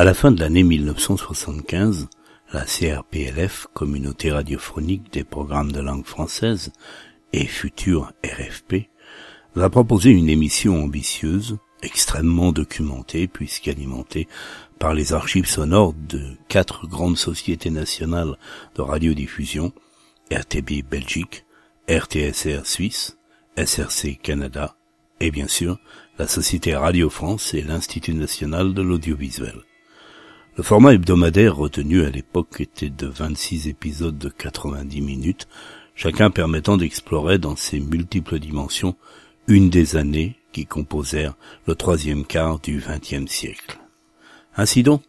[0.00, 2.08] À la fin de l'année 1975,
[2.54, 6.72] la CRPLF, Communauté radiophonique des programmes de langue française,
[7.34, 8.88] et future RFP,
[9.54, 14.26] va proposer une émission ambitieuse, extrêmement documentée puisqu'alimentée
[14.78, 18.38] par les archives sonores de quatre grandes sociétés nationales
[18.76, 19.70] de radiodiffusion,
[20.32, 21.44] RTB Belgique,
[21.90, 23.18] RTSR Suisse,
[23.58, 24.76] SRC Canada
[25.20, 25.78] et bien sûr
[26.18, 29.60] la Société Radio France et l'Institut national de l'audiovisuel.
[30.60, 35.48] Le format hebdomadaire retenu à l'époque était de 26 épisodes de 90 minutes,
[35.94, 38.94] chacun permettant d'explorer dans ses multiples dimensions
[39.48, 41.32] une des années qui composèrent
[41.66, 43.78] le troisième quart du XXe siècle.
[44.54, 45.00] Ainsi donc,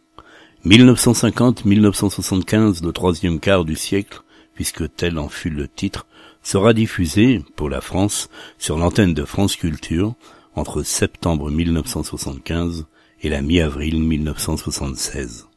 [0.64, 4.22] 1950-1975, le troisième quart du siècle,
[4.54, 6.06] puisque tel en fut le titre,
[6.42, 10.14] sera diffusé, pour la France, sur l'antenne de France Culture,
[10.54, 12.86] entre septembre 1975
[13.22, 15.48] et la mi-avril 1976.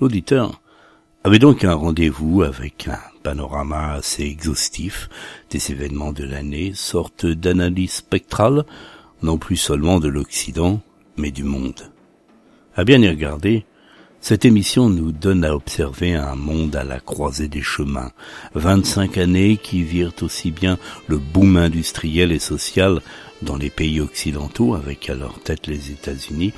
[0.00, 0.60] L'auditeur
[1.24, 5.08] avait donc un rendez-vous avec un panorama assez exhaustif
[5.50, 8.64] des événements de l'année, sorte d'analyse spectrale,
[9.22, 10.80] non plus seulement de l'Occident,
[11.16, 11.92] mais du monde.
[12.74, 13.64] À bien y regarder,
[14.20, 18.10] cette émission nous donne à observer un monde à la croisée des chemins,
[18.54, 23.00] 25 années qui virent aussi bien le boom industriel et social
[23.42, 26.52] dans les pays occidentaux, avec à leur tête les États-Unis,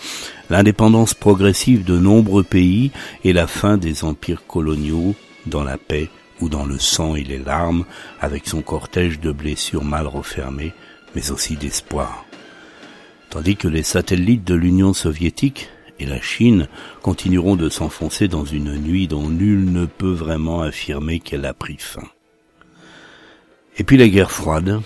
[0.51, 2.91] l'indépendance progressive de nombreux pays
[3.25, 5.15] et la fin des empires coloniaux
[5.47, 6.09] dans la paix
[6.41, 7.85] ou dans le sang et les larmes,
[8.21, 10.73] avec son cortège de blessures mal refermées,
[11.15, 12.27] mais aussi d'espoir.
[13.31, 15.69] Tandis que les satellites de l'Union soviétique
[15.99, 16.69] et la Chine
[17.03, 21.77] continueront de s'enfoncer dans une nuit dont nul ne peut vraiment affirmer qu'elle a pris
[21.79, 22.09] fin.
[23.79, 24.81] Et puis la guerre froide,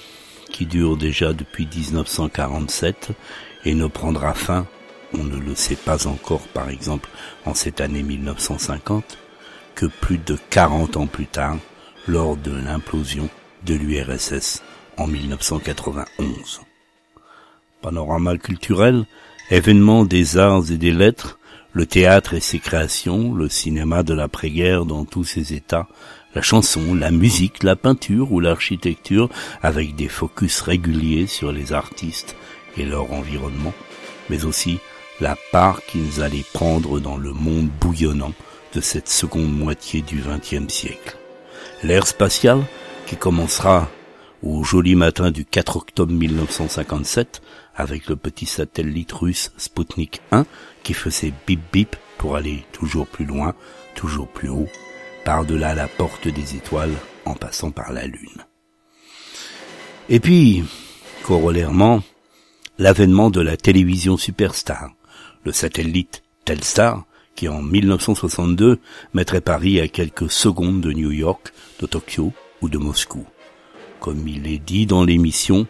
[0.59, 3.11] qui dure déjà depuis 1947
[3.65, 4.67] et ne prendra fin,
[5.15, 7.09] on ne le sait pas encore par exemple
[7.47, 9.19] en cette année 1950,
[9.77, 11.59] que plus de 40 ans plus tard,
[12.09, 13.29] lors de l'implosion
[13.67, 14.65] de l'URSS
[14.97, 16.63] en 1991.
[17.81, 19.07] Panorama culturel,
[19.51, 21.39] Événements des arts et des lettres,
[21.73, 25.87] le théâtre et ses créations, le cinéma de l'après-guerre dans tous ses états,
[26.39, 29.29] la chanson, la musique, la peinture ou l'architecture
[29.61, 32.37] avec des focus réguliers sur les artistes
[32.77, 33.75] et leur environnement,
[34.31, 34.79] mais aussi
[35.21, 38.35] la part qu'ils allaient prendre dans le monde bouillonnant
[38.73, 41.17] de cette seconde moitié du XXe siècle.
[41.83, 42.63] L'ère spatiale,
[43.07, 43.91] qui commencera
[44.41, 47.43] au joli matin du 4 octobre 1957
[47.75, 50.47] avec le petit satellite russe Sputnik 1
[50.85, 53.57] qui faisait bip bip pour aller toujours plus loin,
[53.97, 54.69] toujours plus haut,
[55.29, 56.95] par-delà la porte des étoiles
[57.27, 58.47] en passant par la Lune.
[60.09, 60.65] Et puis,
[61.23, 62.03] corollairement,
[62.79, 64.89] l'avènement de la télévision superstar,
[65.45, 68.79] le satellite Telstar, qui en 1962
[69.13, 73.27] mettrait Paris à quelques secondes de New York, de Tokyo ou de Moscou.
[74.01, 75.67] Comme il est dit dans l'émission,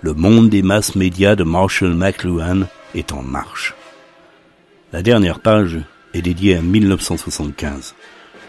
[0.00, 2.62] le monde des masses médias de Marshall McLuhan
[2.94, 3.74] est en marche.
[4.90, 5.80] La dernière page
[6.14, 7.94] est dédiée à 1975,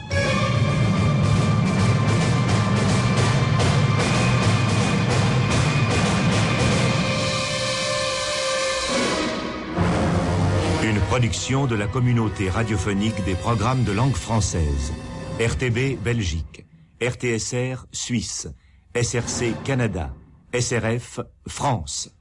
[11.08, 14.92] Production de la communauté radiophonique des programmes de langue française.
[15.40, 16.66] RTB Belgique,
[17.00, 18.48] RTSR Suisse,
[18.94, 20.12] SRC Canada,
[20.52, 22.15] SRF France.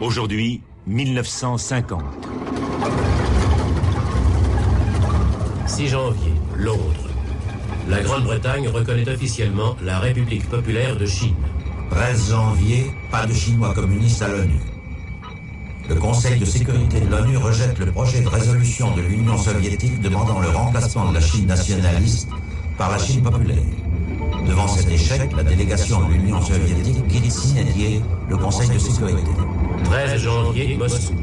[0.00, 2.00] Aujourd'hui, 1950.
[5.66, 6.80] 6 janvier, Londres.
[7.86, 11.34] La Grande-Bretagne reconnaît officiellement la République populaire de Chine.
[11.90, 14.60] 13 janvier, pas de Chinois communistes à l'ONU.
[15.90, 20.40] Le Conseil de sécurité de l'ONU rejette le projet de résolution de l'Union soviétique demandant
[20.40, 22.30] le remplacement de la Chine nationaliste
[22.78, 23.58] par la Chine populaire.
[24.48, 28.00] Devant cet échec, la délégation de l'Union soviétique quitte signer
[28.30, 29.30] le Conseil de sécurité.
[29.84, 31.14] 13 janvier, Moscou.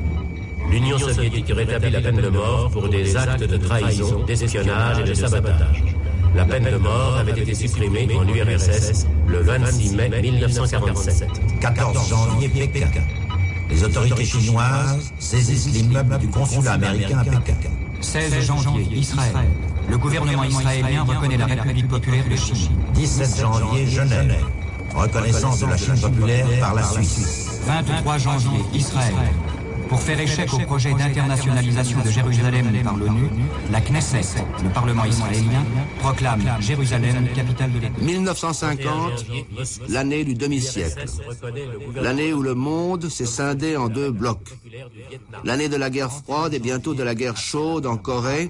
[0.69, 5.13] L'Union soviétique rétablit la peine de mort pour des actes de trahison, d'espionnage et de
[5.13, 5.83] sabotage.
[6.35, 11.27] La peine de mort avait été supprimée en URSS le 26 mai 1947.
[11.61, 12.89] 14 janvier, Pékin.
[13.69, 17.69] Les autorités chinoises saisissent l'immeuble du consulat américain à Pékin.
[18.01, 19.47] 16 janvier, Israël.
[19.89, 22.69] Le gouvernement israélien reconnaît la République populaire de Chine.
[22.93, 24.35] 17 janvier, Genève.
[24.93, 27.56] Reconnaissance de la Chine populaire par la Suisse.
[27.67, 29.13] 23 janvier, Israël.
[29.89, 33.29] Pour faire échec au projet d'internationalisation de Jérusalem par l'ONU,
[33.71, 35.65] la Knesset, le Parlement israélien,
[35.99, 37.99] proclame Jérusalem capitale de l'État.
[38.01, 39.25] 1950,
[39.89, 41.05] l'année du demi-siècle.
[41.95, 44.57] L'année où le monde s'est scindé en deux blocs.
[45.43, 48.49] L'année de la guerre froide et bientôt de la guerre chaude en Corée.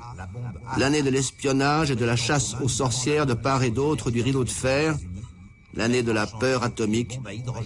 [0.77, 4.43] L'année de l'espionnage et de la chasse aux sorcières de part et d'autre du rideau
[4.43, 4.95] de fer
[5.77, 7.19] l'année de la peur atomique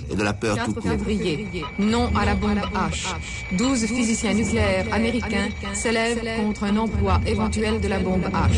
[0.10, 0.84] et de la peur tout court.
[0.84, 3.16] février, non à la bombe H.
[3.58, 8.52] 12 physiciens nucléaires américains s'élèvent contre un emploi éventuel de la bombe H.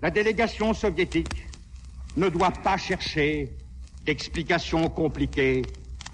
[0.00, 1.44] La délégation soviétique
[2.16, 3.50] ne doit pas chercher
[4.06, 5.62] d'explications compliquées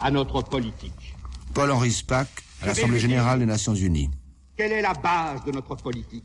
[0.01, 1.15] à notre politique.
[1.55, 2.29] Paul-Henri Spack,
[2.63, 4.11] à l'Assemblée générale des Nations unies.
[4.57, 6.25] Quelle est la base de notre politique?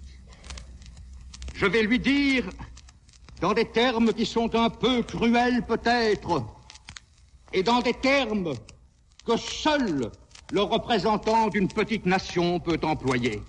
[1.54, 2.46] Je vais lui dire
[3.42, 6.46] dans des termes qui sont un peu cruels peut-être,
[7.52, 8.54] et dans des termes
[9.26, 10.12] que seul
[10.52, 13.42] le représentant d'une petite nation peut employer.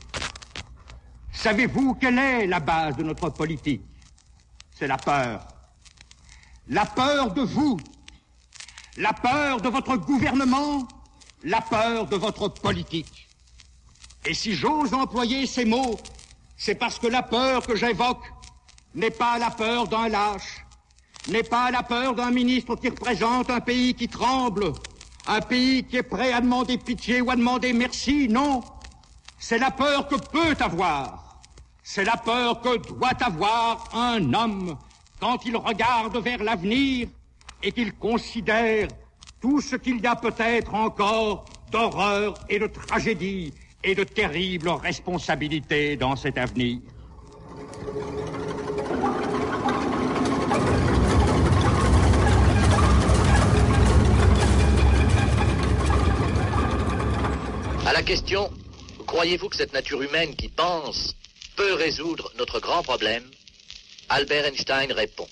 [1.33, 3.83] Savez-vous quelle est la base de notre politique?
[4.71, 5.47] C'est la peur.
[6.69, 7.79] La peur de vous,
[8.97, 10.89] la peur de votre gouvernement,
[11.43, 13.29] la peur de votre politique.
[14.25, 15.99] Et si j'ose employer ces mots,
[16.57, 18.25] c'est parce que la peur que j'évoque
[18.95, 20.65] n'est pas la peur d'un lâche,
[21.29, 24.73] n'est pas la peur d'un ministre qui représente un pays qui tremble,
[25.27, 28.61] un pays qui est prêt à demander pitié ou à demander merci, non.
[29.39, 31.41] C'est la peur que peut avoir,
[31.83, 34.77] c'est la peur que doit avoir un homme
[35.21, 37.09] quand il regarde vers l'avenir
[37.63, 38.89] et qu'il considère
[39.41, 43.53] tout ce qu'il y a peut-être encore d'horreur et de tragédie
[43.83, 46.79] et de terribles responsabilités dans cet avenir.
[57.85, 58.49] À la question
[59.07, 61.17] Croyez-vous que cette nature humaine qui pense
[61.57, 63.29] peut résoudre notre grand problème?
[64.09, 65.29] Albert Einstein répond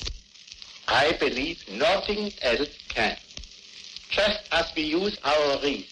[0.89, 3.15] I believe nothing else can.
[4.11, 5.87] Just as we use our reason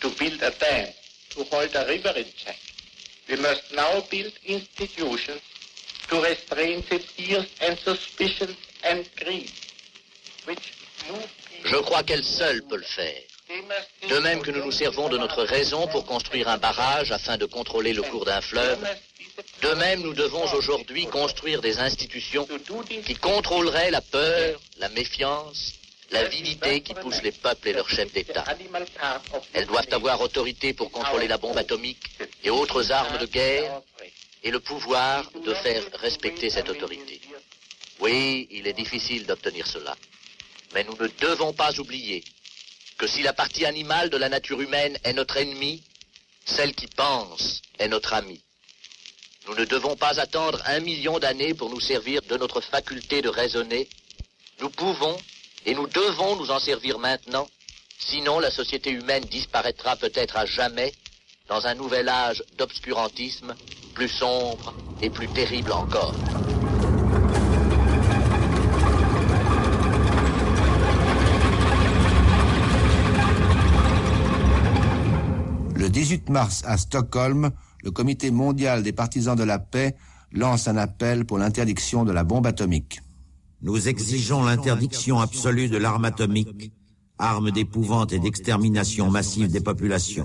[0.00, 0.88] to build a dam
[1.30, 2.58] to hold a river in check,
[3.28, 5.42] we must now build institutions
[6.08, 9.52] to restrain the fears and suspicions and greed,
[10.46, 10.72] which
[11.10, 11.28] move
[11.64, 13.31] Je crois qu'elle seule peut le faire.
[14.08, 17.46] De même que nous nous servons de notre raison pour construire un barrage afin de
[17.46, 18.78] contrôler le cours d'un fleuve,
[19.62, 22.48] de même nous devons aujourd'hui construire des institutions
[23.04, 25.74] qui contrôleraient la peur, la méfiance,
[26.10, 28.44] l'avidité qui pousse les peuples et leurs chefs d'État.
[29.52, 32.04] Elles doivent avoir autorité pour contrôler la bombe atomique
[32.44, 33.80] et autres armes de guerre
[34.42, 37.20] et le pouvoir de faire respecter cette autorité.
[38.00, 39.96] Oui, il est difficile d'obtenir cela.
[40.74, 42.24] Mais nous ne devons pas oublier
[43.02, 45.82] que si la partie animale de la nature humaine est notre ennemi,
[46.44, 48.40] celle qui pense est notre ami.
[49.48, 53.28] Nous ne devons pas attendre un million d'années pour nous servir de notre faculté de
[53.28, 53.88] raisonner.
[54.60, 55.16] Nous pouvons
[55.66, 57.48] et nous devons nous en servir maintenant,
[57.98, 60.92] sinon la société humaine disparaîtra peut-être à jamais
[61.48, 63.56] dans un nouvel âge d'obscurantisme
[63.94, 66.14] plus sombre et plus terrible encore.
[75.82, 77.50] Le 18 mars à Stockholm,
[77.82, 79.96] le Comité mondial des partisans de la paix
[80.30, 83.00] lance un appel pour l'interdiction de la bombe atomique.
[83.62, 86.70] Nous exigeons l'interdiction absolue de l'arme atomique,
[87.18, 90.24] arme d'épouvante et d'extermination massive des populations.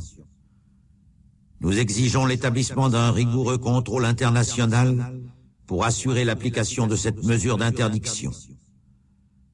[1.62, 5.12] Nous exigeons l'établissement d'un rigoureux contrôle international
[5.66, 8.30] pour assurer l'application de cette mesure d'interdiction.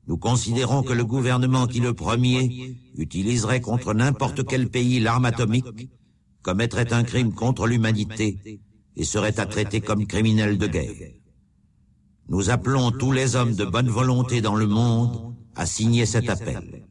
[0.08, 5.90] Nous considérons que le gouvernement qui le premier utiliserait contre n'importe quel pays l'arme atomique
[6.42, 8.60] commettrait un crime contre l'humanité
[8.96, 11.12] et serait à traiter comme criminel de guerre.
[12.28, 16.86] Nous appelons tous les hommes de bonne volonté dans le monde à signer cet appel.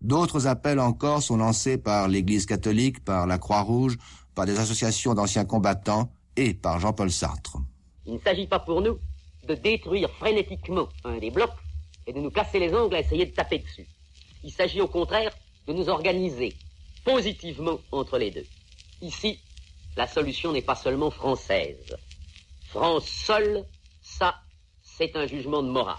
[0.00, 3.96] D'autres appels encore sont lancés par l'Église catholique, par la Croix-Rouge,
[4.34, 7.58] par des associations d'anciens combattants et par Jean-Paul Sartre.
[8.06, 8.98] Il ne s'agit pas pour nous
[9.48, 11.50] de détruire frénétiquement un des blocs
[12.06, 13.86] et de nous casser les ongles à essayer de taper dessus.
[14.44, 15.32] Il s'agit au contraire
[15.66, 16.54] de nous organiser
[17.04, 18.46] positivement entre les deux.
[19.00, 19.40] Ici,
[19.96, 21.96] la solution n'est pas seulement française.
[22.68, 23.64] France seule,
[24.02, 24.36] ça,
[24.82, 25.96] c'est un jugement de Maurras.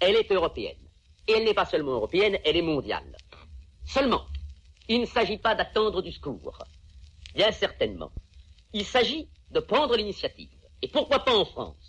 [0.00, 0.76] Elle est européenne.
[1.26, 3.16] Et elle n'est pas seulement européenne, elle est mondiale.
[3.86, 4.26] Seulement,
[4.88, 6.58] il ne s'agit pas d'attendre du secours.
[7.34, 8.12] Bien certainement.
[8.72, 10.50] Il s'agit de prendre l'initiative.
[10.82, 11.83] Et pourquoi pas en France?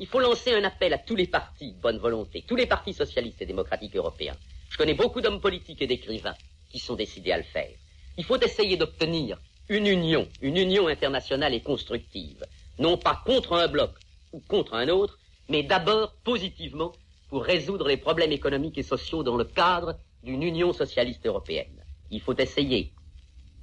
[0.00, 2.94] Il faut lancer un appel à tous les partis de bonne volonté, tous les partis
[2.94, 4.34] socialistes et démocratiques européens.
[4.70, 6.34] Je connais beaucoup d'hommes politiques et d'écrivains
[6.70, 7.68] qui sont décidés à le faire.
[8.16, 9.38] Il faut essayer d'obtenir
[9.68, 12.42] une union, une union internationale et constructive,
[12.78, 13.90] non pas contre un bloc
[14.32, 15.18] ou contre un autre,
[15.50, 16.92] mais d'abord positivement
[17.28, 21.84] pour résoudre les problèmes économiques et sociaux dans le cadre d'une union socialiste européenne.
[22.10, 22.90] Il faut essayer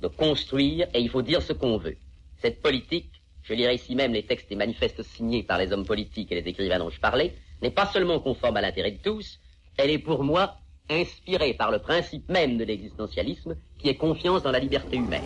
[0.03, 1.97] de construire et il faut dire ce qu'on veut.
[2.43, 3.09] Cette politique,
[3.47, 6.49] je lirai ici même les textes et manifestes signés par les hommes politiques et les
[6.49, 9.39] écrivains dont je parlais, n'est pas seulement conforme à l'intérêt de tous,
[9.77, 10.57] elle est pour moi
[10.89, 15.23] inspirée par le principe même de l'existentialisme qui est confiance dans la liberté humaine.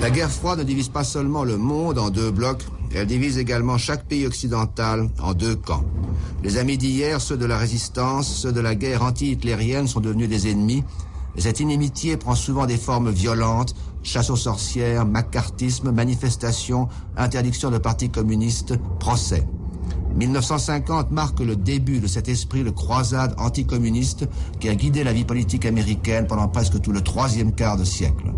[0.00, 3.78] La guerre froide ne divise pas seulement le monde en deux blocs, elle divise également
[3.78, 5.84] chaque pays occidental en deux camps.
[6.42, 10.50] Les amis d'hier, ceux de la résistance, ceux de la guerre anti-hitlérienne sont devenus des
[10.50, 10.82] ennemis,
[11.36, 17.78] et cette inimitié prend souvent des formes violentes, chasse aux sorcières, macartisme, manifestations, interdiction de
[17.78, 19.46] partis communistes, procès.
[20.16, 24.26] 1950 marque le début de cet esprit de croisade anticommuniste
[24.58, 28.32] qui a guidé la vie politique américaine pendant presque tout le troisième quart de siècle.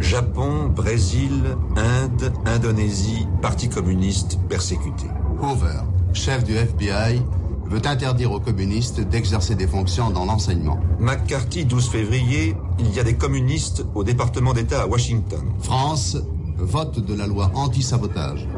[0.00, 5.06] Japon, Brésil, Inde, Indonésie, Parti communiste persécuté.
[5.40, 5.80] Hoover,
[6.14, 7.22] chef du FBI,
[7.66, 10.80] veut interdire aux communistes d'exercer des fonctions dans l'enseignement.
[10.98, 15.44] McCarthy, 12 février, il y a des communistes au département d'État à Washington.
[15.60, 16.16] France,
[16.58, 18.48] vote de la loi anti-sabotage.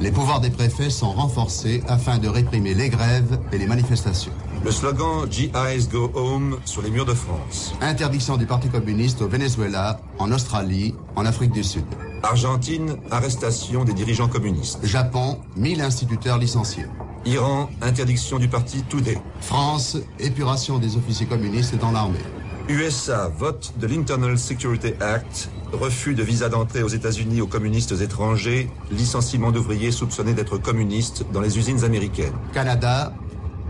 [0.00, 4.32] Les pouvoirs des préfets sont renforcés afin de réprimer les grèves et les manifestations.
[4.64, 7.74] Le slogan GIs Go Home sur les murs de France.
[7.82, 11.84] Interdiction du Parti communiste au Venezuela, en Australie, en Afrique du Sud.
[12.22, 14.78] Argentine, arrestation des dirigeants communistes.
[14.82, 16.86] Japon, 1000 instituteurs licenciés.
[17.26, 19.18] Iran, interdiction du parti Today.
[19.42, 22.24] France, épuration des officiers communistes dans l'armée.
[22.70, 28.70] USA, vote de l'Internal Security Act, refus de visa d'entrée aux États-Unis aux communistes étrangers,
[28.90, 32.32] licenciement d'ouvriers soupçonnés d'être communistes dans les usines américaines.
[32.54, 33.12] Canada,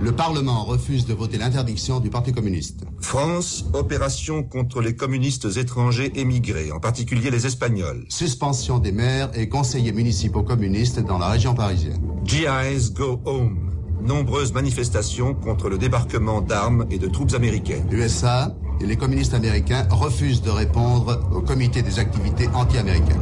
[0.00, 2.84] le Parlement refuse de voter l'interdiction du Parti communiste.
[3.00, 8.04] France, opération contre les communistes étrangers émigrés, en particulier les Espagnols.
[8.08, 12.00] Suspension des maires et conseillers municipaux communistes dans la région parisienne.
[12.24, 13.70] GIs Go Home.
[14.02, 17.86] Nombreuses manifestations contre le débarquement d'armes et de troupes américaines.
[17.90, 23.20] USA et les communistes américains refusent de répondre au comité des activités anti-américaines.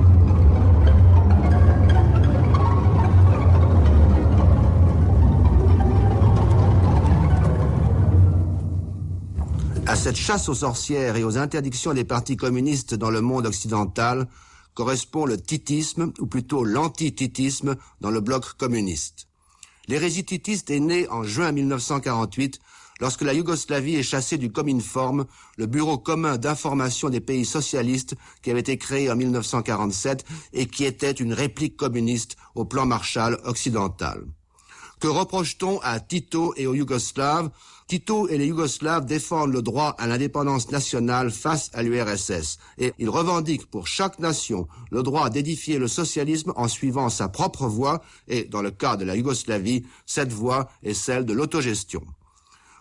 [9.92, 14.26] À cette chasse aux sorcières et aux interdictions des partis communistes dans le monde occidental
[14.72, 19.28] correspond le titisme, ou plutôt l'anti-titisme, dans le bloc communiste.
[19.88, 22.58] L'hérésie titiste est née en juin 1948
[23.00, 25.26] lorsque la Yougoslavie est chassée du Cominform,
[25.58, 30.87] le bureau commun d'information des pays socialistes qui avait été créé en 1947 et qui
[30.87, 34.25] était une réplique communiste au plan Marshall occidental.
[35.00, 37.50] Que reproche-t-on à Tito et aux Yougoslaves
[37.92, 43.11] Tito et les Yougoslaves défendent le droit à l'indépendance nationale face à l'URSS et ils
[43.11, 48.00] revendiquent pour chaque nation le droit d'édifier le socialisme en suivant sa propre voie.
[48.28, 52.02] Et, dans le cas de la Yougoslavie, cette voie est celle de l'autogestion.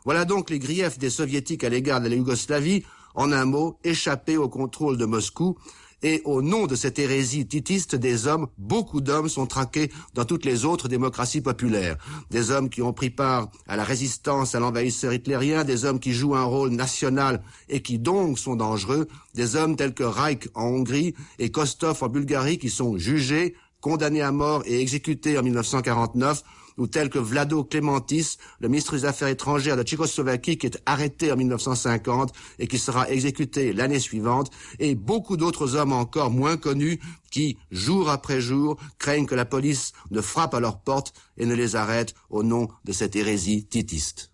[0.06, 4.38] Voilà donc les griefs des soviétiques à l'égard de la Yougoslavie, en un mot, échapper
[4.38, 5.58] au contrôle de Moscou,
[6.03, 10.46] et au nom de cette hérésie titiste, des hommes, beaucoup d'hommes sont traqués dans toutes
[10.46, 11.98] les autres démocraties populaires.
[12.29, 16.13] Des hommes qui ont pris part à la résistance à l'envahisseur hitlérien, des hommes qui
[16.13, 20.65] jouent un rôle national et qui donc sont dangereux, des hommes tels que Reich en
[20.65, 26.43] Hongrie et Kostov en Bulgarie qui sont jugés, condamnés à mort et exécutés en 1949,
[26.82, 31.32] ou tels que Vlado Clémentis, le ministre des Affaires étrangères de Tchécoslovaquie qui est arrêté
[31.32, 37.00] en 1950 et qui sera exécuté l'année suivante, et beaucoup d'autres hommes encore moins connus
[37.30, 41.54] qui, jour après jour, craignent que la police ne frappe à leur porte et ne
[41.54, 44.32] les arrête au nom de cette hérésie titiste.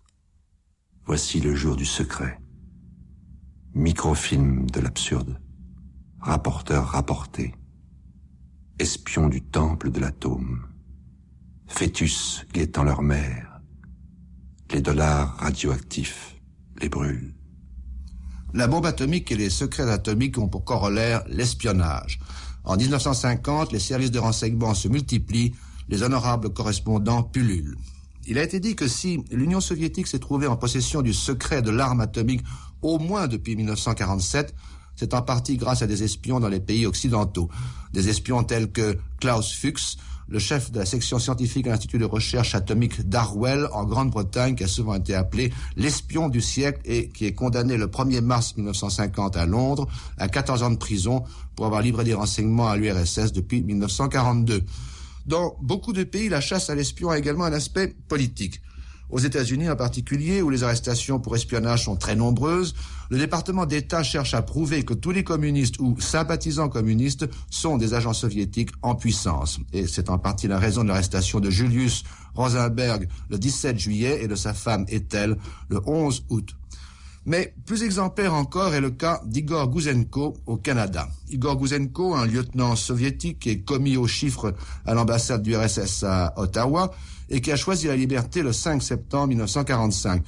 [1.04, 2.40] Voici le jour du secret.
[3.74, 5.38] Microfilm de l'absurde.
[6.18, 7.54] Rapporteur rapporté.
[8.78, 10.67] Espion du temple de l'atome.
[11.68, 13.60] Fœtus guettant leur mère.
[14.72, 16.34] Les dollars radioactifs
[16.80, 17.34] les brûlent.
[18.54, 22.18] La bombe atomique et les secrets atomiques ont pour corollaire l'espionnage.
[22.64, 25.54] En 1950, les services de renseignement se multiplient,
[25.88, 27.76] les honorables correspondants pullulent.
[28.26, 31.70] Il a été dit que si l'Union soviétique s'est trouvée en possession du secret de
[31.70, 32.44] l'arme atomique
[32.82, 34.54] au moins depuis 1947,
[34.96, 37.48] c'est en partie grâce à des espions dans les pays occidentaux.
[37.92, 39.96] Des espions tels que Klaus Fuchs,
[40.28, 44.64] le chef de la section scientifique à l'Institut de recherche atomique d'Arwell en Grande-Bretagne, qui
[44.64, 49.36] a souvent été appelé l'espion du siècle et qui est condamné le 1er mars 1950
[49.36, 51.24] à Londres à 14 ans de prison
[51.56, 54.64] pour avoir livré des renseignements à l'URSS depuis 1942.
[55.26, 58.60] Dans beaucoup de pays, la chasse à l'espion a également un aspect politique.
[59.10, 62.74] Aux États-Unis en particulier, où les arrestations pour espionnage sont très nombreuses,
[63.10, 67.94] le département d'État cherche à prouver que tous les communistes ou sympathisants communistes sont des
[67.94, 69.60] agents soviétiques en puissance.
[69.72, 74.28] Et c'est en partie la raison de l'arrestation de Julius Rosenberg le 17 juillet et
[74.28, 75.36] de sa femme Ethel
[75.68, 76.54] le 11 août.
[77.28, 81.10] Mais plus exemplaire encore est le cas d'Igor Gouzenko au Canada.
[81.28, 84.54] Igor Gouzenko, un lieutenant soviétique qui est commis aux chiffres
[84.86, 86.90] à l'ambassade du RSS à Ottawa
[87.28, 90.22] et qui a choisi la liberté le 5 septembre 1945.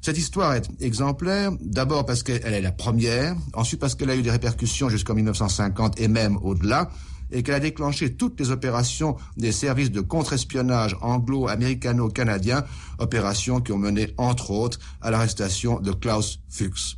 [0.00, 4.22] Cette histoire est exemplaire, d'abord parce qu'elle est la première, ensuite parce qu'elle a eu
[4.22, 6.88] des répercussions jusqu'en 1950 et même au-delà,
[7.30, 12.64] et qu'elle a déclenché toutes les opérations des services de contre-espionnage anglo-américano-canadiens,
[12.98, 16.96] opérations qui ont mené, entre autres, à l'arrestation de Klaus Fuchs.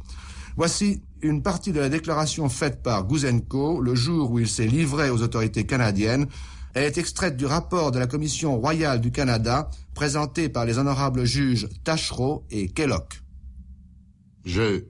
[0.57, 5.11] Voici une partie de la déclaration faite par Gouzenko le jour où il s'est livré
[5.11, 6.27] aux autorités canadiennes
[6.77, 11.25] elle est extraite du rapport de la Commission royale du Canada, présenté par les honorables
[11.25, 13.15] juges Tachereau et Kellogg.
[14.45, 14.85] Je,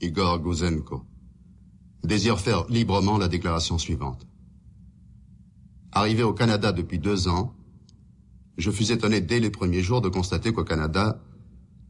[0.00, 1.04] Igor Gouzenko,
[2.02, 4.26] désire faire librement la déclaration suivante.
[5.92, 7.54] Arrivé au Canada depuis deux ans,
[8.56, 11.22] je fus étonné dès les premiers jours de constater qu'au Canada,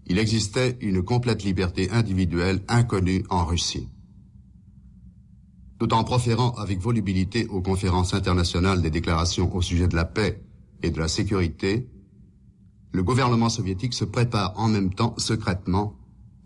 [0.07, 3.89] il existait une complète liberté individuelle inconnue en Russie
[5.81, 10.45] tout en proférant avec volubilité aux conférences internationales des déclarations au sujet de la paix
[10.83, 11.89] et de la sécurité,
[12.93, 15.97] le gouvernement soviétique se prépare en même temps secrètement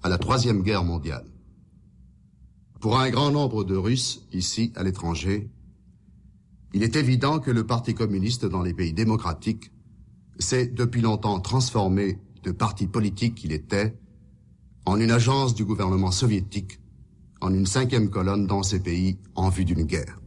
[0.05, 1.25] à la Troisième Guerre mondiale.
[2.81, 5.51] Pour un grand nombre de Russes, ici, à l'étranger,
[6.75, 9.71] il est évident que le Parti communiste dans les pays démocratiques
[10.41, 13.97] s'est depuis longtemps transformé de parti politique qu'il était
[14.85, 16.81] en une agence du gouvernement soviétique
[17.41, 20.19] en une cinquième colonne dans ces pays en vue d'une guerre.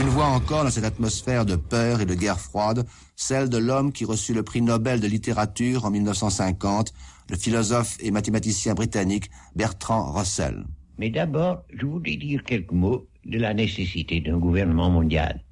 [0.00, 3.92] Une voix encore dans cette atmosphère de peur et de guerre froide, celle de l'homme
[3.92, 6.92] qui reçut le prix Nobel de littérature en 1950,
[7.28, 10.64] le philosophe et mathématicien britannique Bertrand Russell.
[10.98, 15.42] Mais d'abord, je voudrais dire quelques mots de la nécessité d'un gouvernement mondial.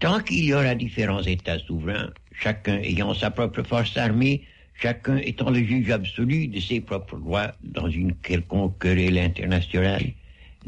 [0.00, 4.44] Tant qu'il y aura différents États souverains, chacun ayant sa propre force armée,
[4.74, 10.12] chacun étant le juge absolu de ses propres lois dans une quelconque querelle internationale,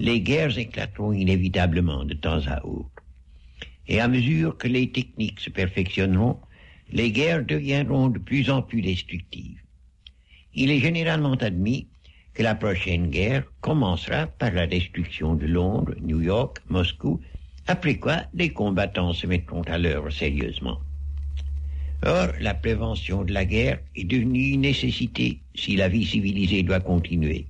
[0.00, 2.88] les guerres éclateront inévitablement de temps à autre.
[3.86, 6.38] Et à mesure que les techniques se perfectionneront,
[6.90, 9.60] les guerres deviendront de plus en plus destructives.
[10.54, 11.86] Il est généralement admis
[12.32, 17.20] que la prochaine guerre commencera par la destruction de Londres, New York, Moscou
[17.66, 20.80] après quoi les combattants se mettront à l'œuvre sérieusement.
[22.06, 26.80] Or, la prévention de la guerre est devenue une nécessité si la vie civilisée doit
[26.80, 27.46] continuer,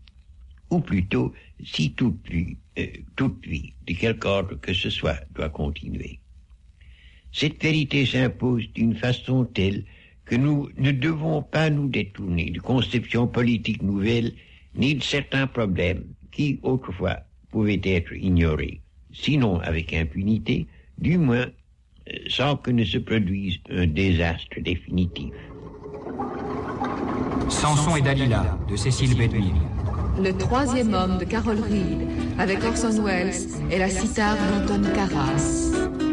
[0.69, 1.33] ou plutôt
[1.65, 6.19] si toute vie, euh, toute vie de quelque ordre que ce soit doit continuer.
[7.33, 9.85] Cette vérité s'impose d'une façon telle
[10.25, 14.33] que nous ne devons pas nous détourner de conceptions politiques nouvelles
[14.75, 17.19] ni de certains problèmes qui, autrefois,
[17.51, 18.81] pouvaient être ignorés
[19.13, 20.67] sinon avec impunité,
[20.99, 25.33] du moins euh, sans que ne se produise un désastre définitif.
[27.49, 29.80] Samson et Dalila de Cécile Bedwin.
[30.23, 32.07] Le troisième homme de Carol Reed,
[32.39, 33.33] avec Orson Welles
[33.71, 36.10] et la cithare d'Anton Carras.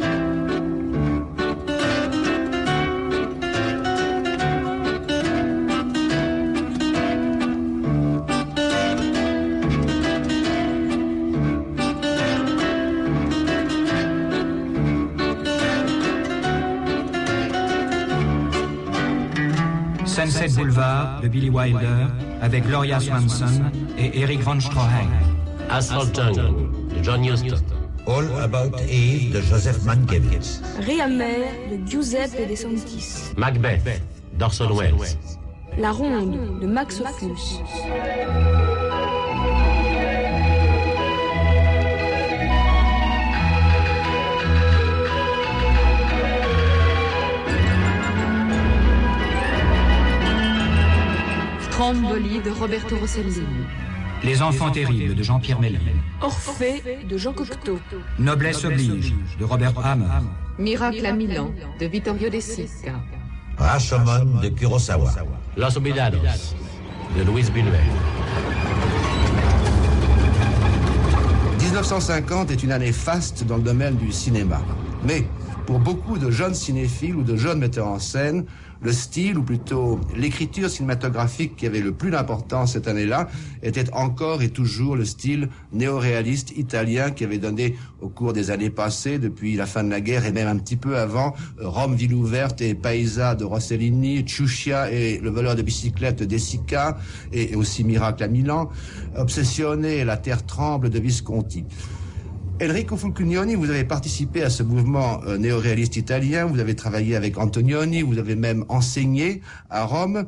[20.37, 22.07] 7 Boulevard de Billy Wilder
[22.41, 25.09] avec Gloria Swanson et Eric von Stroheim.
[25.69, 27.57] Asphalt Jungle de John Huston.
[28.05, 30.61] All About Eve de Joseph Mankiewicz.
[30.79, 33.33] Réamer de Giuseppe De Santis.
[33.35, 34.01] Macbeth
[34.37, 35.17] d'Orson Welles.
[35.79, 37.63] La Ronde de Max Ophuls.
[51.77, 53.63] Stromboli de Roberto Rossellini.
[54.23, 56.01] Les enfants terribles de Jean-Pierre Melville.
[56.23, 57.77] Orphée de Jean Cocteau.
[58.17, 60.07] Noblesse oblige de Robert Hammer.
[60.57, 62.93] Miracle à Milan de Vittorio De Sica.
[63.59, 65.11] Rashomon de Kurosawa.
[65.55, 66.55] Los Olvidados
[67.15, 67.79] de Luis Buñuel.
[71.59, 74.63] 1950 est une année faste dans le domaine du cinéma.
[75.03, 75.27] Mais
[75.67, 78.45] pour beaucoup de jeunes cinéphiles ou de jeunes metteurs en scène,
[78.81, 83.27] le style, ou plutôt l'écriture cinématographique qui avait le plus d'importance cette année-là,
[83.63, 88.69] était encore et toujours le style néoréaliste italien qui avait donné au cours des années
[88.69, 92.13] passées, depuis la fin de la guerre et même un petit peu avant, Rome, ville
[92.13, 96.97] ouverte et Paisa de Rossellini, Ciuscia et le voleur de bicyclette de Sica,
[97.31, 98.69] et aussi Miracle à Milan,
[99.15, 101.65] Obsessione et La Terre tremble de Visconti.
[102.59, 107.37] Enrico Fulcunioni, vous avez participé à ce mouvement euh, néoréaliste italien, vous avez travaillé avec
[107.37, 110.25] Antonioni, vous avez même enseigné à Rome.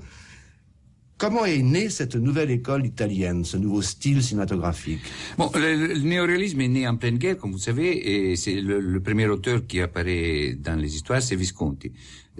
[1.17, 5.01] Comment est née cette nouvelle école italienne, ce nouveau style cinématographique?
[5.39, 8.79] Bon, le, le néoréalisme est né en pleine guerre, comme vous savez, et c'est le,
[8.79, 11.91] le, premier auteur qui apparaît dans les histoires, c'est Visconti.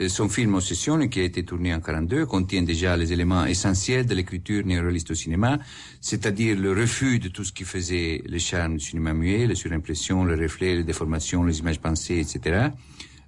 [0.08, 4.16] Son film Ossession, qui a été tourné en 42, contient déjà les éléments essentiels de
[4.16, 5.60] l'écriture néoréaliste au cinéma,
[6.00, 10.24] c'est-à-dire le refus de tout ce qui faisait le charme du cinéma muet, la surimpression,
[10.24, 12.70] le reflet, les déformations, les images pensées, etc.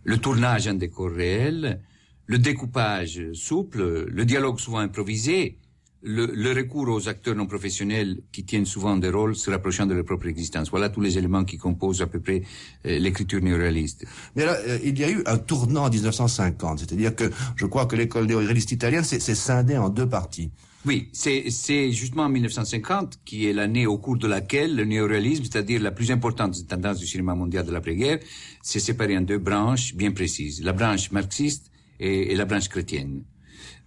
[0.06, 1.82] Le tournage en décor réel,
[2.26, 5.58] le découpage souple, le dialogue souvent improvisé,
[6.04, 9.94] le, le, recours aux acteurs non professionnels qui tiennent souvent des rôles se rapprochant de
[9.94, 10.70] leur propre existence.
[10.70, 12.42] Voilà tous les éléments qui composent à peu près
[12.86, 14.06] euh, l'écriture néoréaliste.
[14.36, 17.86] Mais là, euh, il y a eu un tournant en 1950, c'est-à-dire que je crois
[17.86, 20.52] que l'école néoréaliste italienne s'est scindée en deux parties.
[20.84, 25.80] Oui, c'est justement en 1950 qui est l'année au cours de laquelle le néoréalisme, c'est-à-dire
[25.80, 28.18] la plus importante des tendances du cinéma mondial de l'après-guerre,
[28.64, 30.64] s'est séparé en deux branches bien précises.
[30.64, 33.22] La branche marxiste et, et la branche chrétienne.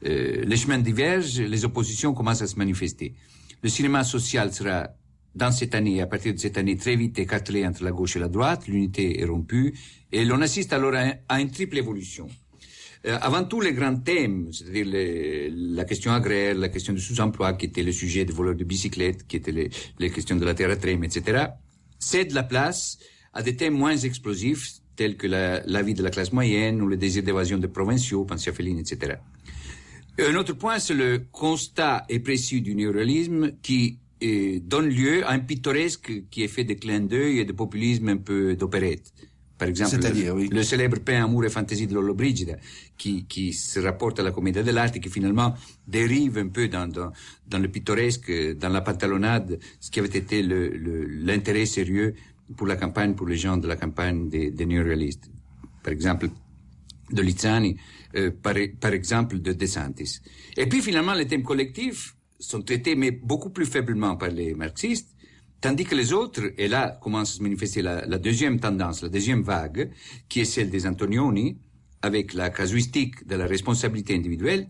[0.07, 3.15] Euh, les chemins divergent, les oppositions commencent à se manifester.
[3.63, 4.89] Le cinéma social sera,
[5.35, 8.19] dans cette année, à partir de cette année, très vite écartelé entre la gauche et
[8.19, 9.75] la droite, l'unité est rompue,
[10.13, 10.93] et l'on assiste alors
[11.29, 12.29] à, une triple évolution.
[13.07, 14.87] Euh, avant tout, les grands thèmes, c'est-à-dire
[15.51, 19.27] la question agraire, la question du sous-emploi, qui était le sujet des voleurs de bicyclettes,
[19.27, 21.47] qui étaient les, les questions de la terre à trême, etc.,
[21.99, 22.99] cèdent la place
[23.33, 26.87] à des thèmes moins explosifs, tels que la, la vie de la classe moyenne ou
[26.87, 29.17] le désir d'évasion des provinciaux, pensez à Féline, etc.
[30.19, 35.33] Un autre point, c'est le constat et précis du néoréalisme qui euh, donne lieu à
[35.33, 39.13] un pittoresque qui est fait de clins d'œil et de populisme un peu d'opérette.
[39.59, 40.49] Par exemple, le, oui.
[40.51, 42.57] le, célèbre peint Amour et fantaisie de Lollobrigida,
[42.97, 45.55] qui, qui se rapporte à la comédie de l'art et qui finalement
[45.87, 47.13] dérive un peu dans, dans,
[47.47, 52.15] dans, le pittoresque, dans la pantalonnade, ce qui avait été l'intérêt le, sérieux
[52.57, 55.31] pour la campagne, pour les gens de la campagne des, des néoréalistes.
[55.83, 56.29] Par exemple,
[57.13, 57.77] de Lizzani,
[58.17, 60.21] euh, par, par, exemple de De Santis.
[60.57, 65.09] Et puis finalement, les thèmes collectifs sont traités, mais beaucoup plus faiblement par les marxistes,
[65.61, 69.09] tandis que les autres, et là commence à se manifester la, la deuxième tendance, la
[69.09, 69.91] deuxième vague,
[70.29, 71.59] qui est celle des Antonioni,
[72.03, 74.69] avec la casuistique de la responsabilité individuelle,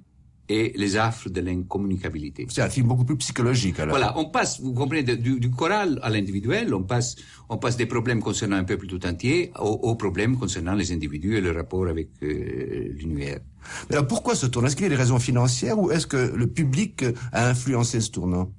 [0.48, 2.46] et les affres de l'incommunicabilité.
[2.50, 3.96] C'est un film beaucoup plus psychologique, alors.
[3.96, 7.16] Voilà, on passe, vous comprenez, du, du, choral à l'individuel, on passe,
[7.48, 11.36] on passe des problèmes concernant un peuple tout entier aux, aux problèmes concernant les individus
[11.36, 13.40] et le rapport avec euh, l'univers.
[13.88, 14.68] Mais alors pourquoi ce tournant?
[14.68, 18.10] Est-ce qu'il y a des raisons financières ou est-ce que le public a influencé ce
[18.10, 18.52] tournant?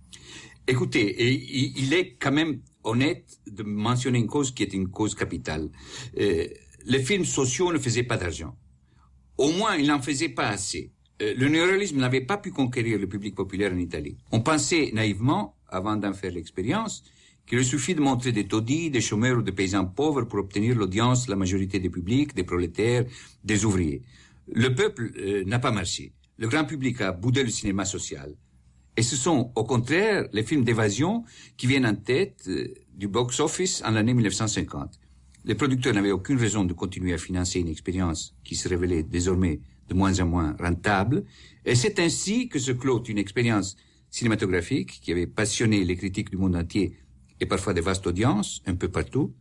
[0.68, 5.14] Écoutez, et, il est quand même honnête de mentionner une cause qui est une cause
[5.14, 5.70] capitale.
[6.20, 6.48] Euh,
[6.86, 8.56] les films sociaux ne faisaient pas d'argent.
[9.38, 13.36] Au moins, ils n'en faisaient pas assez le néoréalisme n'avait pas pu conquérir le public
[13.36, 14.18] populaire en Italie.
[14.32, 17.04] On pensait naïvement, avant d'en faire l'expérience,
[17.46, 21.26] qu'il suffit de montrer des taudis, des chômeurs ou des paysans pauvres pour obtenir l'audience
[21.26, 23.06] de la majorité des publics, des prolétaires,
[23.44, 24.02] des ouvriers.
[24.52, 26.12] Le peuple euh, n'a pas marché.
[26.38, 28.34] Le grand public a boudé le cinéma social.
[28.98, 31.24] Et ce sont, au contraire, les films d'évasion
[31.58, 35.00] qui viennent en tête euh, du box-office en l'année 1950.
[35.44, 39.60] Les producteurs n'avaient aucune raison de continuer à financer une expérience qui se révélait désormais
[39.88, 41.24] de moins en moins rentable.
[41.66, 43.76] Et c'est ainsi que se clôt une expérience
[44.10, 46.98] cinématographique qui avait passionné les critiques du monde entier
[47.40, 49.34] et parfois des vastes audiences un peu partout,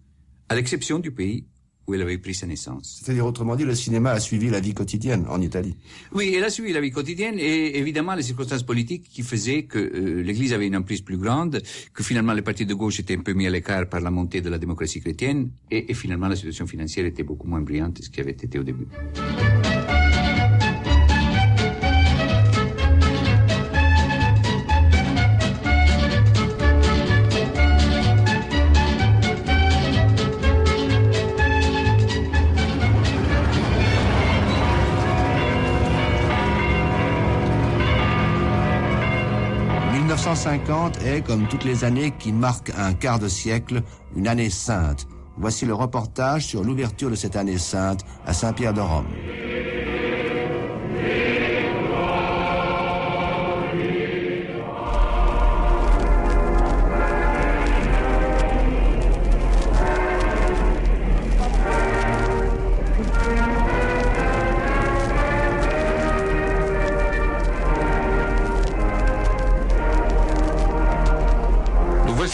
[0.48, 1.46] à l'exception du pays
[1.86, 3.00] où elle avait pris sa naissance.
[3.02, 5.76] C'est-à-dire, autrement dit, le cinéma a suivi la vie quotidienne en Italie.
[6.12, 9.78] Oui, elle a suivi la vie quotidienne et évidemment les circonstances politiques qui faisaient que
[9.78, 13.22] euh, l'Église avait une emprise plus grande, que finalement les partis de gauche étaient un
[13.22, 16.36] peu mis à l'écart par la montée de la démocratie chrétienne et, et finalement la
[16.36, 18.86] situation financière était beaucoup moins brillante que ce qui avait été au début.
[40.34, 43.82] 1950 est, comme toutes les années qui marquent un quart de siècle,
[44.16, 45.06] une année sainte.
[45.36, 49.06] Voici le reportage sur l'ouverture de cette année sainte à Saint-Pierre de Rome.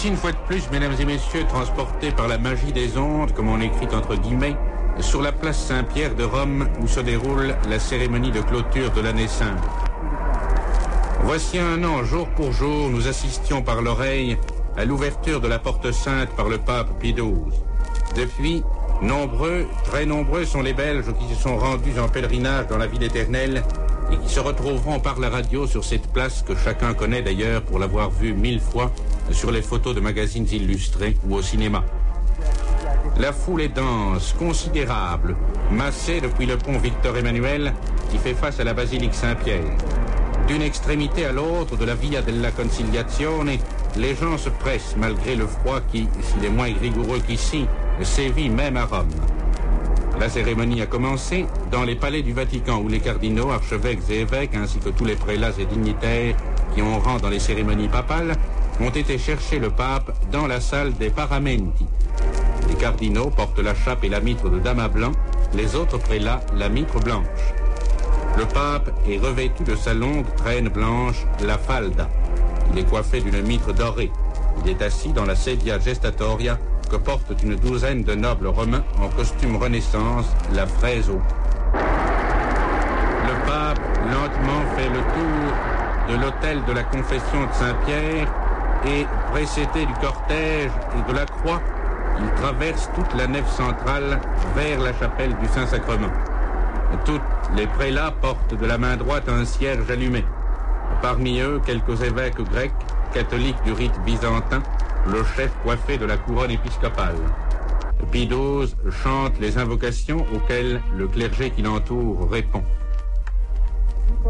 [0.04, 3.60] Une fois de plus, mesdames et messieurs, transportés par la magie des ondes, comme on
[3.60, 4.56] écrit entre guillemets,
[5.00, 9.28] sur la place Saint-Pierre de Rome où se déroule la cérémonie de clôture de l'année
[9.28, 9.62] sainte.
[11.24, 14.38] Voici un an, jour pour jour, nous assistions par l'oreille
[14.76, 17.60] à l'ouverture de la porte sainte par le pape Pie XII.
[18.16, 18.62] Depuis,
[19.02, 23.02] nombreux, très nombreux sont les Belges qui se sont rendus en pèlerinage dans la ville
[23.02, 23.62] éternelle
[24.10, 27.78] et qui se retrouveront par la radio sur cette place que chacun connaît d'ailleurs pour
[27.78, 28.90] l'avoir vue mille fois
[29.32, 31.84] sur les photos de magazines illustrés ou au cinéma.
[33.18, 35.36] La foule est dense, considérable,
[35.70, 37.74] massée depuis le pont Victor Emmanuel
[38.10, 39.76] qui fait face à la basilique Saint-Pierre.
[40.48, 43.58] D'une extrémité à l'autre de la Via della Conciliazione,
[43.96, 47.66] les gens se pressent malgré le froid qui, s'il est moins rigoureux qu'ici,
[48.02, 49.08] sévit même à Rome.
[50.18, 54.54] La cérémonie a commencé dans les palais du Vatican où les cardinaux, archevêques et évêques,
[54.54, 56.36] ainsi que tous les prélats et dignitaires
[56.74, 58.36] qui ont rang dans les cérémonies papales,
[58.80, 61.86] ont été chercher le pape dans la salle des Paramenti.
[62.68, 65.12] Les cardinaux portent la chape et la mitre de dama blanc,
[65.54, 67.26] les autres prélats la mitre blanche.
[68.38, 72.08] Le pape est revêtu de sa longue traîne blanche, la falda.
[72.72, 74.10] Il est coiffé d'une mitre dorée.
[74.64, 76.58] Il est assis dans la sedia gestatoria
[76.90, 81.20] que portent une douzaine de nobles romains en costume renaissance, la fraise au.
[83.26, 85.52] Le pape lentement fait le tour
[86.08, 88.28] de l'hôtel de la confession de Saint-Pierre
[88.86, 91.60] et, précédé du cortège et de la croix,
[92.18, 94.20] il traverse toute la nef centrale
[94.54, 96.10] vers la chapelle du Saint-Sacrement.
[97.04, 97.20] Toutes
[97.56, 100.24] les prélats portent de la main droite un cierge allumé.
[101.02, 102.72] Parmi eux, quelques évêques grecs,
[103.14, 104.62] catholiques du rite byzantin,
[105.06, 107.16] le chef coiffé de la couronne épiscopale.
[108.10, 108.28] Pie
[109.02, 112.64] chante les invocations auxquelles le clergé qui l'entoure répond.
[114.22, 114.28] Le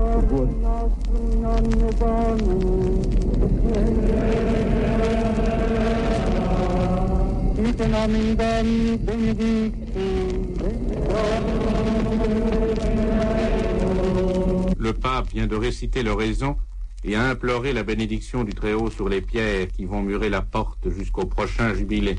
[14.93, 16.57] pape vient de réciter l'oraison
[17.05, 20.89] et a imploré la bénédiction du Très-Haut sur les pierres qui vont murer la porte
[20.91, 22.17] jusqu'au prochain jubilé.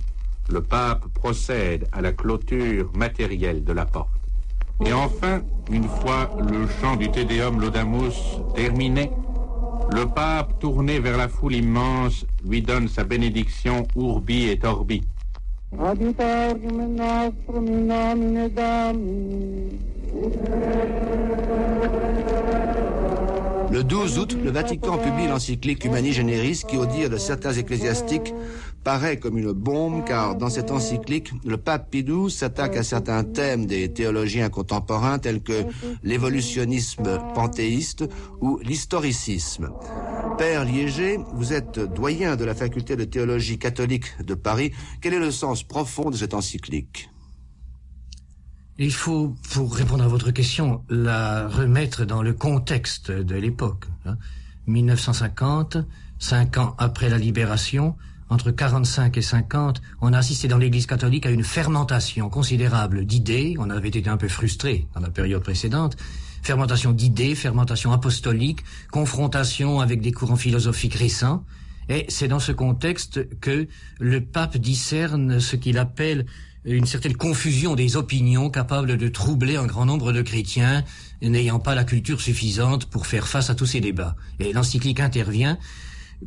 [0.50, 4.21] Le pape procède à la clôture matérielle de la porte.
[4.86, 5.42] Et enfin,
[5.72, 9.12] une fois le chant du Te Deum Laudamus terminé,
[9.94, 15.02] le pape, tourné vers la foule immense, lui donne sa bénédiction urbi et orbi.
[23.72, 28.34] Le 12 août, le Vatican publie l'encyclique Humani Generis qui, au dire de certains ecclésiastiques,
[28.84, 33.66] paraît comme une bombe car dans cette encyclique, le pape Pidou s'attaque à certains thèmes
[33.66, 35.66] des théologiens contemporains tels que
[36.04, 38.06] l'évolutionnisme panthéiste
[38.40, 39.72] ou l'historicisme.
[40.38, 44.72] Père Liéger, vous êtes doyen de la faculté de théologie catholique de Paris.
[45.02, 47.10] Quel est le sens profond de cette encyclique?
[48.78, 53.86] Il faut, pour répondre à votre question, la remettre dans le contexte de l'époque.
[54.66, 55.86] 1950, hein.
[56.18, 57.96] cinq ans après la libération,
[58.32, 63.56] entre 45 et 50, on a assisté dans l'Église catholique à une fermentation considérable d'idées.
[63.60, 65.98] On avait été un peu frustré dans la période précédente.
[66.42, 71.44] Fermentation d'idées, fermentation apostolique, confrontation avec des courants philosophiques récents.
[71.90, 73.68] Et c'est dans ce contexte que
[74.00, 76.26] le pape discerne ce qu'il appelle
[76.64, 80.86] une certaine confusion des opinions capable de troubler un grand nombre de chrétiens
[81.22, 84.16] n'ayant pas la culture suffisante pour faire face à tous ces débats.
[84.40, 85.58] Et l'encyclique intervient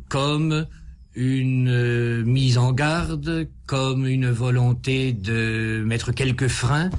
[0.07, 0.67] comme
[1.15, 6.89] une euh, mise en garde, comme une volonté de mettre quelques freins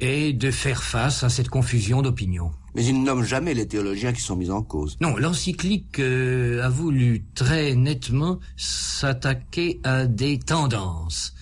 [0.00, 2.50] et de faire face à cette confusion d'opinion.
[2.74, 4.96] Mais il ne nomme jamais les théologiens qui sont mis en cause.
[5.00, 11.34] Non, l'encyclique euh, a voulu très nettement s'attaquer à des tendances,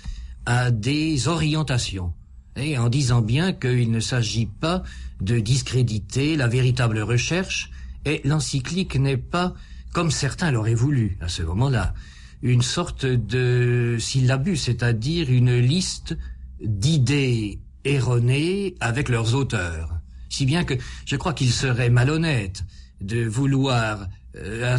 [0.47, 2.13] à des orientations,
[2.57, 4.83] et en disant bien qu'il ne s'agit pas
[5.21, 7.71] de discréditer la véritable recherche,
[8.05, 9.55] et l'encyclique n'est pas,
[9.93, 11.95] comme certains l'auraient voulu à ce moment-là,
[12.43, 16.17] une sorte de syllabus, c'est-à-dire une liste
[16.63, 20.01] d'idées erronées avec leurs auteurs.
[20.29, 20.75] Si bien que
[21.07, 22.63] je crois qu'il serait malhonnête
[23.01, 24.79] de vouloir euh,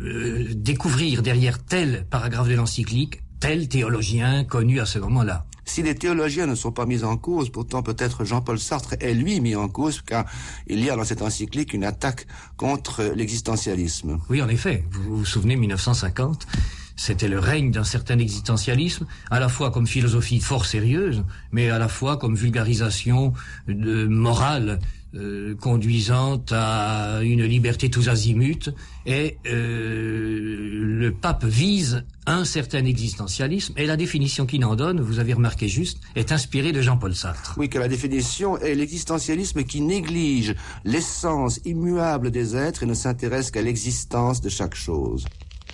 [0.00, 5.46] euh, découvrir derrière tel paragraphe de l'encyclique tel théologien connu à ce moment-là.
[5.64, 9.40] Si les théologiens ne sont pas mis en cause, pourtant peut-être Jean-Paul Sartre est lui
[9.40, 10.24] mis en cause, car
[10.66, 14.18] il y a dans cette encyclique une attaque contre l'existentialisme.
[14.28, 14.84] Oui, en effet.
[14.90, 16.46] Vous vous souvenez, 1950
[16.94, 21.78] c'était le règne d'un certain existentialisme, à la fois comme philosophie fort sérieuse, mais à
[21.78, 23.32] la fois comme vulgarisation
[23.66, 24.78] de morale
[25.14, 28.70] euh, conduisant à une liberté tous azimuts.
[29.04, 35.18] Et euh, le pape vise un certain existentialisme, et la définition qu'il en donne, vous
[35.18, 37.54] avez remarqué juste, est inspirée de Jean-Paul Sartre.
[37.58, 43.50] Oui, que la définition est l'existentialisme qui néglige l'essence immuable des êtres et ne s'intéresse
[43.50, 45.26] qu'à l'existence de chaque chose.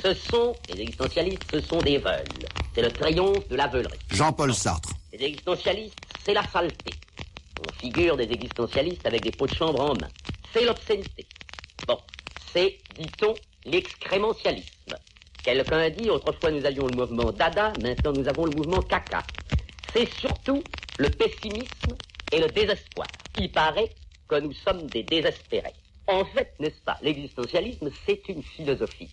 [0.02, 2.24] Ce sont, les existentialistes, ce sont des veules.
[2.74, 3.98] C'est le triomphe de la veulerie.
[4.12, 4.90] Jean-Paul Sartre.
[5.12, 6.92] Les existentialistes, c'est la saleté.
[7.66, 10.08] On figure des existentialistes avec des pots de chambre en main.
[10.52, 11.26] C'est l'obscénité.
[11.86, 11.98] Bon,
[12.52, 14.96] c'est, dit-on, l'excrémentialisme.
[15.42, 19.22] Quelqu'un dit, autrefois nous avions le mouvement Dada, maintenant nous avons le mouvement Caca.
[19.92, 20.62] C'est surtout
[20.98, 21.96] le pessimisme
[22.32, 23.08] et le désespoir.
[23.38, 23.90] Il paraît
[24.28, 25.74] que nous sommes des désespérés.
[26.06, 29.10] En fait, n'est-ce pas, l'existentialisme, c'est une philosophie.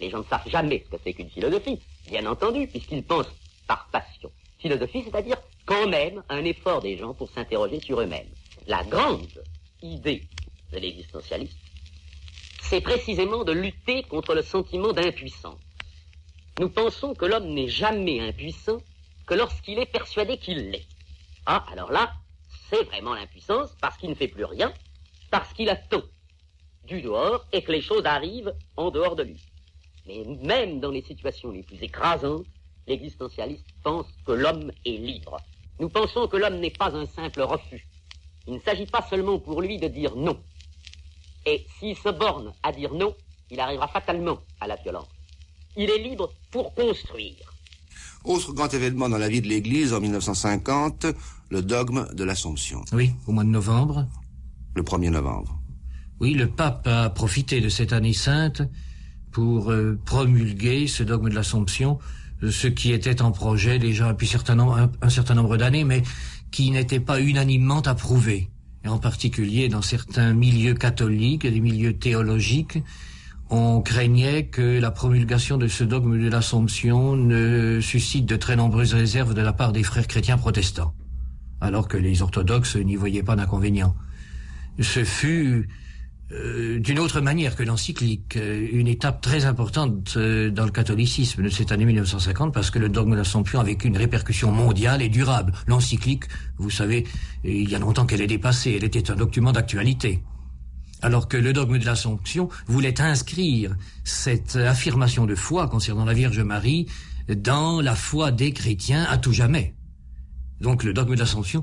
[0.00, 3.32] Les gens ne savent jamais ce que c'est qu'une philosophie, bien entendu, puisqu'ils pensent
[3.66, 4.30] par passion.
[4.58, 8.28] Philosophie, c'est-à-dire quand même un effort des gens pour s'interroger sur eux-mêmes.
[8.66, 9.42] La grande
[9.82, 10.22] idée
[10.72, 11.58] de l'existentialiste,
[12.62, 15.60] c'est précisément de lutter contre le sentiment d'impuissance.
[16.58, 18.78] Nous pensons que l'homme n'est jamais impuissant
[19.26, 20.86] que lorsqu'il est persuadé qu'il l'est.
[21.46, 22.12] Ah, alors là,
[22.70, 24.72] c'est vraiment l'impuissance parce qu'il ne fait plus rien,
[25.30, 26.04] parce qu'il a tout
[26.84, 29.40] du dehors et que les choses arrivent en dehors de lui.
[30.06, 32.46] Mais même dans les situations les plus écrasantes,
[32.86, 35.38] l'existentialiste pense que l'homme est libre.
[35.80, 37.86] Nous pensons que l'homme n'est pas un simple refus.
[38.46, 40.38] Il ne s'agit pas seulement pour lui de dire non.
[41.46, 43.14] Et s'il se borne à dire non,
[43.50, 45.08] il arrivera fatalement à la violence.
[45.76, 47.52] Il est libre pour construire.
[48.24, 51.06] Autre grand événement dans la vie de l'Église en 1950,
[51.50, 52.82] le dogme de l'Assomption.
[52.92, 54.06] Oui, au mois de novembre.
[54.74, 55.60] Le 1er novembre.
[56.20, 58.62] Oui, le pape a profité de cette année sainte
[59.30, 61.98] pour euh, promulguer ce dogme de l'Assomption,
[62.42, 66.02] ce qui était en projet déjà depuis nombre, un, certain nombre d'années, mais
[66.50, 68.50] qui n'était pas unanimement approuvé.
[68.84, 72.78] Et en particulier dans certains milieux catholiques et des milieux théologiques,
[73.50, 78.94] on craignait que la promulgation de ce dogme de l'Assomption ne suscite de très nombreuses
[78.94, 80.94] réserves de la part des frères chrétiens protestants,
[81.60, 83.94] alors que les orthodoxes n'y voyaient pas d'inconvénient.
[84.80, 85.68] Ce fut
[86.32, 91.42] euh, d'une autre manière que l'encyclique, euh, une étape très importante euh, dans le catholicisme
[91.42, 95.10] de cette année 1950, parce que le dogme de l'Assomption avait une répercussion mondiale et
[95.10, 95.52] durable.
[95.66, 96.24] L'encyclique,
[96.56, 97.06] vous savez,
[97.44, 100.22] il y a longtemps qu'elle est dépassée, elle était un document d'actualité.
[101.02, 106.40] Alors que le dogme de l'Assomption voulait inscrire cette affirmation de foi concernant la Vierge
[106.40, 106.86] Marie
[107.28, 109.74] dans la foi des chrétiens à tout jamais.
[110.62, 111.62] Donc le dogme de l'Assomption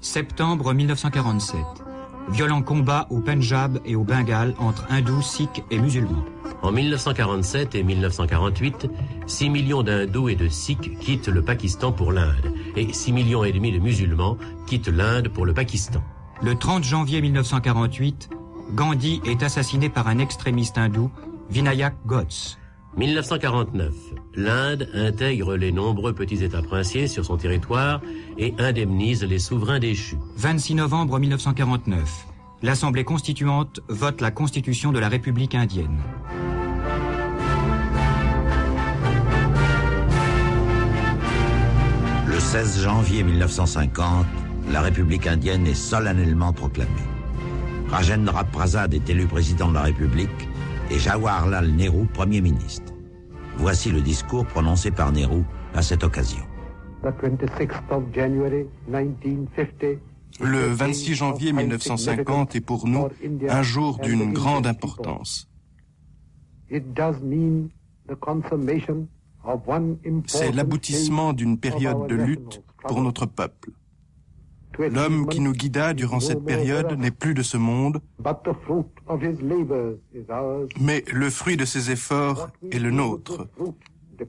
[0.00, 1.60] Septembre 1947.
[2.30, 6.24] Violent combat au Punjab et au Bengale entre hindous, sikhs et musulmans.
[6.62, 8.88] En 1947 et 1948,
[9.26, 13.52] 6 millions d'hindous et de sikhs quittent le Pakistan pour l'Inde et 6 millions et
[13.52, 16.02] demi de musulmans quittent l'Inde pour le Pakistan.
[16.42, 18.30] Le 30 janvier 1948,
[18.72, 21.10] Gandhi est assassiné par un extrémiste hindou,
[21.50, 22.59] Vinayak Godse.
[22.96, 23.92] 1949.
[24.34, 28.00] L'Inde intègre les nombreux petits États princiers sur son territoire
[28.38, 30.18] et indemnise les souverains déchus.
[30.36, 32.26] 26 novembre 1949.
[32.62, 35.98] L'Assemblée constituante vote la Constitution de la République indienne.
[42.50, 44.26] 16 janvier 1950,
[44.72, 46.90] la République indienne est solennellement proclamée.
[47.88, 50.48] Rajendra Prasad est élu président de la République
[50.90, 52.92] et Jawaharlal Nehru Premier ministre.
[53.56, 55.42] Voici le discours prononcé par Nehru
[55.74, 56.42] à cette occasion.
[60.40, 63.08] Le 26 janvier 1950 est pour nous
[63.48, 65.48] un jour d'une grande importance.
[70.26, 73.70] C'est l'aboutissement d'une période de lutte pour notre peuple.
[74.78, 78.00] L'homme qui nous guida durant cette période n'est plus de ce monde,
[80.80, 83.48] mais le fruit de ses efforts est le nôtre.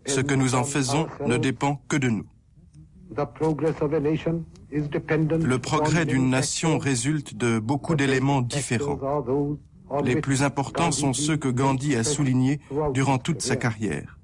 [0.06, 2.26] Ce que nous en faisons ne dépend que de nous.
[3.14, 3.26] Le
[5.58, 9.00] progrès d'une nation résulte de beaucoup d'éléments différents.
[10.04, 12.60] Les plus importants sont ceux que Gandhi a soulignés
[12.94, 14.18] durant toute sa carrière.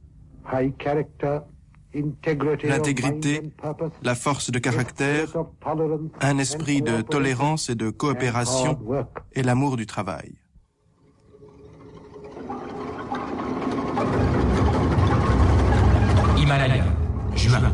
[2.63, 3.41] L'intégrité,
[4.03, 5.27] la force de caractère,
[6.21, 8.79] un esprit de tolérance et de coopération
[9.33, 10.33] et l'amour du travail.
[16.37, 16.85] Himalaya,
[17.35, 17.73] juin.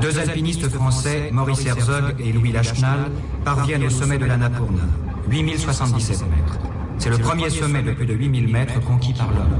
[0.00, 3.10] Deux alpinistes français, Maurice Herzog et Louis Lachenal,
[3.44, 4.82] parviennent au sommet de l'Annapurna,
[5.28, 6.58] 8077 mètres.
[6.98, 9.58] C'est le premier sommet de plus de 8000 mètres conquis par l'homme.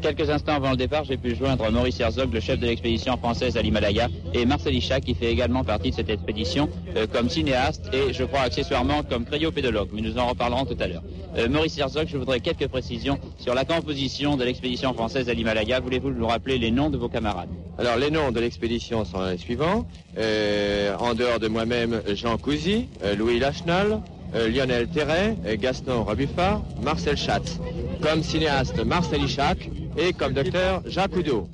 [0.00, 3.58] Quelques instants avant le départ, j'ai pu joindre Maurice Herzog, le chef de l'expédition française
[3.58, 7.90] à l'Himalaya, et Marcel Isha, qui fait également partie de cette expédition, euh, comme cinéaste
[7.92, 9.90] et, je crois, accessoirement comme cryopédologue.
[9.92, 11.02] Mais nous en reparlerons tout à l'heure.
[11.36, 15.80] Euh, Maurice Herzog, je voudrais quelques précisions sur la composition de l'expédition française à l'Himalaya.
[15.80, 17.50] Voulez-vous nous rappeler les noms de vos camarades?
[17.76, 19.86] Alors, les noms de l'expédition sont les suivants.
[20.16, 24.00] Euh, en dehors de moi-même, Jean Cousy, euh, Louis Lachenal,
[24.34, 27.58] euh, Lionel Terret, euh, Gaston Robuffard, Marcel Schatz.
[28.00, 31.48] Comme cinéaste, Marcel Ichac et comme docteur, Jacques Oudot.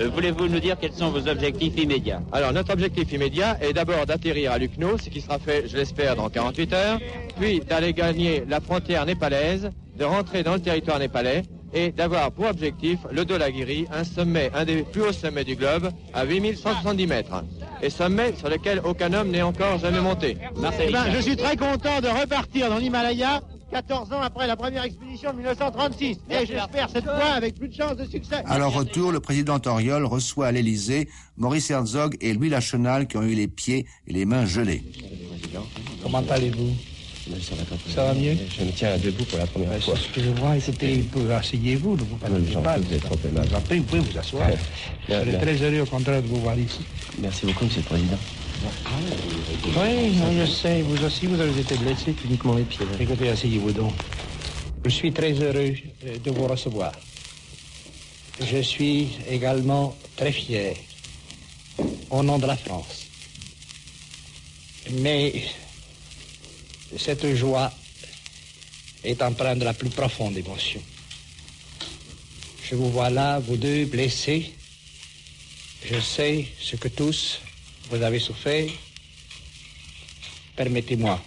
[0.00, 4.06] Euh, Voulez-vous nous dire quels sont vos objectifs immédiats Alors, notre objectif immédiat est d'abord
[4.06, 6.98] d'atterrir à Lucknow, ce qui sera fait, je l'espère, dans 48 heures,
[7.38, 11.42] puis d'aller gagner la frontière népalaise, de rentrer dans le territoire népalais
[11.74, 15.90] et d'avoir pour objectif le Dolagiri, un sommet, un des plus hauts sommets du globe,
[16.14, 17.44] à 8170 mètres.
[17.82, 20.36] Et sommet sur lequel aucun homme n'est encore jamais monté.
[20.56, 24.84] Eh ben, je suis très content de repartir dans l'Himalaya 14 ans après la première
[24.84, 26.18] expédition de 1936.
[26.30, 28.36] Et j'espère cette fois avec plus de chances de succès.
[28.46, 33.16] À leur retour, le président Auriol reçoit à l'Élysée Maurice Herzog et Louis Lachenal qui
[33.16, 34.82] ont eu les pieds et les mains gelés.
[36.02, 36.70] Comment allez-vous?
[37.94, 38.34] Ça va, mieux?
[38.58, 39.94] Je me tiens debout pour la première fois.
[39.96, 41.04] C'est ce que je vois et c'était...
[41.36, 42.78] Asseyez-vous, ne vous parlez Non, pas.
[42.78, 43.48] vous êtes trop aimable.
[43.54, 44.48] Après, vous pouvez vous asseoir.
[44.48, 44.56] Ouais.
[45.08, 46.80] Je serais Bien, très heureux au contraire de vous voir ici.
[47.20, 48.16] Merci beaucoup, Monsieur le Président.
[49.76, 50.82] Oui, je sais.
[50.82, 52.14] Vous aussi, vous avez été blessé.
[52.24, 52.86] Uniquement les pieds.
[52.98, 53.92] Écoutez, asseyez-vous donc.
[54.84, 55.74] Je suis très heureux
[56.06, 56.92] euh, de vous recevoir.
[58.40, 60.76] Je suis également très fier
[62.10, 63.06] au nom de la France.
[64.90, 65.44] Mais
[66.96, 67.70] cette joie
[69.04, 70.80] est empreinte de la plus profonde émotion.
[72.62, 74.52] Je vous vois là, vous deux, blessés.
[75.84, 77.40] Je sais ce que tous
[77.90, 78.68] vous avez souffert.
[80.56, 81.18] Permettez-moi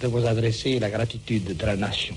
[0.00, 2.14] de vous adresser la gratitude de la nation.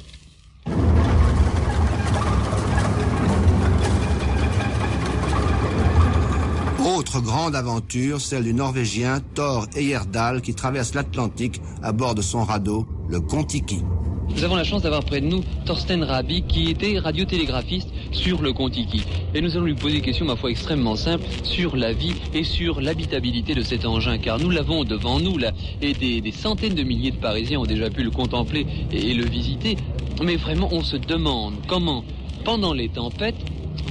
[6.86, 12.44] Autre grande aventure, celle du Norvégien Thor Heyerdahl qui traverse l'Atlantique à bord de son
[12.44, 13.82] radeau, le Kontiki.
[14.30, 18.54] Nous avons la chance d'avoir près de nous Thorsten Rabi, qui était radiotélégraphiste sur le
[18.54, 19.02] Kontiki.
[19.34, 22.44] Et nous allons lui poser des questions, ma foi, extrêmement simples sur la vie et
[22.44, 25.52] sur l'habitabilité de cet engin, car nous l'avons devant nous, là,
[25.82, 29.78] et des, centaines de milliers de Parisiens ont déjà pu le contempler et, le visiter.
[30.24, 32.04] Mais vraiment, on se demande comment,
[32.44, 33.36] pendant les tempêtes,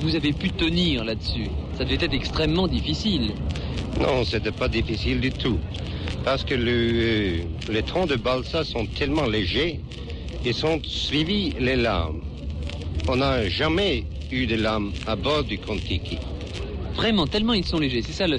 [0.02, 1.46] vous avez pu tenir là-dessus.
[1.76, 3.32] Ça devait être extrêmement difficile.
[4.00, 5.58] Non, c'était pas difficile du tout.
[6.24, 7.40] Parce que le-
[7.72, 9.80] les troncs de balsa sont tellement légers
[10.44, 12.20] et sont suivis les lames.
[13.08, 16.18] On n'a jamais eu de lames à bord du Kontiki.
[16.96, 18.02] Vraiment, tellement ils sont légers.
[18.02, 18.38] C'est ça, le-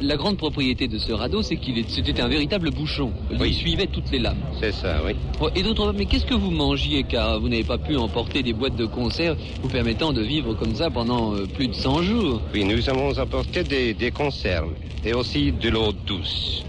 [0.00, 3.12] la grande propriété de ce radeau, c'est qu'il est- c'était un véritable bouchon.
[3.30, 4.38] Il suivait toutes les lames.
[4.60, 5.12] C'est ça, oui.
[5.40, 8.52] Oh, Et d'autres, mais qu'est-ce que vous mangiez car vous n'avez pas pu emporter des
[8.52, 12.40] boîtes de conserve vous permettant de vivre comme ça pendant euh, plus de 100 jours?
[12.52, 14.72] Oui, nous avons apporté des, des conserves
[15.04, 16.64] et aussi de l'eau douce.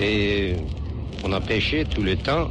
[0.00, 0.54] Et
[1.22, 2.50] on a pêché tout le temps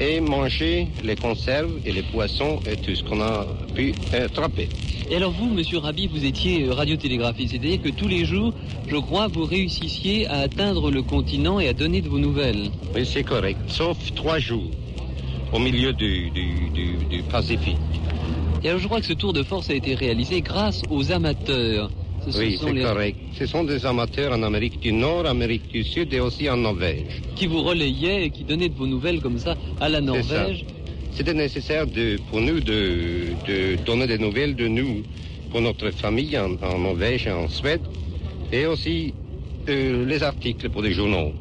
[0.00, 4.68] et mangé les conserves et les poissons et tout ce qu'on a pu attraper.
[5.10, 8.54] Et alors vous, monsieur Rabi, vous étiez euh, radiotélégraphiste, c'est-à-dire que tous les jours,
[8.88, 12.70] je crois, vous réussissiez à atteindre le continent et à donner de vos nouvelles.
[12.94, 14.70] Oui, c'est correct, sauf trois jours
[15.52, 17.76] au milieu du, du, du, du Pacifique.
[18.62, 21.90] Et alors je crois que ce tour de force a été réalisé grâce aux amateurs
[22.26, 23.16] Ce oui, c'est les- correct.
[23.38, 27.22] Ce sont des amateurs en Amérique du Nord, Amérique du Sud et aussi en Norvège.
[27.36, 30.00] qui vous relayaient et qui donnaient de vos nouvelles comme ça à la.
[30.00, 30.64] Norvège.
[31.12, 35.02] C'était nécessaire de, pour nous de, de donner des nouvelles de nous,
[35.50, 37.82] pour notre famille en, en Norvège et en Suède,
[38.52, 39.14] et aussi
[39.68, 41.32] euh, les articles pour les journaux.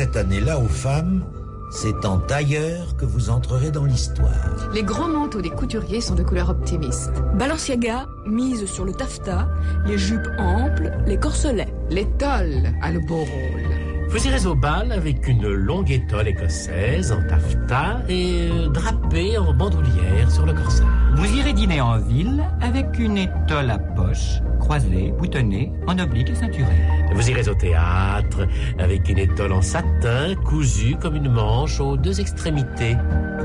[0.00, 1.26] Cette année-là aux femmes,
[1.70, 4.70] c'est en tailleur que vous entrerez dans l'histoire.
[4.72, 7.12] Les grands manteaux des couturiers sont de couleur optimiste.
[7.34, 9.46] Balenciaga mise sur le taffetas,
[9.84, 11.74] les jupes amples, les corselets.
[11.90, 13.79] L'étole a le beau rôle.
[14.10, 19.54] Vous irez au bal avec une longue étole écossaise en taffetas et euh, drapée en
[19.54, 20.84] bandoulière sur le corsage.
[21.14, 26.34] Vous irez dîner en ville avec une étole à poche, croisée, boutonnée, en oblique et
[26.34, 26.82] ceinturée.
[27.14, 28.48] Vous irez au théâtre
[28.80, 32.96] avec une étole en satin cousue comme une manche aux deux extrémités.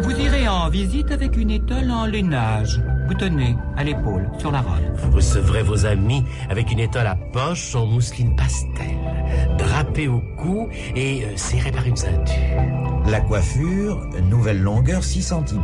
[0.02, 4.84] Vous irez en visite avec une étole en lainage, boutonnée, à l'épaule, sur la robe.
[4.96, 8.98] Vous recevrez vos amis avec une étole à poche en mousseline pastel,
[9.58, 12.36] drapée au cou et euh, serrée par une ceinture.
[13.08, 14.00] La coiffure,
[14.30, 15.62] nouvelle longueur 6 cm.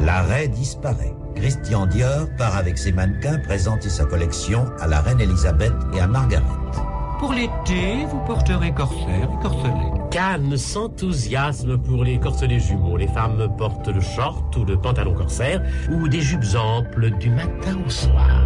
[0.00, 1.14] L'arrêt disparaît.
[1.36, 6.06] Christian Dior part avec ses mannequins présenter sa collection à la reine Elisabeth et à
[6.06, 6.42] Margaret.
[7.18, 9.99] Pour l'été, vous porterez corsaire et corselet.
[10.10, 12.96] Cannes s'enthousiasme pour les corselets jumeaux.
[12.96, 17.78] Les femmes portent le short ou le pantalon corsaire ou des jupes amples du matin
[17.86, 18.42] au soir.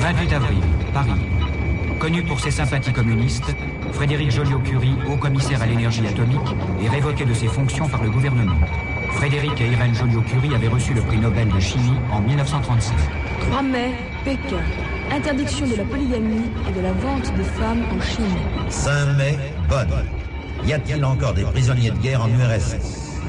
[0.00, 0.58] 28 avril,
[0.94, 1.10] Paris.
[1.98, 3.54] Connu pour ses sympathies communistes,
[3.92, 8.56] Frédéric Joliot-Curie, haut commissaire à l'énergie atomique, est révoqué de ses fonctions par le gouvernement.
[9.12, 12.94] Frédéric et Irène Joliot-Curie avaient reçu le prix Nobel de chimie en 1935.
[13.50, 13.90] 3 mai,
[14.24, 14.62] Pékin.
[15.10, 18.24] Interdiction de la polygamie et de la vente de femmes en Chine.
[18.68, 19.38] 5 mai,
[19.68, 19.88] Bonn.
[20.64, 23.20] Y a-t-il encore des prisonniers de guerre en URSS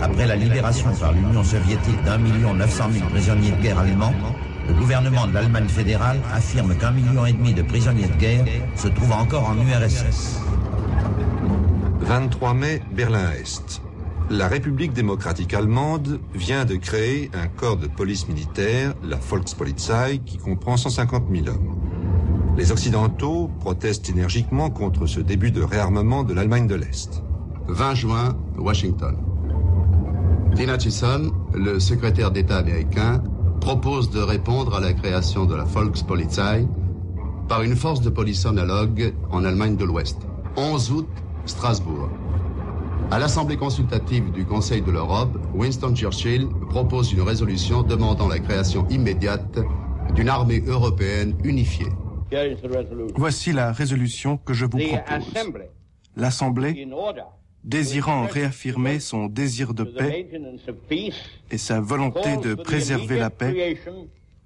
[0.00, 4.14] Après la libération par l'Union soviétique d'un million neuf cent mille prisonniers de guerre allemands,
[4.68, 8.44] le gouvernement de l'Allemagne fédérale affirme qu'un million et demi de prisonniers de guerre
[8.76, 10.40] se trouvent encore en URSS.
[12.00, 13.82] 23 mai, Berlin-Est.
[14.30, 20.38] La République démocratique allemande vient de créer un corps de police militaire, la Volkspolizei, qui
[20.38, 21.76] comprend 150 000 hommes.
[22.56, 27.24] Les Occidentaux protestent énergiquement contre ce début de réarmement de l'Allemagne de l'Est.
[27.66, 29.16] 20 juin, Washington.
[30.54, 33.24] Tina Chisholm, le secrétaire d'État américain,
[33.60, 36.68] propose de répondre à la création de la Volkspolizei
[37.48, 40.18] par une force de police analogue en Allemagne de l'Ouest.
[40.56, 41.08] 11 août,
[41.46, 42.10] Strasbourg.
[43.10, 48.86] À l'Assemblée consultative du Conseil de l'Europe, Winston Churchill propose une résolution demandant la création
[48.88, 49.58] immédiate
[50.14, 51.88] d'une armée européenne unifiée.
[53.16, 55.52] Voici la résolution que je vous propose.
[56.16, 56.88] L'Assemblée,
[57.64, 60.28] désirant réaffirmer son désir de paix
[61.50, 63.76] et sa volonté de préserver la paix,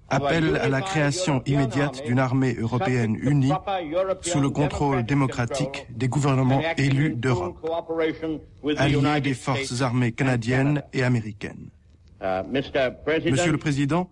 [0.08, 3.52] appelle à la création immédiate d'une armée européenne unie
[4.22, 7.58] sous le contrôle démocratique des gouvernements élus d'Europe,
[8.76, 11.68] alliés des forces armées canadiennes et américaines.
[12.50, 14.10] Monsieur le Président,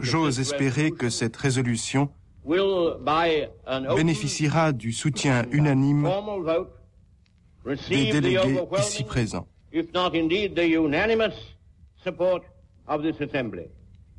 [0.00, 2.08] j'ose espérer que cette résolution
[3.96, 6.10] bénéficiera du soutien unanime
[7.88, 9.46] des délégués ici présents.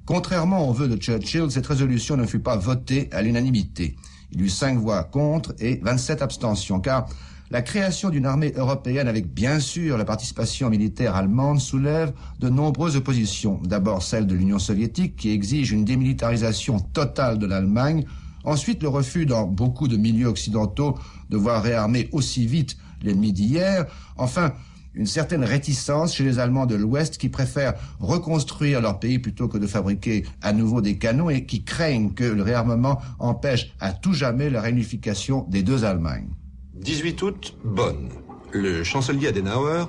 [0.05, 3.95] Contrairement au vœu de Churchill, cette résolution ne fut pas votée à l'unanimité.
[4.31, 7.07] Il y eut cinq voix contre et 27 abstentions, car
[7.51, 12.95] la création d'une armée européenne avec bien sûr la participation militaire allemande soulève de nombreuses
[12.95, 13.59] oppositions.
[13.63, 18.05] D'abord celle de l'Union soviétique qui exige une démilitarisation totale de l'Allemagne,
[18.43, 20.97] ensuite le refus dans beaucoup de milieux occidentaux
[21.29, 23.85] de voir réarmer aussi vite l'ennemi d'hier,
[24.17, 24.53] enfin
[24.95, 29.57] une certaine réticence chez les Allemands de l'Ouest qui préfèrent reconstruire leur pays plutôt que
[29.57, 34.13] de fabriquer à nouveau des canons et qui craignent que le réarmement empêche à tout
[34.13, 36.29] jamais la réunification des deux Allemagnes.
[36.75, 38.09] 18 août, Bonn.
[38.51, 39.85] Le chancelier Adenauer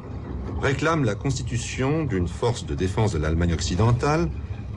[0.61, 4.29] réclame la constitution d'une force de défense de l'Allemagne occidentale,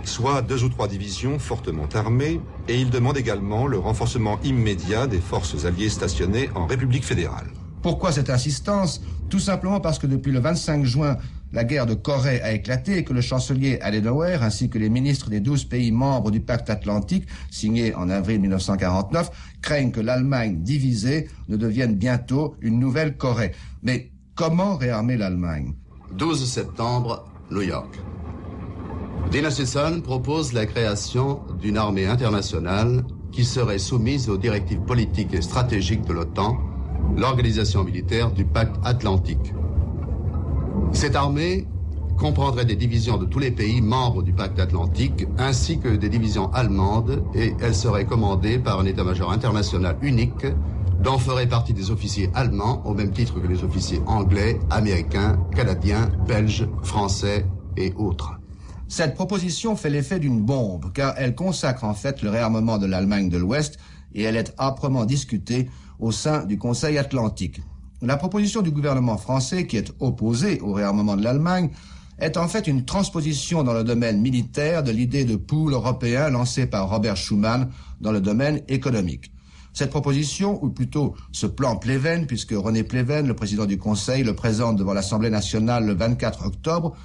[0.03, 5.19] soit deux ou trois divisions fortement armées, et il demande également le renforcement immédiat des
[5.19, 7.47] forces alliées stationnées en République fédérale.
[7.81, 11.17] Pourquoi cette insistance Tout simplement parce que depuis le 25 juin,
[11.51, 15.29] la guerre de Corée a éclaté et que le chancelier Adenauer ainsi que les ministres
[15.29, 21.29] des douze pays membres du pacte atlantique, signé en avril 1949, craignent que l'Allemagne divisée
[21.47, 23.53] ne devienne bientôt une nouvelle Corée.
[23.81, 25.73] Mais comment réarmer l'Allemagne
[26.17, 27.99] 12 septembre, New York.
[29.31, 35.41] Dina Sisson propose la création d'une armée internationale qui serait soumise aux directives politiques et
[35.41, 36.57] stratégiques de l'OTAN,
[37.17, 39.53] l'organisation militaire du pacte atlantique.
[40.91, 41.67] Cette armée
[42.17, 46.51] comprendrait des divisions de tous les pays membres du pacte atlantique, ainsi que des divisions
[46.51, 50.45] allemandes, et elle serait commandée par un état-major international unique,
[51.01, 56.09] dont feraient partie des officiers allemands, au même titre que les officiers anglais, américains, canadiens,
[56.27, 57.45] belges, français
[57.77, 58.33] et autres.
[58.89, 63.29] Cette proposition fait l'effet d'une bombe, car elle consacre en fait le réarmement de l'Allemagne
[63.29, 63.77] de l'Ouest,
[64.13, 65.69] et elle est âprement discutée
[65.99, 67.61] au sein du Conseil atlantique.
[68.01, 71.69] La proposition du gouvernement français, qui est opposée au réarmement de l'Allemagne,
[72.17, 76.65] est en fait une transposition dans le domaine militaire de l'idée de pool européen lancée
[76.65, 77.69] par Robert Schuman
[78.01, 79.31] dans le domaine économique.
[79.73, 84.35] Cette proposition, ou plutôt ce plan Pleven, puisque René Pleven, le président du Conseil, le
[84.35, 86.95] présente devant l'Assemblée nationale le 24 octobre,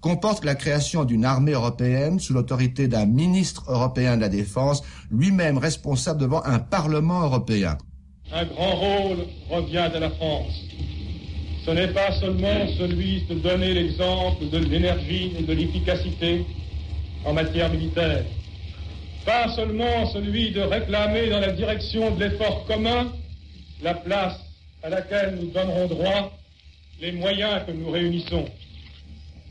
[0.00, 5.58] comporte la création d'une armée européenne sous l'autorité d'un ministre européen de la Défense, lui-même
[5.58, 7.78] responsable devant un Parlement européen.
[8.32, 10.60] Un grand rôle revient à la France.
[11.64, 16.44] Ce n'est pas seulement celui de donner l'exemple de l'énergie et de l'efficacité
[17.24, 18.24] en matière militaire,
[19.24, 23.12] pas seulement celui de réclamer dans la direction de l'effort commun
[23.82, 24.38] la place
[24.82, 26.38] à laquelle nous donnerons droit
[27.00, 28.44] les moyens que nous réunissons,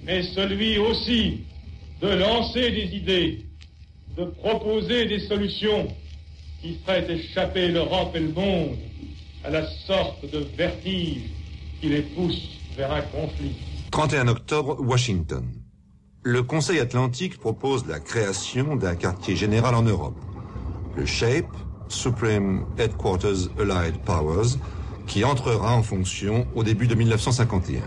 [0.04, 1.40] mais celui aussi
[2.02, 3.46] de lancer des idées,
[4.18, 5.88] de proposer des solutions
[6.64, 8.78] qui feraient échapper l'Europe et le monde
[9.44, 11.30] à la sorte de vertige
[11.90, 12.48] les pousse
[12.78, 13.58] vers un conflit.
[13.92, 15.46] 31 octobre, Washington.
[16.24, 20.16] Le Conseil atlantique propose la création d'un quartier général en Europe,
[20.96, 21.54] le SHAPE,
[21.90, 24.58] Supreme Headquarters Allied Powers,
[25.06, 27.82] qui entrera en fonction au début de 1951.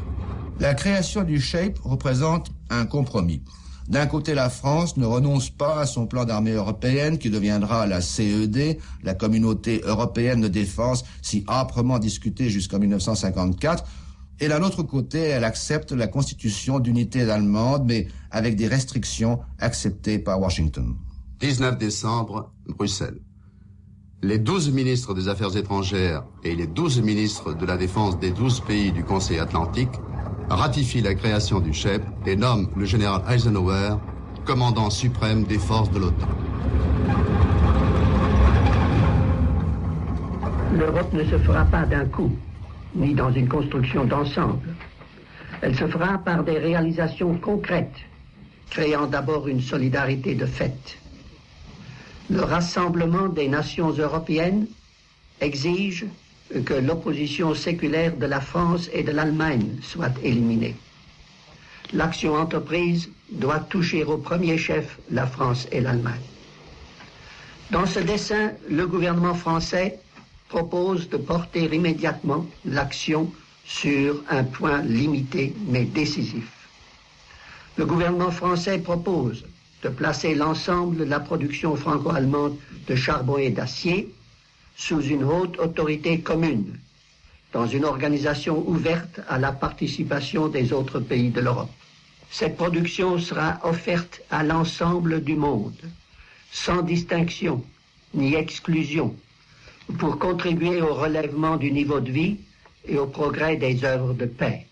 [0.60, 3.40] La création du SHAPE représente un compromis.
[3.88, 8.00] D'un côté, la France ne renonce pas à son plan d'armée européenne qui deviendra la
[8.00, 13.84] CED, la communauté européenne de défense, si âprement discutée jusqu'en 1954.
[14.40, 20.18] Et d'un autre côté, elle accepte la constitution d'unité allemande, mais avec des restrictions acceptées
[20.18, 20.96] par Washington.
[21.40, 23.20] 19 décembre, Bruxelles.
[24.22, 28.60] Les 12 ministres des Affaires étrangères et les 12 ministres de la Défense des 12
[28.60, 29.92] pays du Conseil atlantique
[30.48, 33.96] ratifie la création du CHEP et nomme le général Eisenhower
[34.44, 36.28] commandant suprême des forces de l'OTAN.
[40.72, 42.30] L'Europe ne se fera pas d'un coup,
[42.94, 44.74] ni dans une construction d'ensemble.
[45.62, 47.96] Elle se fera par des réalisations concrètes,
[48.70, 50.98] créant d'abord une solidarité de fait.
[52.28, 54.66] Le rassemblement des nations européennes
[55.40, 56.06] exige
[56.64, 60.76] que l'opposition séculaire de la France et de l'Allemagne soit éliminée.
[61.92, 66.20] L'action entreprise doit toucher au premier chef la France et l'Allemagne.
[67.70, 69.98] Dans ce dessin, le gouvernement français
[70.48, 73.32] propose de porter immédiatement l'action
[73.64, 76.68] sur un point limité mais décisif.
[77.76, 79.44] Le gouvernement français propose
[79.82, 84.08] de placer l'ensemble de la production franco-allemande de charbon et d'acier
[84.76, 86.78] sous une haute autorité commune,
[87.52, 91.70] dans une organisation ouverte à la participation des autres pays de l'Europe.
[92.30, 95.80] Cette production sera offerte à l'ensemble du monde,
[96.52, 97.64] sans distinction
[98.14, 99.16] ni exclusion,
[99.98, 102.36] pour contribuer au relèvement du niveau de vie
[102.86, 104.66] et au progrès des œuvres de paix.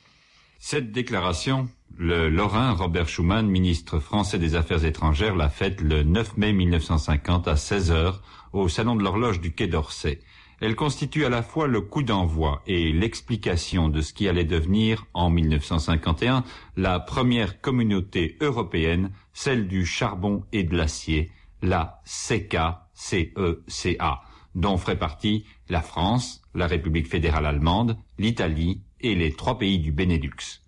[0.58, 6.36] Cette déclaration, le Lorrain Robert Schuman, ministre français des Affaires étrangères, l'a faite le 9
[6.36, 8.22] mai 1950 à 16 heures
[8.54, 10.20] au salon de l'horloge du Quai d'Orsay.
[10.60, 15.06] Elle constitue à la fois le coup d'envoi et l'explication de ce qui allait devenir,
[15.12, 16.44] en 1951,
[16.76, 21.30] la première communauté européenne, celle du charbon et de l'acier,
[21.60, 24.22] la CECA, C-E-C-A,
[24.54, 29.90] dont ferait partie la France, la République fédérale allemande, l'Italie et les trois pays du
[29.90, 30.62] Benelux.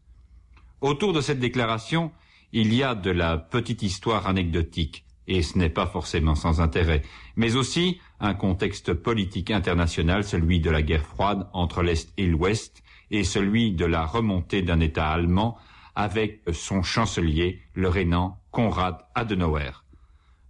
[0.80, 2.10] Autour de cette déclaration,
[2.52, 7.02] il y a de la petite histoire anecdotique, et ce n'est pas forcément sans intérêt,
[7.36, 12.82] mais aussi un contexte politique international, celui de la guerre froide entre l'Est et l'Ouest,
[13.10, 15.58] et celui de la remontée d'un État allemand
[15.94, 19.70] avec son chancelier, le rénant Konrad Adenauer.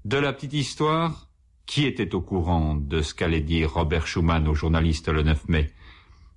[0.05, 1.29] De la petite histoire,
[1.67, 5.71] qui était au courant de ce qu'allait dire Robert Schuman aux journalistes le 9 mai?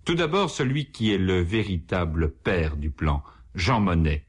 [0.05, 3.23] Tout d'abord celui qui est le véritable père du plan,
[3.53, 4.25] Jean Monnet,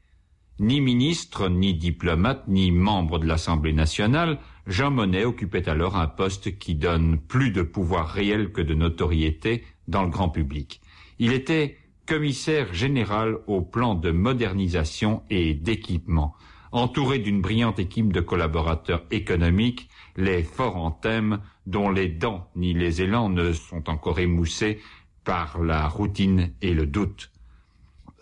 [0.61, 4.37] ni ministre, ni diplomate, ni membre de l'Assemblée nationale,
[4.67, 9.65] Jean Monnet occupait alors un poste qui donne plus de pouvoir réel que de notoriété
[9.87, 10.79] dans le grand public.
[11.17, 16.35] Il était commissaire général au plan de modernisation et d'équipement.
[16.71, 22.73] Entouré d'une brillante équipe de collaborateurs économiques, les forts en thème, dont les dents ni
[22.73, 24.79] les élans ne sont encore émoussés
[25.23, 27.31] par la routine et le doute.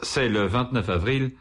[0.01, 1.31] C'est le 29 avril,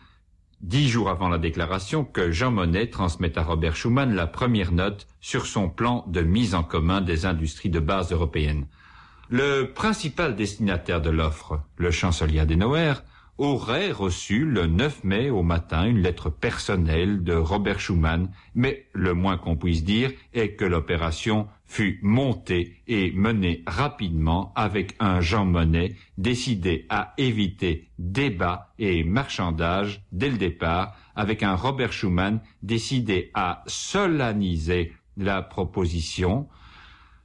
[0.61, 5.07] dix jours avant la déclaration, que Jean Monnet transmet à Robert Schuman la première note
[5.21, 8.67] sur son plan de mise en commun des industries de base européennes.
[9.31, 12.95] Le principal destinataire de l'offre, le chancelier Adenauer,
[13.39, 19.15] aurait reçu le 9 mai au matin une lettre personnelle de Robert Schuman, mais le
[19.15, 25.45] moins qu'on puisse dire est que l'opération fut montée et menée rapidement avec un Jean
[25.45, 33.31] Monnet décidé à éviter débat et marchandage dès le départ, avec un Robert Schuman décidé
[33.35, 36.49] à solenniser la proposition,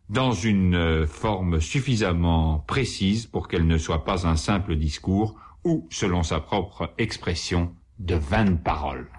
[0.10, 6.24] dans une forme suffisamment précise pour qu'elle ne soit pas un simple discours ou, selon
[6.24, 9.10] sa propre expression, de vaines paroles.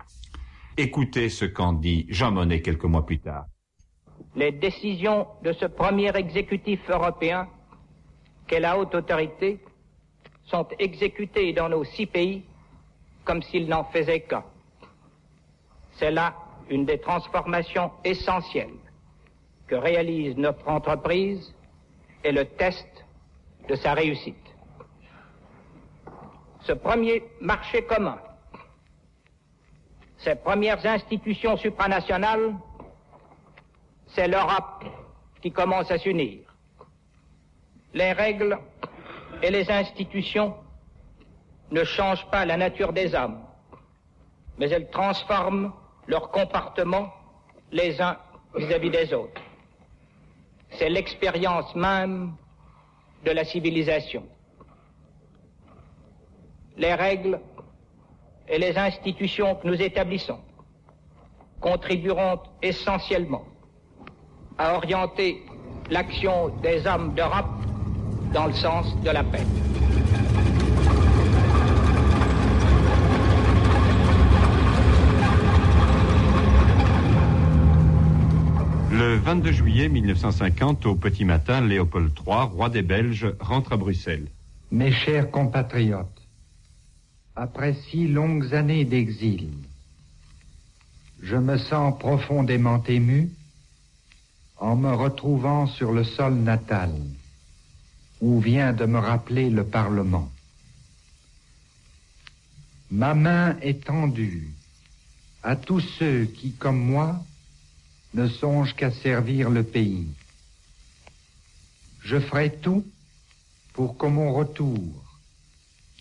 [0.76, 3.46] Écoutez ce qu'en dit Jean Monnet quelques mois plus tard.
[4.34, 7.48] Les décisions de ce premier exécutif européen
[8.46, 9.60] qu'est la haute autorité
[10.44, 12.42] sont exécutées dans nos six pays
[13.24, 14.44] comme s'ils n'en faisaient qu'un.
[15.92, 16.34] C'est là
[16.68, 18.74] une des transformations essentielles
[19.66, 21.54] que réalise notre entreprise
[22.24, 22.88] et le test
[23.68, 24.43] de sa réussite
[26.66, 28.18] ce premier marché commun,
[30.18, 32.54] ces premières institutions supranationales,
[34.08, 34.84] c'est l'Europe
[35.42, 36.40] qui commence à s'unir.
[37.92, 38.58] Les règles
[39.42, 40.54] et les institutions
[41.70, 43.40] ne changent pas la nature des hommes,
[44.58, 45.72] mais elles transforment
[46.06, 47.12] leur comportement
[47.72, 48.16] les uns
[48.54, 49.42] vis-à-vis des autres.
[50.70, 52.34] C'est l'expérience même
[53.24, 54.26] de la civilisation
[56.76, 57.40] les règles
[58.48, 60.38] et les institutions que nous établissons
[61.60, 63.44] contribueront essentiellement
[64.58, 65.42] à orienter
[65.90, 67.46] l'action des hommes d'Europe
[68.32, 69.44] dans le sens de la paix.
[78.92, 84.28] Le 22 juillet 1950, au petit matin, Léopold III, roi des Belges, rentre à Bruxelles.
[84.70, 86.23] Mes chers compatriotes,
[87.36, 89.50] après si longues années d'exil,
[91.22, 93.30] je me sens profondément ému
[94.58, 96.92] en me retrouvant sur le sol natal
[98.20, 100.30] où vient de me rappeler le Parlement.
[102.90, 104.48] Ma main est tendue
[105.42, 107.22] à tous ceux qui, comme moi,
[108.14, 110.06] ne songent qu'à servir le pays.
[112.02, 112.84] Je ferai tout
[113.72, 115.03] pour qu'au mon retour,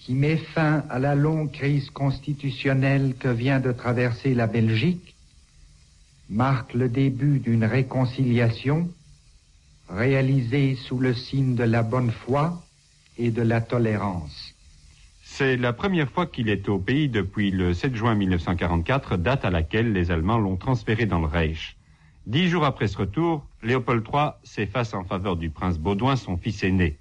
[0.03, 5.15] qui met fin à la longue crise constitutionnelle que vient de traverser la Belgique,
[6.29, 8.89] marque le début d'une réconciliation
[9.89, 12.61] réalisée sous le signe de la bonne foi
[13.17, 14.53] et de la tolérance.
[15.23, 19.49] C'est la première fois qu'il est au pays depuis le 7 juin 1944, date à
[19.49, 21.77] laquelle les Allemands l'ont transféré dans le Reich.
[22.27, 26.61] Dix jours après ce retour, Léopold III s'efface en faveur du prince Baudouin, son fils
[26.63, 26.97] aîné.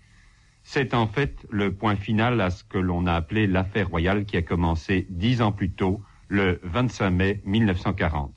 [0.64, 4.36] C'est en fait le point final à ce que l'on a appelé l'affaire royale qui
[4.36, 8.32] a commencé dix ans plus tôt, le 25 mai 1940.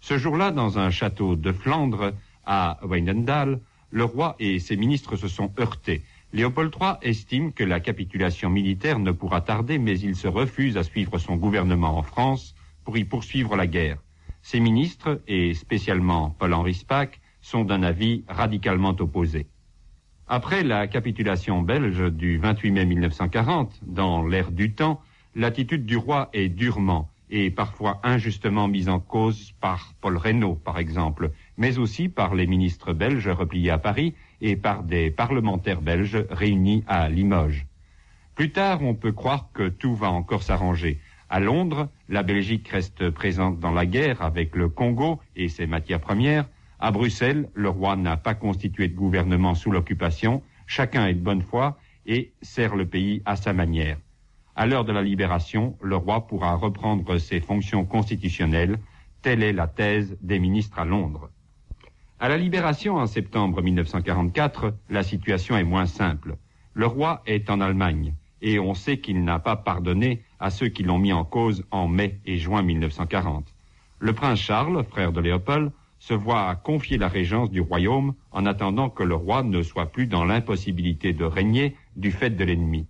[0.00, 2.12] Ce jour-là, dans un château de Flandre,
[2.44, 3.60] à Weindendal,
[3.90, 6.02] le roi et ses ministres se sont heurtés.
[6.32, 10.82] Léopold III estime que la capitulation militaire ne pourra tarder, mais il se refuse à
[10.82, 12.54] suivre son gouvernement en France
[12.84, 13.98] pour y poursuivre la guerre.
[14.42, 19.46] Ses ministres, et spécialement Paul-Henri Spaak, sont d'un avis radicalement opposé.
[20.28, 25.00] Après la capitulation belge du 28 mai 1940, dans l'ère du temps,
[25.34, 30.78] l'attitude du roi est durement et parfois injustement mise en cause par Paul Reynaud, par
[30.78, 36.24] exemple, mais aussi par les ministres belges repliés à Paris et par des parlementaires belges
[36.30, 37.66] réunis à Limoges.
[38.34, 40.98] Plus tard, on peut croire que tout va encore s'arranger.
[41.30, 46.00] À Londres, la Belgique reste présente dans la guerre avec le Congo et ses matières
[46.00, 46.46] premières,
[46.82, 51.42] à Bruxelles, le roi n'a pas constitué de gouvernement sous l'occupation, chacun est de bonne
[51.42, 53.98] foi et sert le pays à sa manière.
[54.56, 58.80] À l'heure de la libération, le roi pourra reprendre ses fonctions constitutionnelles.
[59.22, 61.30] Telle est la thèse des ministres à Londres.
[62.18, 66.36] À la libération en septembre 1944, la situation est moins simple.
[66.74, 70.82] Le roi est en Allemagne et on sait qu'il n'a pas pardonné à ceux qui
[70.82, 73.46] l'ont mis en cause en mai et juin 1940.
[74.00, 75.70] Le prince Charles, frère de Léopold,
[76.02, 80.08] se voit confier la régence du royaume en attendant que le roi ne soit plus
[80.08, 82.88] dans l'impossibilité de régner du fait de l'ennemi.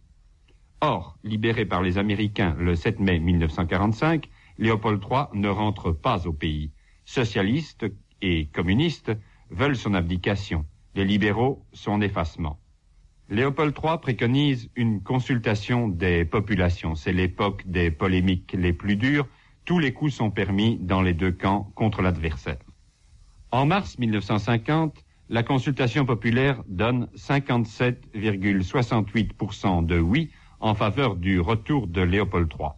[0.80, 6.32] Or, libéré par les Américains le 7 mai 1945, Léopold III ne rentre pas au
[6.32, 6.70] pays.
[7.04, 7.84] Socialistes
[8.22, 9.12] et communistes
[9.50, 10.64] veulent son abdication.
[10.94, 12.58] Les libéraux son effacement.
[13.28, 16.94] Léopold III préconise une consultation des populations.
[16.94, 19.28] C'est l'époque des polémiques les plus dures.
[19.66, 22.56] Tous les coups sont permis dans les deux camps contre l'adversaire.
[23.54, 30.30] En mars 1950, la consultation populaire donne 57,68% de oui
[30.60, 32.70] en faveur du retour de Léopold III.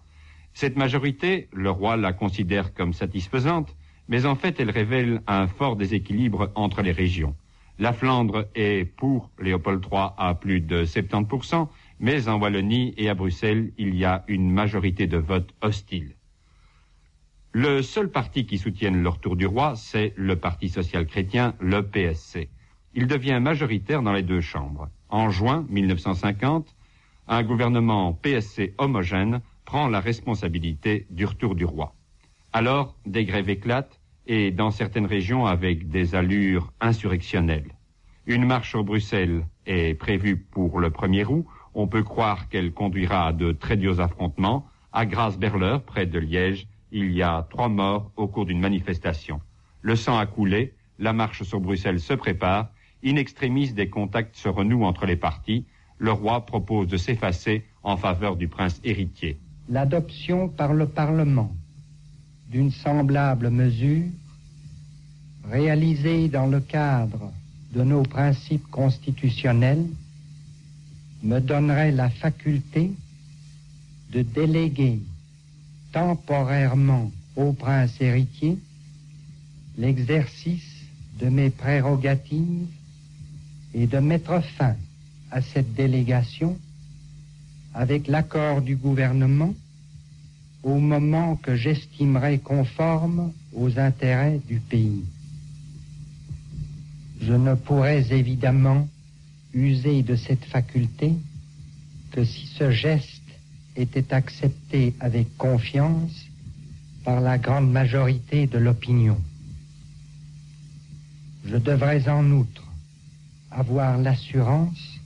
[0.52, 3.76] Cette majorité, le roi la considère comme satisfaisante,
[4.08, 7.36] mais en fait elle révèle un fort déséquilibre entre les régions.
[7.78, 11.68] La Flandre est pour Léopold III à plus de 70%,
[12.00, 16.16] mais en Wallonie et à Bruxelles, il y a une majorité de votes hostiles.
[17.56, 22.48] Le seul parti qui soutienne le retour du roi, c'est le Parti social-chrétien, le PSC.
[22.94, 24.88] Il devient majoritaire dans les deux chambres.
[25.08, 26.74] En juin 1950,
[27.28, 31.94] un gouvernement PSC homogène prend la responsabilité du retour du roi.
[32.52, 37.70] Alors, des grèves éclatent et dans certaines régions avec des allures insurrectionnelles.
[38.26, 41.46] Une marche sur Bruxelles est prévue pour le 1er août.
[41.74, 44.66] On peut croire qu'elle conduira à de très durs affrontements.
[44.92, 49.40] À Grasse-Berleur, près de Liège, il y a trois morts au cours d'une manifestation.
[49.82, 52.70] Le sang a coulé, la marche sur Bruxelles se prépare,
[53.04, 55.66] in extremis des contacts se renouent entre les partis,
[55.98, 59.38] le roi propose de s'effacer en faveur du prince héritier.
[59.68, 61.52] L'adoption par le Parlement
[62.48, 64.06] d'une semblable mesure,
[65.50, 67.32] réalisée dans le cadre
[67.72, 69.84] de nos principes constitutionnels,
[71.24, 72.92] me donnerait la faculté
[74.12, 75.00] de déléguer
[75.94, 78.58] temporairement au prince héritier
[79.78, 80.74] l'exercice
[81.20, 82.66] de mes prérogatives
[83.74, 84.74] et de mettre fin
[85.30, 86.58] à cette délégation
[87.74, 89.54] avec l'accord du gouvernement
[90.64, 95.04] au moment que j'estimerai conforme aux intérêts du pays.
[97.20, 98.88] Je ne pourrais évidemment
[99.52, 101.12] user de cette faculté
[102.10, 103.13] que si ce geste
[103.76, 106.26] était accepté avec confiance
[107.04, 109.20] par la grande majorité de l'opinion.
[111.44, 112.64] Je devrais en outre
[113.50, 114.98] avoir l'assurance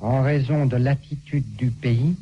[0.00, 2.16] en raison de l'attitude du pays,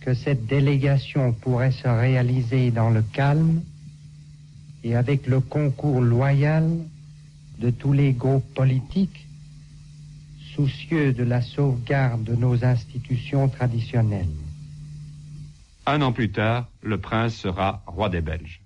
[0.00, 3.62] que cette délégation pourrait se réaliser dans le calme
[4.84, 6.70] et avec le concours loyal
[7.58, 9.26] de tous les groupes politiques
[10.54, 14.28] soucieux de la sauvegarde de nos institutions traditionnelles.
[15.86, 18.62] Un an plus tard, le prince sera roi des Belges.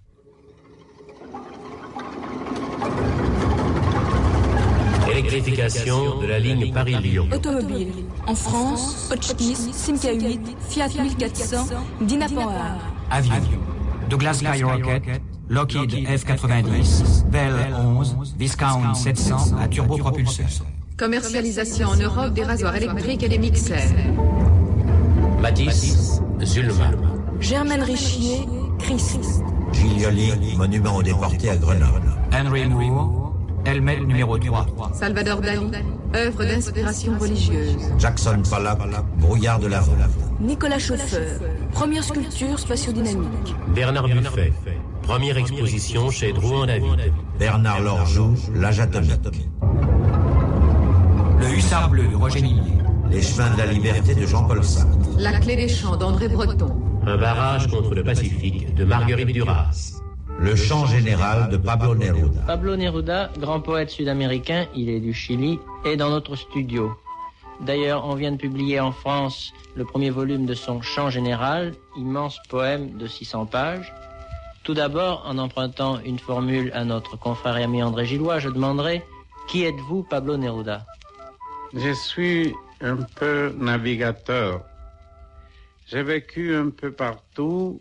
[5.11, 7.29] Électrification de la ligne Paris-Lyon.
[7.33, 7.89] Automobile.
[8.27, 11.67] En France, Hotchkiss, Simca 8, Fiat 1400,
[12.03, 12.79] Dynapower.
[13.11, 13.35] Avion.
[14.09, 20.47] Douglas Skyrocket, Lockheed F-90, Bell 11, Viscount 700 à turbopropulseur.
[20.97, 23.79] Commercialisation en Europe des rasoirs électriques et des mixeurs.
[25.41, 26.91] Matisse, Zulma.
[27.41, 28.45] Germaine Richier,
[28.79, 29.43] Christ.
[29.73, 32.03] Giglioli, monument aux déportés à Grenoble.
[32.33, 33.35] Henry Moore,
[33.65, 34.67] Helmet numéro 3.
[34.95, 35.71] Salvador Dali,
[36.15, 37.77] œuvre d'inspiration religieuse.
[37.99, 38.79] Jackson Pollock,
[39.19, 39.91] brouillard de la rue.
[40.41, 41.41] Nicolas Chauffeur,
[41.73, 43.55] première sculpture spatiodynamique.
[43.69, 44.53] Bernard Buffet,
[45.03, 47.13] première exposition chez Drouin David.
[47.39, 49.49] Bernard Lorjou, l'âge atomique.
[51.41, 52.73] Le hussard bleu de Roger Millier.
[53.11, 54.98] Les chemins de la liberté de Jean-Paul Sartre.
[55.19, 56.81] La clé des champs d'André Breton.
[57.05, 60.01] Un barrage contre le Pacifique de Marguerite Duras.
[60.39, 62.43] Le chant général de Pablo Neruda.
[62.47, 66.97] Pablo Neruda, grand poète sud-américain, il est du Chili, est dans notre studio.
[67.61, 72.39] D'ailleurs, on vient de publier en France le premier volume de son chant général, immense
[72.49, 73.93] poème de 600 pages.
[74.63, 79.03] Tout d'abord, en empruntant une formule à notre confrère et ami André Gillois, je demanderai
[79.49, 80.87] Qui êtes-vous, Pablo Neruda?
[81.75, 84.63] Je suis un peu navigateur.
[85.91, 87.81] J'ai vécu un peu partout.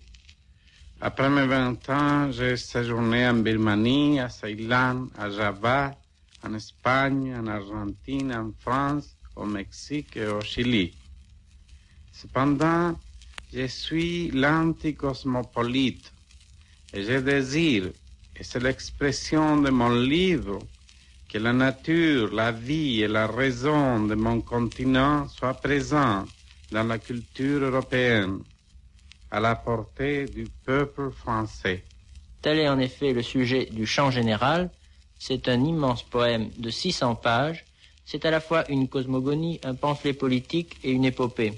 [1.02, 5.94] Après mes 20 ans, j'ai séjourné en Birmanie, à Ceylan, à Java,
[6.42, 10.94] en Espagne, en Argentine, en France, au Mexique et au Chili.
[12.14, 12.98] Cependant,
[13.54, 16.14] je suis l'anticosmopolite
[16.94, 17.92] et je désire,
[18.38, 20.60] et c'est l'expression de mon livre,
[21.28, 26.26] que la nature, la vie et la raison de mon continent soient présents
[26.72, 28.40] dans la culture européenne,
[29.32, 31.84] à la portée du peuple français.
[32.42, 34.70] Tel est en effet le sujet du chant général.
[35.20, 37.66] C'est un immense poème de 600 pages.
[38.06, 41.54] C'est à la fois une cosmogonie, un pamphlet politique et une épopée.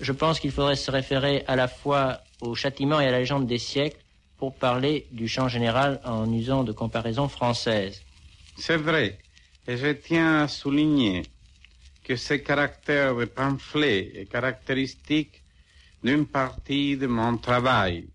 [0.00, 3.46] Je pense qu'il faudrait se référer à la fois au châtiment et à la légende
[3.46, 4.00] des siècles
[4.38, 8.02] pour parler du champ général en usant de comparaisons françaises.
[8.58, 9.18] C'est vrai,
[9.66, 11.26] et je tiens à souligner
[12.06, 15.42] que ce caractère de pamphlet est caractéristique
[16.04, 18.08] d'une partie de mon travail.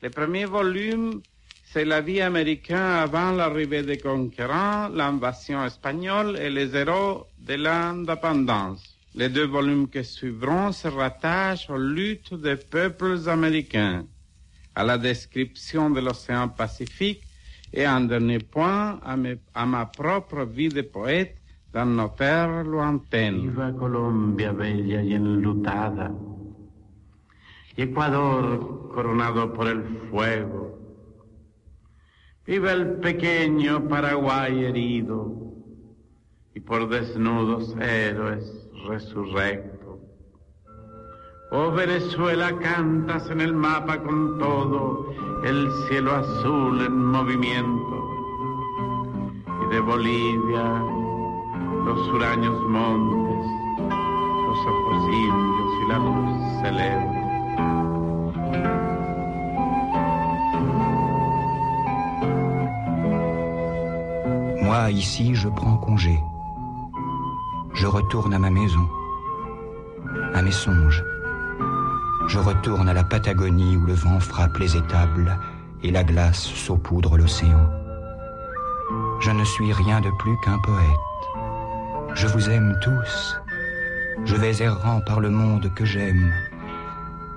[0.00, 1.20] Le premier volume,
[1.64, 2.76] c'est la vie américaine
[3.06, 8.96] avant l'arrivée des conquérants, l'invasion espagnole et les héros de l'indépendance.
[9.16, 14.06] Les deux volumes qui suivront se rattachent aux luttes des peuples américains,
[14.76, 17.24] à la description de l'océan Pacifique
[17.72, 19.16] et en dernier point à,
[19.54, 21.38] à ma propre vie de poète
[22.16, 23.42] terres lointaines.
[23.42, 26.12] Viva Colombia bella y enlutada,
[27.76, 30.78] y Ecuador coronado por el fuego.
[32.46, 35.32] Viva el pequeño Paraguay herido
[36.54, 39.98] y por desnudos héroes resurrecto.
[41.50, 45.12] Oh Venezuela, cantas en el mapa con todo
[45.44, 48.10] el cielo azul en movimiento.
[49.64, 50.93] Y de Bolivia,
[51.84, 52.56] los huraños
[54.46, 55.98] los y la.
[64.62, 66.18] Moi, ici, je prends congé.
[67.74, 68.88] Je retourne à ma maison,
[70.32, 71.04] à mes songes.
[72.28, 75.38] Je retourne à la Patagonie où le vent frappe les étables
[75.82, 77.68] et la glace saupoudre l'océan.
[79.20, 81.13] Je ne suis rien de plus qu'un poète.
[82.14, 83.36] Je vous aime tous.
[84.24, 86.32] Je vais errant par le monde que j'aime.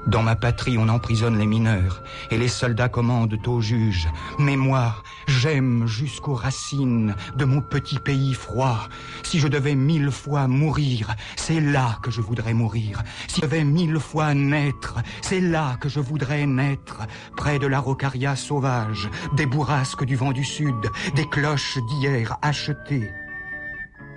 [0.05, 4.07] Dans ma patrie, on emprisonne les mineurs et les soldats commandent aux juges.
[4.37, 4.95] Mais moi,
[5.27, 8.87] j'aime jusqu'aux racines de mon petit pays froid.
[9.23, 13.01] Si je devais mille fois mourir, c'est là que je voudrais mourir.
[13.27, 17.01] Si je devais mille fois naître, c'est là que je voudrais naître.
[17.35, 23.11] Près de la rocaria sauvage, des bourrasques du vent du sud, des cloches d'hier achetées.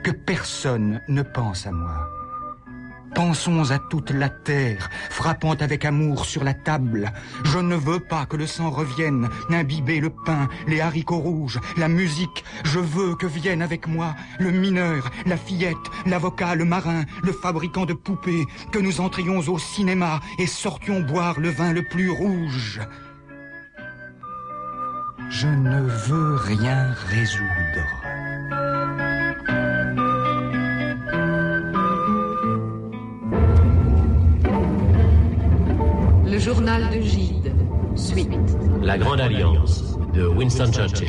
[0.03, 2.09] Que personne ne pense à moi.
[3.15, 7.13] Pensons à toute la terre, frappant avec amour sur la table.
[7.45, 11.89] Je ne veux pas que le sang revienne, imbiber le pain, les haricots rouges, la
[11.89, 12.45] musique.
[12.65, 15.77] Je veux que vienne avec moi le mineur, la fillette,
[16.07, 21.41] l'avocat, le marin, le fabricant de poupées, que nous entrions au cinéma et sortions boire
[21.41, 22.81] le vin le plus rouge.
[25.29, 28.00] Je ne veux rien résoudre.
[36.31, 37.53] Le journal de Gide.
[37.97, 38.29] Suite.
[38.83, 41.09] La Grande Alliance de Winston Churchill.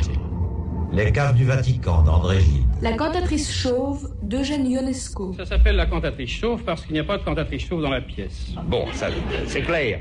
[0.92, 2.66] Les caves du Vatican d'André Gide.
[2.82, 5.32] La cantatrice chauve d'Eugène Ionesco.
[5.34, 8.00] Ça s'appelle la cantatrice chauve parce qu'il n'y a pas de cantatrice chauve dans la
[8.00, 8.52] pièce.
[8.66, 9.08] Bon, ça,
[9.46, 10.00] c'est clair.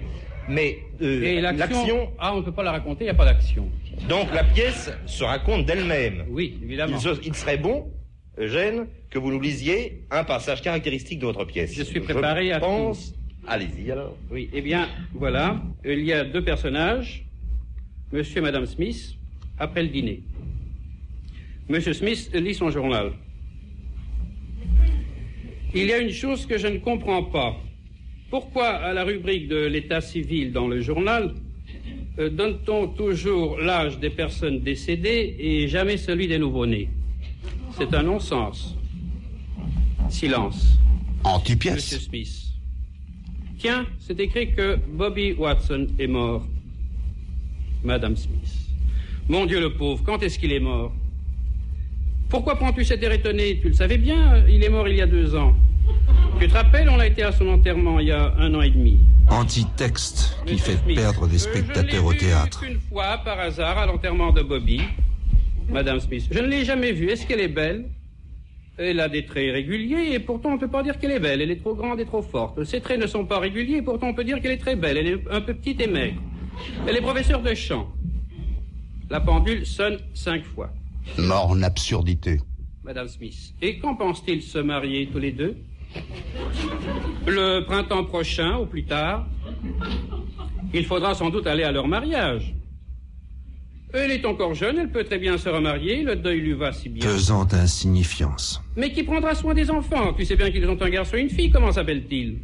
[0.49, 3.15] Mais euh, Et l'action, l'action, ah, on ne peut pas la raconter, il n'y a
[3.15, 3.67] pas d'action.
[4.09, 6.25] donc la pièce se raconte d'elle-même.
[6.29, 6.97] Oui, évidemment.
[6.97, 7.91] Il, se- il serait bon,
[8.39, 11.73] Eugène, que vous nous lisiez un passage caractéristique de votre pièce.
[11.75, 13.13] Je suis préparé à pense...
[13.47, 14.17] Allez-y alors.
[14.29, 15.61] Oui, eh bien, voilà.
[15.83, 17.25] Il y a deux personnages,
[18.11, 19.15] monsieur et madame Smith,
[19.57, 20.23] après le dîner.
[21.67, 23.13] Monsieur Smith lit son journal.
[25.73, 27.57] Il y a une chose que je ne comprends pas.
[28.29, 31.33] Pourquoi, à la rubrique de l'état civil dans le journal,
[32.19, 36.89] euh, donne-t-on toujours l'âge des personnes décédées et jamais celui des nouveau-nés?
[37.77, 38.75] C'est un non-sens.
[40.09, 40.77] Silence.
[41.23, 41.75] Anti-pièce.
[41.75, 42.50] Monsieur Smith.
[43.61, 46.47] Tiens, c'est écrit que Bobby Watson est mort.
[47.83, 48.57] Madame Smith.
[49.29, 50.91] Mon Dieu le pauvre, quand est-ce qu'il est mort?
[52.27, 53.59] Pourquoi prends-tu cet air étonné?
[53.61, 55.53] Tu le savais bien, il est mort il y a deux ans.
[56.39, 58.71] Tu te rappelles, on a été à son enterrement il y a un an et
[58.71, 58.97] demi.
[59.29, 62.63] Anti-texte qui fait perdre des spectateurs au théâtre.
[62.63, 64.81] Une fois, par hasard, à l'enterrement de Bobby,
[65.69, 66.27] Madame Smith.
[66.31, 67.11] Je ne l'ai jamais vue.
[67.11, 67.85] Est-ce qu'elle est belle?
[68.83, 71.41] Elle a des traits réguliers et pourtant on ne peut pas dire qu'elle est belle.
[71.41, 72.63] Elle est trop grande et trop forte.
[72.63, 74.97] Ses traits ne sont pas réguliers et pourtant on peut dire qu'elle est très belle.
[74.97, 76.19] Elle est un peu petite et maigre.
[76.87, 77.91] Elle est professeure de chant.
[79.09, 80.71] La pendule sonne cinq fois.
[81.17, 82.39] Mort en absurdité.
[82.83, 83.53] Madame Smith.
[83.61, 85.57] Et quand pensent-ils se marier tous les deux?
[87.27, 89.27] Le printemps prochain, ou plus tard
[90.73, 92.55] Il faudra sans doute aller à leur mariage.
[93.93, 96.87] Elle est encore jeune, elle peut très bien se remarier, le deuil lui va si
[96.87, 97.05] bien.
[97.05, 98.61] Pesante insignifiance.
[98.77, 100.13] Mais qui prendra soin des enfants?
[100.13, 102.37] Tu sais bien qu'ils ont un garçon et une fille, comment s'appellent-ils?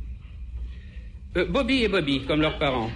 [1.38, 2.90] Euh, Bobby et Bobby, comme leurs parents.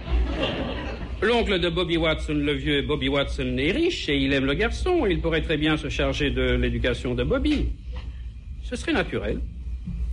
[1.22, 5.06] L'oncle de Bobby Watson, le vieux Bobby Watson, est riche et il aime le garçon.
[5.06, 7.68] Il pourrait très bien se charger de l'éducation de Bobby.
[8.62, 9.40] Ce serait naturel.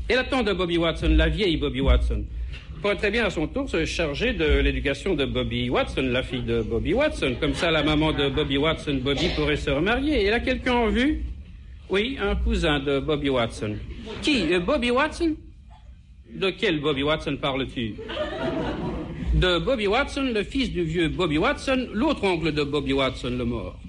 [0.07, 2.23] Et la tante de Bobby Watson, la vieille Bobby Watson,
[2.81, 6.43] pourrait très bien à son tour se charger de l'éducation de Bobby Watson, la fille
[6.43, 7.35] de Bobby Watson.
[7.39, 10.25] Comme ça, la maman de Bobby Watson, Bobby, pourrait se remarier.
[10.25, 11.23] Et là, quelqu'un en vue?
[11.89, 13.75] Oui, un cousin de Bobby Watson.
[14.21, 14.53] Qui?
[14.53, 15.35] Euh, Bobby Watson?
[16.33, 17.95] De quel Bobby Watson parles-tu?
[19.33, 23.45] De Bobby Watson, le fils du vieux Bobby Watson, l'autre oncle de Bobby Watson, le
[23.45, 23.79] mort.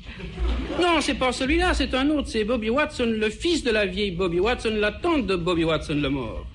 [0.80, 2.28] Non, c'est pas celui-là, c'est un autre.
[2.28, 5.98] C'est Bobby Watson, le fils de la vieille Bobby Watson, la tante de Bobby Watson,
[6.00, 6.46] le mort.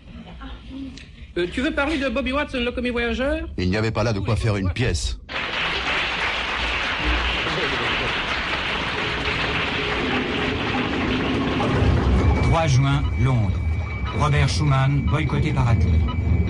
[1.37, 3.49] Euh, tu veux parler de Bobby Watson, le commis voyageur?
[3.57, 5.19] Il n'y avait pas là de quoi faire une pièce.
[12.43, 13.59] «3 juin, Londres.
[14.17, 15.91] Robert Schuman, boycotté par Attlee.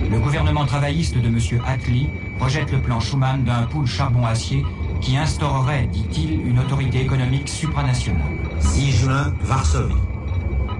[0.08, 1.40] Le gouvernement travailliste de M.
[1.66, 2.08] Attlee
[2.38, 4.64] projette le plan Schuman d'un pool charbon-acier
[5.00, 8.22] qui instaurerait, dit-il, une autorité économique supranationale.
[8.60, 9.94] 6 juin, Varsovie.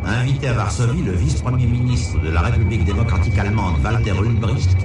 [0.06, 4.76] Invité à Varsovie, le vice-premier ministre de la République démocratique allemande, Walter Ulbricht,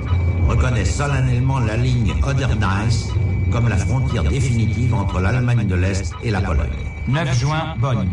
[0.47, 3.13] reconnaît solennellement la ligne Oder-Neisse
[3.51, 6.69] comme la frontière définitive entre l'Allemagne de l'Est et la Pologne.
[7.07, 8.09] 9 juin, Bonn.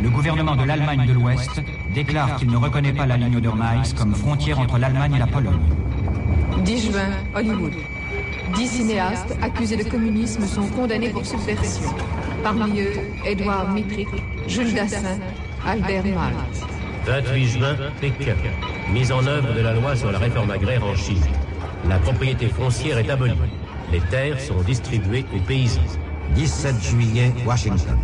[0.00, 4.14] Le gouvernement de l'Allemagne de l'Ouest déclare qu'il ne reconnaît pas la ligne Oder-Neisse comme
[4.14, 5.60] frontière entre l'Allemagne et la Pologne.
[6.64, 7.72] 10 juin, Hollywood.
[8.54, 11.90] Dix cinéastes accusés de communisme sont condamnés pour subversion.
[12.44, 12.92] Parmi eux,
[13.26, 14.08] Édouard Mitrick,
[14.46, 15.18] Jules Dassin,
[15.66, 16.60] Albert Maltz.
[17.06, 18.34] 28 juin, Pékin.
[18.92, 21.22] Mise en œuvre de la loi sur la réforme agraire en Chine.
[21.88, 23.32] La propriété foncière est abolie.
[23.92, 25.80] Les terres sont distribuées aux paysans.
[26.34, 27.98] 17 juillet, Washington.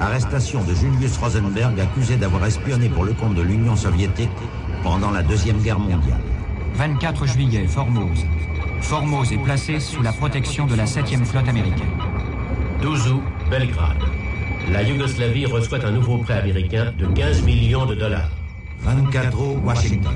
[0.00, 4.30] Arrestation de Julius Rosenberg accusé d'avoir espionné pour le compte de l'Union soviétique
[4.82, 6.20] pendant la Deuxième Guerre mondiale.
[6.74, 8.24] 24 juillet, Formose.
[8.80, 11.86] Formose est placée sous la protection de la 7e flotte américaine.
[12.80, 14.02] 12 août, Belgrade.
[14.70, 18.30] La Yougoslavie reçoit un nouveau prêt américain de 15 millions de dollars.
[18.80, 20.14] 24 août, Washington.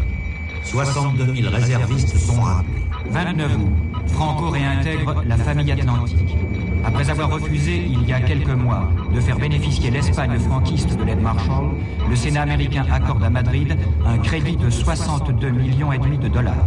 [0.64, 2.82] 62 000 réservistes sont rappelés.
[3.10, 3.68] 29 août,
[4.08, 6.36] Franco réintègre la famille atlantique.
[6.84, 11.20] Après avoir refusé, il y a quelques mois, de faire bénéficier l'Espagne franquiste de l'aide
[11.20, 11.70] Marshall,
[12.08, 16.66] le Sénat américain accorde à Madrid un crédit de 62 millions et demi de dollars.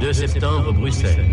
[0.00, 1.24] 2 septembre, Bruxelles.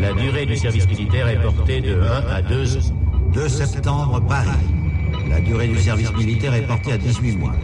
[0.00, 2.94] La durée du service militaire est portée de 1 à 2 ans.
[3.32, 4.48] 2 septembre, Paris.
[5.30, 7.54] La durée du service militaire est portée à 18 mois.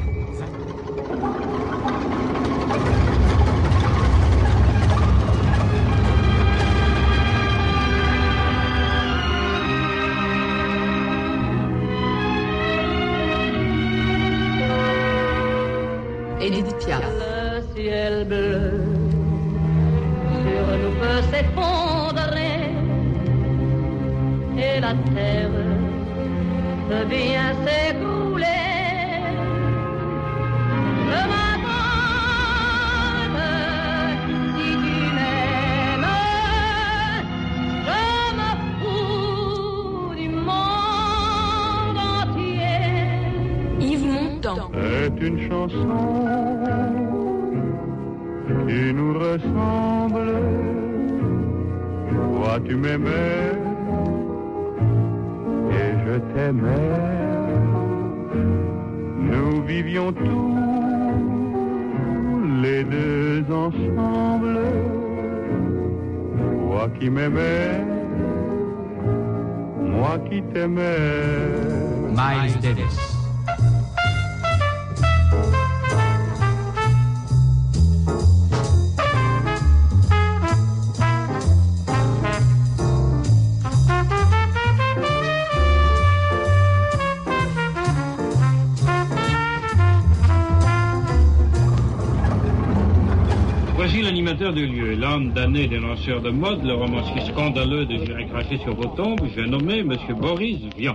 [96.07, 100.59] De mode, le romancier scandaleux de J'irai cracher sur vos tombes, j'ai nommé Monsieur Boris
[100.79, 100.95] Vian.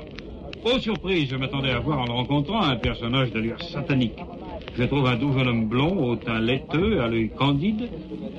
[0.64, 4.20] Oh surprise, je m'attendais à voir en le rencontrant un personnage d'allure satanique.
[4.78, 7.90] Je trouve un doux jeune homme blond, au teint laiteux, à l'œil candide.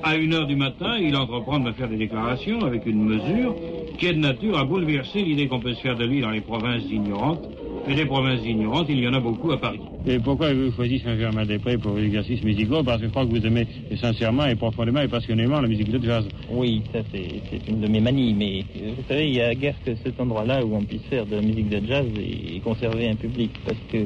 [0.01, 3.55] À une heure du matin, il entreprend de me faire des déclarations avec une mesure
[3.99, 6.41] qui est de nature à bouleverser l'idée qu'on peut se faire de lui dans les
[6.41, 7.45] provinces ignorantes.
[7.85, 9.81] Et des provinces ignorantes, il y en a beaucoup à Paris.
[10.07, 12.81] Et pourquoi avez-vous choisi Saint-Germain-des-Prés pour vos exercices musicaux?
[12.81, 13.67] Parce que je crois que vous aimez
[13.99, 16.25] sincèrement et profondément et passionnément la musique de jazz.
[16.49, 19.75] Oui, ça c'est une de mes manies, mais euh, vous savez, il y a guère
[19.85, 23.09] que cet endroit-là où on puisse faire de la musique de jazz et, et conserver
[23.09, 23.51] un public.
[23.65, 23.97] Parce que,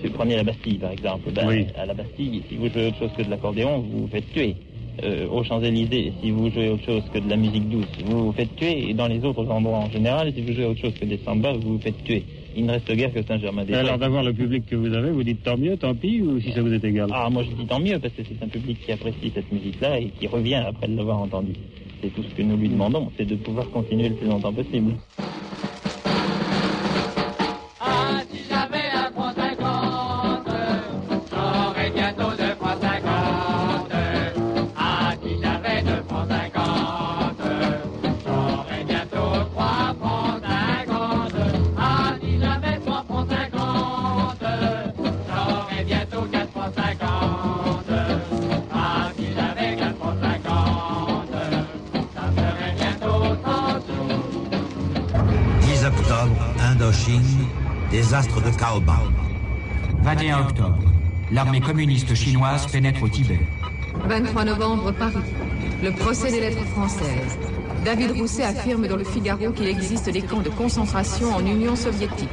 [0.00, 1.66] si vous prenez la Bastille par exemple, ben, Oui.
[1.78, 4.54] à la Bastille, si vous jouez autre chose que de l'accordéon, vous vous faites tuer.
[5.02, 8.32] Euh, aux Champs-Élysées, si vous jouez autre chose que de la musique douce, vous vous
[8.32, 8.90] faites tuer.
[8.90, 11.54] Et dans les autres endroits en général, si vous jouez autre chose que des sambas,
[11.54, 12.22] vous vous faites tuer.
[12.56, 13.80] Il ne reste guère que Saint-Germain-des-Prés.
[13.80, 16.52] alors d'avoir le public que vous avez, vous dites tant mieux, tant pis, ou si
[16.52, 17.08] ça vous est égal?
[17.12, 19.98] Ah, moi je dis tant mieux, parce que c'est un public qui apprécie cette musique-là
[19.98, 21.54] et qui revient après l'avoir entendue.
[22.00, 24.92] c'est tout ce que nous lui demandons, c'est de pouvoir continuer le plus longtemps possible.
[60.34, 60.78] 21 octobre.
[61.30, 63.40] L'armée communiste chinoise pénètre au Tibet.
[64.08, 65.14] 23 novembre, Paris.
[65.82, 67.38] Le procès des lettres françaises.
[67.84, 72.28] David Rousset affirme dans le Figaro qu'il existe des camps de concentration en Union soviétique.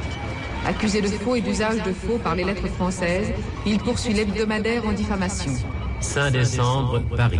[0.66, 3.32] Accusé de faux et d'usage de faux par les lettres françaises,
[3.66, 5.52] il poursuit l'hebdomadaire en diffamation.
[6.00, 7.38] 5 décembre, Paris.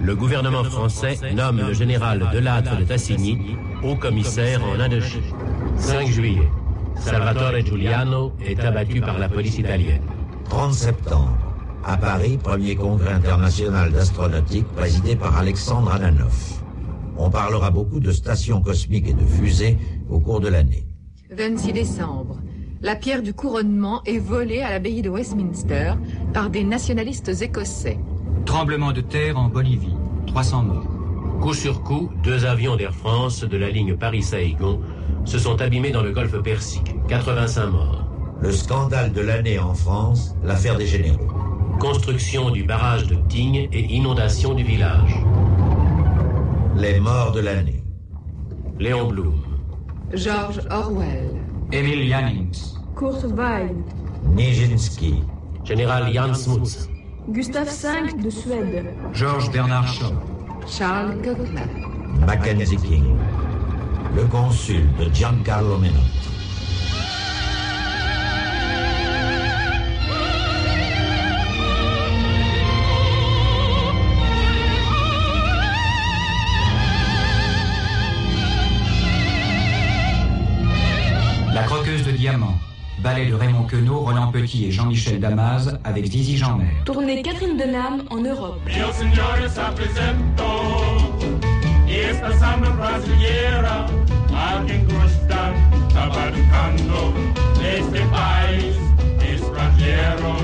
[0.00, 5.22] Le gouvernement français nomme le général Delattre de Tassigny haut commissaire en Indochine.
[5.76, 6.48] 5 juillet.
[7.00, 10.02] Salvatore Giuliano est abattu par la police italienne.
[10.48, 11.36] 30 septembre,
[11.84, 16.62] à Paris, premier congrès international d'astronautique présidé par Alexandre Ananoff.
[17.16, 19.78] On parlera beaucoup de stations cosmiques et de fusées
[20.10, 20.84] au cours de l'année.
[21.30, 22.38] 26 décembre.
[22.82, 25.94] La pierre du couronnement est volée à l'abbaye de Westminster
[26.32, 27.98] par des nationalistes écossais.
[28.46, 29.94] Tremblement de terre en Bolivie.
[30.26, 30.88] 300 morts.
[31.40, 34.80] Coup sur coup, deux avions d'Air France de la ligne Paris-Saïgon
[35.24, 36.94] se sont abîmés dans le golfe Persique.
[37.08, 38.06] 85 morts.
[38.40, 41.28] Le scandale de l'année en France, l'affaire des généraux.
[41.78, 45.14] Construction du barrage de Tignes et inondation du village.
[46.76, 47.82] Les morts de l'année.
[48.78, 49.42] Léon Blum.
[50.14, 51.30] George Orwell.
[51.72, 52.74] Emil Jannings.
[52.96, 53.76] Kurt Weill.
[54.24, 55.22] Nijinsky.
[55.64, 56.88] Général Jan Smuts.
[57.28, 58.86] Gustave V de Suède.
[59.12, 60.12] Georges Bernard Shaw.
[60.66, 61.68] Charles Kochler.
[62.26, 63.16] Mackenzie King.
[64.14, 66.00] Le consul de Giancarlo Menotti.
[81.54, 82.54] La croqueuse de diamants.
[83.02, 86.66] Ballet de Raymond Queneau, Roland Petit et Jean-Michel Damas avec Zizi Jeanmer.
[86.84, 88.60] Tournée Catherine Denham en Europe.
[91.90, 93.86] Esta samba brasileira
[94.42, 95.52] A quem custa
[96.08, 97.12] brincando
[97.60, 98.76] neste país
[99.22, 100.34] estrangeiro.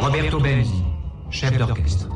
[0.00, 0.84] Roberto Benzi,
[1.30, 2.07] chefe d'orchestre.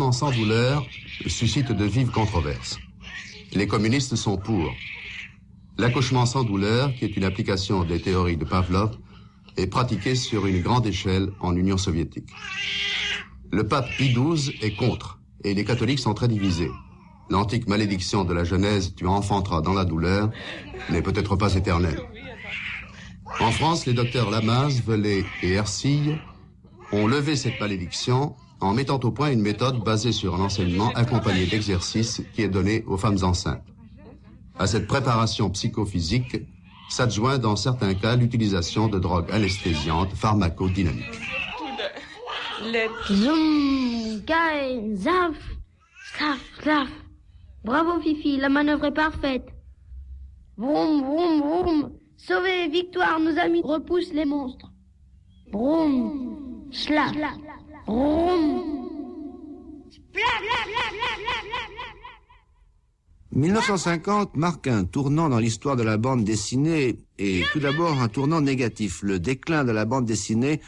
[0.00, 0.86] Sans douleur
[1.26, 2.78] suscite de vives controverses.
[3.52, 4.72] Les communistes sont pour.
[5.76, 8.96] L'accouchement sans douleur, qui est une application des théories de Pavlov,
[9.58, 12.30] est pratiqué sur une grande échelle en Union soviétique.
[13.52, 16.70] Le pape Pie XII est contre, et les catholiques sont très divisés.
[17.28, 20.30] L'antique malédiction de la Genèse, tu enfanteras dans la douleur,
[20.88, 22.00] n'est peut-être pas éternelle.
[23.38, 26.18] En France, les docteurs Lamaze, Velay et Ercille
[26.90, 31.46] ont levé cette malédiction en mettant au point une méthode basée sur un enseignement accompagné
[31.46, 33.64] d'exercices qui est donné aux femmes enceintes.
[34.58, 36.36] À cette préparation psychophysique
[36.88, 41.20] s'adjoint dans certains cas l'utilisation de drogues anesthésiantes pharmacodynamiques.
[47.64, 49.46] Bravo Fifi, la manœuvre est parfaite.
[50.56, 51.92] Vroom, vroom, vroom.
[52.16, 54.70] Sauvé, victoire, nos amis repoussent les monstres.
[56.70, 57.14] Slap.
[63.32, 68.40] 1950 marque un tournant dans l'histoire de la bande dessinée et tout d'abord un tournant
[68.40, 70.60] négatif, le déclin de la bande dessinée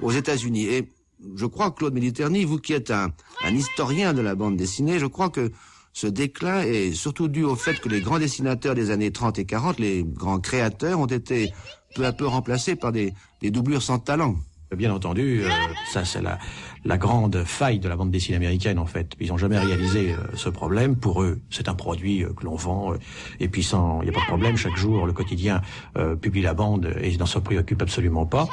[0.00, 0.64] aux États-Unis.
[0.64, 0.88] Et
[1.36, 3.12] je crois, Claude Militerni, vous qui êtes un,
[3.52, 5.52] historien de la bande dessinée, je crois que
[5.92, 9.44] ce déclin est surtout dû au fait que les grands dessinateurs des années 30 et
[9.44, 11.52] 40, les grands créateurs, ont été
[11.94, 13.12] peu à peu remplacés par des
[13.42, 14.36] doublures sans talent.
[14.76, 15.48] Bien entendu, euh,
[15.90, 19.14] ça c'est la, grande faille de la bande dessinée américaine en fait.
[19.18, 20.94] Ils n'ont jamais réalisé euh, ce problème.
[20.94, 22.98] Pour eux, c'est un produit euh, que l'on vend euh,
[23.40, 24.58] et puis sans, il n'y a pas de problème.
[24.58, 25.62] Chaque jour, le quotidien
[25.96, 28.46] euh, publie la bande et n'en se préoccupe absolument pas.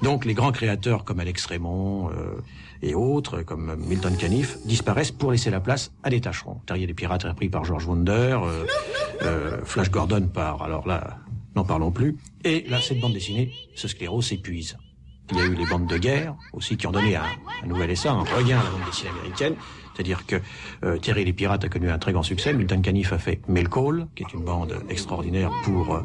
[0.00, 2.40] Donc les grands créateurs comme Alex Raymond euh,
[2.80, 6.62] et autres, comme Milton Caniff, disparaissent pour laisser la place à des tâcherons.
[6.64, 8.38] Terrier des pirates repris par George Wonder,
[9.64, 11.18] Flash Gordon par, alors là,
[11.56, 12.16] n'en parlons plus.
[12.44, 14.78] Et là, cette bande dessinée, ce sclérose s'épuise.
[15.30, 17.22] Il y a eu les bandes de guerre aussi qui ont donné un,
[17.62, 19.54] un nouvel essor, un regain à la bande dessinée américaine.
[19.94, 20.36] C'est-à-dire que
[20.84, 22.52] euh, et les pirates a connu un très grand succès.
[22.52, 26.02] Milton Caniff a fait Mel Call, qui est une bande extraordinaire pour euh,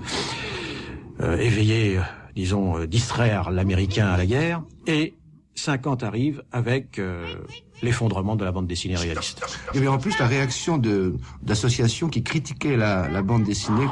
[1.21, 2.01] euh, éveiller, euh,
[2.35, 4.63] disons, distraire l'américain à la guerre.
[4.87, 5.13] Et
[5.55, 7.35] 50 arrive avec euh,
[7.81, 9.41] l'effondrement de la bande dessinée réaliste.
[9.73, 13.85] Et bien en plus, la réaction de d'associations qui critiquaient la, la bande dessinée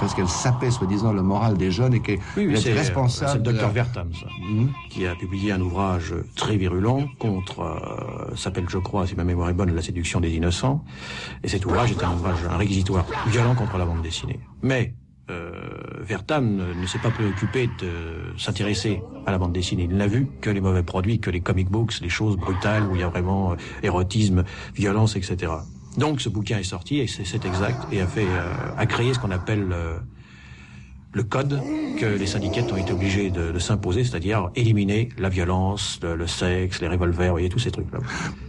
[0.00, 2.78] parce qu'elle sapait soi-disant le moral des jeunes et qu'elle Oui, oui, était c'est c'est
[2.78, 3.36] responsable.
[3.38, 4.26] le de la- docteur Vertam, ça,
[4.90, 9.48] qui a publié un ouvrage très virulent contre, euh, s'appelle, je crois, si ma mémoire
[9.50, 10.84] est bonne, La séduction des innocents.
[11.42, 14.40] Et cet ouvrage est un ouvrage, un réquisitoire violent contre la bande dessinée.
[14.62, 14.94] Mais
[15.30, 19.86] euh, ne, s'est pas préoccupé de s'intéresser à la bande dessinée.
[19.90, 22.94] Il n'a vu que les mauvais produits, que les comic books, les choses brutales où
[22.94, 24.44] il y a vraiment euh, érotisme,
[24.74, 25.52] violence, etc.
[25.96, 29.18] Donc ce bouquin est sorti et c'est exact et a fait, euh, a créé ce
[29.18, 29.98] qu'on appelle euh,
[31.12, 31.60] le code
[31.98, 36.26] que les syndicates ont été obligés de, de s'imposer, c'est-à-dire éliminer la violence, le, le
[36.26, 38.00] sexe, les revolvers, vous voyez, tous ces trucs-là.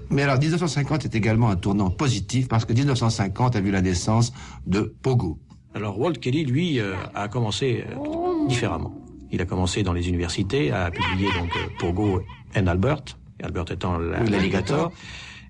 [0.10, 4.34] Mais alors 1950 est également un tournant positif parce que 1950 a vu la naissance
[4.66, 5.38] de Pogo.
[5.76, 8.96] Alors Walt Kelly, lui, euh, a commencé euh, différemment.
[9.32, 12.22] Il a commencé dans les universités, à publier donc euh, Pogo
[12.56, 13.04] and Albert,
[13.44, 14.92] Albert étant l'alligator,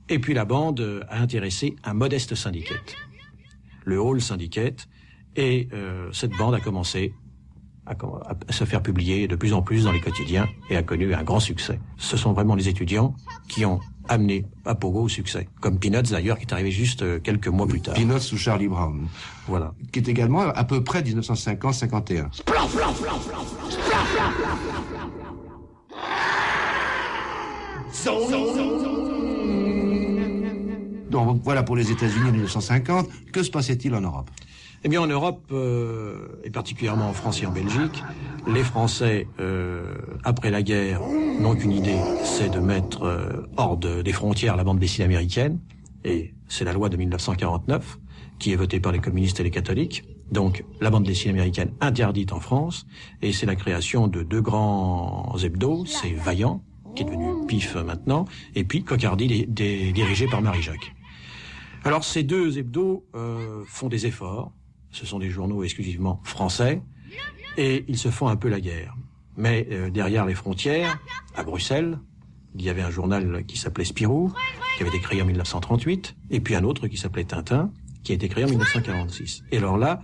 [0.09, 2.95] et puis la bande euh, a intéressé un modeste syndicate,
[3.85, 4.87] le Hall Syndicate,
[5.35, 7.13] et euh, cette bande a commencé
[7.85, 10.81] à, com- à se faire publier de plus en plus dans les quotidiens et a
[10.81, 11.79] connu un grand succès.
[11.97, 13.13] Ce sont vraiment les étudiants
[13.47, 13.79] qui ont
[14.09, 17.67] amené à Pogo au succès, comme Peanuts d'ailleurs, qui est arrivé juste euh, quelques mois
[17.67, 17.95] plus tard.
[17.95, 19.07] Peanuts sous Charlie Brown.
[19.47, 19.73] Voilà.
[19.91, 22.29] Qui est également à peu près 1950-51.
[31.09, 33.07] Donc voilà pour les États-Unis en 1950.
[33.31, 34.29] Que se passait-il en Europe?
[34.85, 38.03] Eh bien, en Europe, euh, et particulièrement en France et en Belgique,
[38.47, 41.01] les Français, euh, après la guerre,
[41.39, 45.59] n'ont qu'une idée, c'est de mettre euh, hors de- des frontières la bande dessinée américaine.
[46.03, 47.97] Et c'est la loi de 1949,
[48.37, 50.03] qui est votée par les communistes et les catholiques.
[50.31, 52.85] Donc, la bande dessinée américaine interdite en France.
[53.23, 55.85] Et c'est la création de deux grands hebdos.
[55.87, 56.61] C'est Vaillant,
[56.95, 58.85] qui est devenu PIF maintenant, et puis
[59.17, 60.93] di- dirigé par Marie-Jacques.
[61.83, 64.51] Alors ces deux hebdos euh, font des efforts.
[64.95, 66.81] Ce sont des journaux exclusivement français
[67.57, 68.95] et ils se font un peu la guerre.
[69.35, 70.97] Mais euh, derrière les frontières,
[71.35, 71.99] à Bruxelles,
[72.55, 74.31] il y avait un journal qui s'appelait Spirou,
[74.77, 77.71] qui avait été créé en 1938, et puis un autre qui s'appelait Tintin,
[78.03, 79.43] qui a été créé en 1946.
[79.51, 80.01] Et alors là,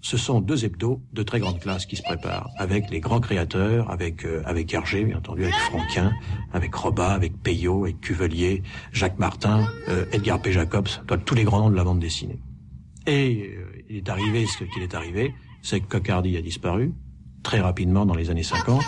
[0.00, 3.90] ce sont deux hebdos de très grande classe qui se préparent, avec les grands créateurs,
[3.90, 6.12] avec euh, avec Hergé, bien entendu, avec Franquin,
[6.52, 8.62] avec Robat, avec Peyo, avec Cuvelier,
[8.92, 10.52] Jacques Martin, euh, Edgar P.
[10.52, 10.88] Jacobs,
[11.24, 12.38] tous les grands noms de la bande dessinée.
[13.08, 16.92] Euh, il est arrivé ce qu'il est arrivé, c'est que Cocardi a disparu
[17.42, 18.82] très rapidement dans les années 50,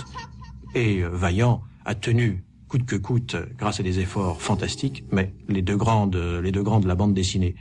[0.74, 5.62] et euh, Vaillant a tenu coûte que coûte, grâce à des efforts fantastiques, mais les
[5.62, 7.55] deux grandes, euh, les deux grands de la bande dessinée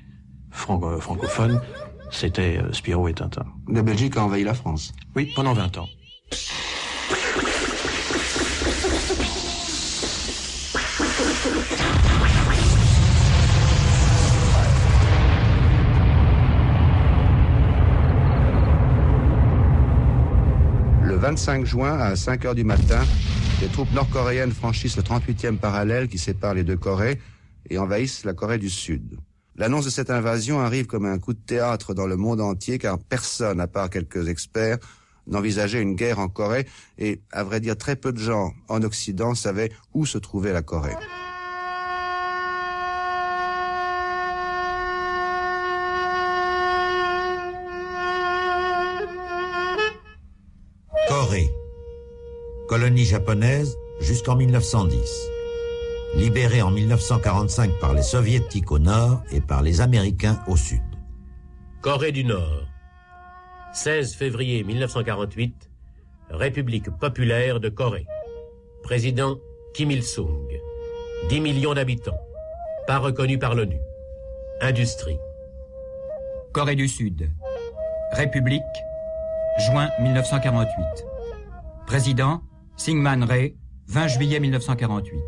[0.51, 1.61] franco- euh, francophone,
[2.11, 3.45] c'était Spirou et Tintin.
[3.67, 4.93] La Belgique a envahi la France.
[5.15, 5.87] Oui, pendant 20 ans.
[21.19, 23.01] 25 juin, à 5 heures du matin,
[23.61, 27.19] les troupes nord-coréennes franchissent le 38e parallèle qui sépare les deux Corées
[27.69, 29.17] et envahissent la Corée du Sud.
[29.57, 32.97] L'annonce de cette invasion arrive comme un coup de théâtre dans le monde entier car
[32.97, 34.77] personne, à part quelques experts,
[35.27, 36.65] n'envisageait une guerre en Corée
[36.97, 40.61] et, à vrai dire, très peu de gens en Occident savaient où se trouvait la
[40.61, 40.93] Corée.
[40.93, 41.28] Corée.
[52.69, 55.01] Colonie japonaise jusqu'en 1910.
[56.13, 60.83] Libérée en 1945 par les soviétiques au nord et par les américains au sud.
[61.81, 62.67] Corée du Nord.
[63.73, 65.67] 16 février 1948.
[66.29, 68.05] République populaire de Corée.
[68.83, 69.39] Président
[69.73, 70.47] Kim Il-sung.
[71.27, 72.19] 10 millions d'habitants.
[72.85, 73.79] Pas reconnu par l'ONU.
[74.61, 75.17] Industrie.
[76.53, 77.31] Corée du Sud.
[78.11, 78.61] République.
[79.57, 81.05] Juin 1948.
[81.87, 82.43] Président
[82.79, 83.57] Syngman Rhee,
[83.87, 85.19] 20 juillet 1948.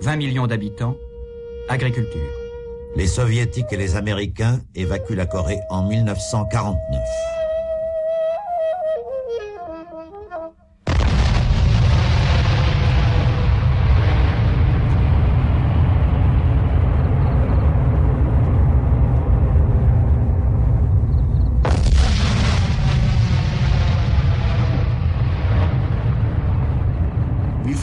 [0.00, 0.96] 20 millions d'habitants,
[1.68, 2.32] agriculture.
[2.96, 7.39] Les soviétiques et les américains évacuent la Corée en 1949.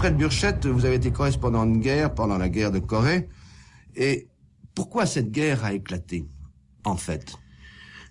[0.08, 3.28] Wilfred Burchett, vous avez été correspondant de guerre pendant la guerre de Corée.
[3.94, 4.30] Et
[4.74, 6.26] pourquoi cette guerre a éclaté,
[6.86, 7.36] en fait?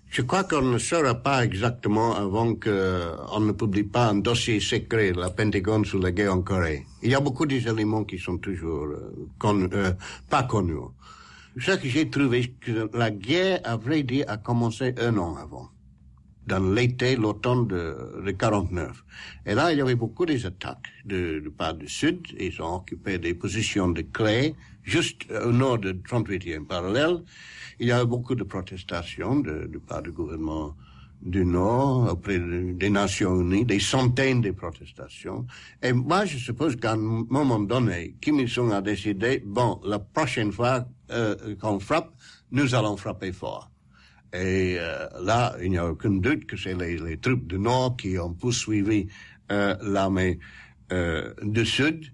[0.09, 5.11] Je crois qu'on ne saura pas exactement avant qu'on ne publie pas un dossier secret
[5.11, 6.85] de la Pentagone sur la guerre en Corée.
[7.01, 9.91] Il y a beaucoup des éléments qui sont toujours euh, con- euh,
[10.29, 10.77] pas connus.
[11.59, 15.69] Ce que j'ai trouvé, que la guerre, à vrai dire, a commencé un an avant
[16.47, 19.03] dans l'été, l'automne de, de 49.
[19.45, 22.25] Et là, il y avait beaucoup des attaques de, de part du Sud.
[22.39, 27.23] Ils ont occupé des positions de clé juste au nord du 38e parallèle.
[27.79, 30.75] Il y a eu beaucoup de protestations de, de part du gouvernement
[31.21, 35.45] du Nord auprès de- des Nations Unies, des centaines de protestations.
[35.81, 40.51] Et moi, je suppose qu'à un moment donné, Kim Il-sung a décidé, bon, la prochaine
[40.51, 42.11] fois euh, qu'on frappe,
[42.51, 43.69] nous allons frapper fort.
[44.33, 47.95] Et euh, là, il n'y a aucun doute que c'est les, les troupes du Nord
[47.97, 49.07] qui ont poursuivi
[49.51, 50.39] euh, l'armée
[50.91, 52.05] euh, du Sud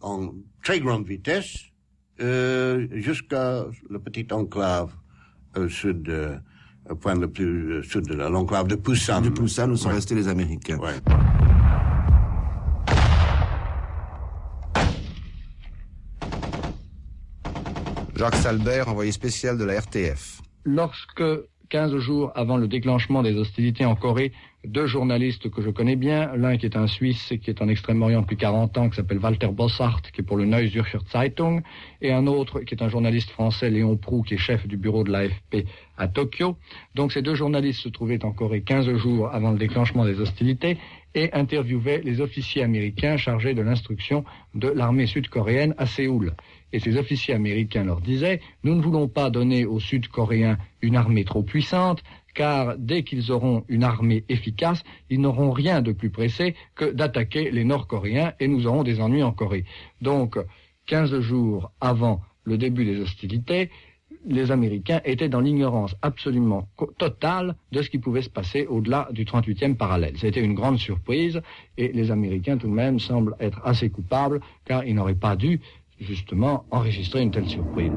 [0.00, 1.56] en très grande vitesse
[2.20, 4.92] euh, jusqu'à le petit enclave
[5.56, 6.36] au sud, euh,
[6.90, 9.20] au point le plus euh, sud de la- l'enclave de Pusan.
[9.22, 9.94] De Pusan, où sont Ouais.
[9.94, 10.78] restés les Américains.
[10.78, 10.94] Ouais.
[18.16, 20.40] Jacques Salbert, envoyé spécial de la RTF.
[20.64, 21.22] Lorsque,
[21.72, 24.32] 15 jours avant le déclenchement des hostilités en Corée,
[24.62, 27.68] deux journalistes que je connais bien, l'un qui est un Suisse et qui est en
[27.68, 31.62] Extrême-Orient depuis 40 ans, qui s'appelle Walter Bossart, qui est pour le Neue Zürcher Zeitung,
[32.02, 35.02] et un autre qui est un journaliste français, Léon Proux, qui est chef du bureau
[35.02, 35.66] de l'AFP
[35.96, 36.56] à Tokyo.
[36.94, 40.76] Donc ces deux journalistes se trouvaient en Corée 15 jours avant le déclenchement des hostilités
[41.14, 46.34] et interviewaient les officiers américains chargés de l'instruction de l'armée sud-coréenne à Séoul.
[46.72, 51.24] Et ces officiers américains leur disaient, nous ne voulons pas donner aux Sud-Coréens une armée
[51.24, 52.02] trop puissante,
[52.34, 57.50] car dès qu'ils auront une armée efficace, ils n'auront rien de plus pressé que d'attaquer
[57.50, 59.64] les Nord-Coréens et nous aurons des ennuis en Corée.
[60.00, 60.38] Donc,
[60.86, 63.70] 15 jours avant le début des hostilités,
[64.26, 66.68] les Américains étaient dans l'ignorance absolument
[66.98, 70.14] totale de ce qui pouvait se passer au-delà du 38e parallèle.
[70.16, 71.40] C'était une grande surprise
[71.76, 75.60] et les Américains tout de même semblent être assez coupables car ils n'auraient pas dû
[76.02, 77.92] justement enregistrer une telle surprise.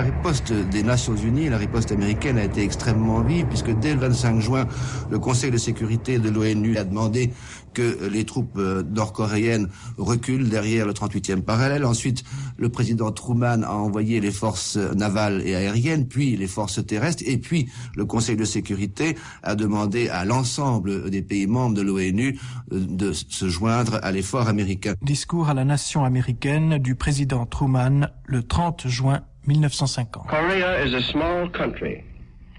[0.00, 4.00] La riposte des Nations Unies, la riposte américaine a été extrêmement vive, puisque dès le
[4.00, 4.66] 25 juin,
[5.10, 7.34] le Conseil de sécurité de l'ONU a demandé
[7.74, 9.68] que les troupes euh, nord-coréennes
[9.98, 11.84] reculent derrière le 38e parallèle.
[11.84, 12.24] Ensuite,
[12.56, 17.36] le président Truman a envoyé les forces navales et aériennes, puis les forces terrestres, et
[17.36, 22.38] puis le Conseil de sécurité a demandé à l'ensemble des pays membres de l'ONU
[22.72, 24.94] euh, de se joindre à l'effort américain.
[25.02, 30.26] Discours à la nation américaine du président Truman le 30 juin 1950.
[30.28, 32.04] Korea is a small country,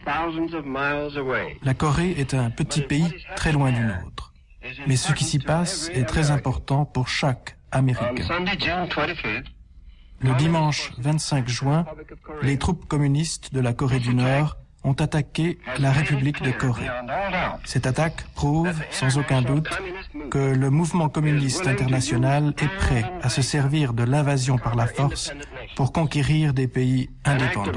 [0.05, 1.57] thousands of miles away.
[1.63, 4.33] La Corée est un petit pays très loin du nôtre.
[4.87, 8.23] Mais ce qui s'y passe est très important pour chaque Américain.
[8.27, 9.45] Sunday, June 25th,
[10.19, 11.85] Le dimanche 25 juin,
[12.43, 16.87] les troupes communistes de la Corée du Nord ont attaqué la République de Corée.
[17.65, 19.69] Cette attaque prouve, sans aucun doute,
[20.29, 25.33] que le mouvement communiste international est prêt à se servir de l'invasion par la force
[25.75, 27.71] pour conquérir des pays indépendants.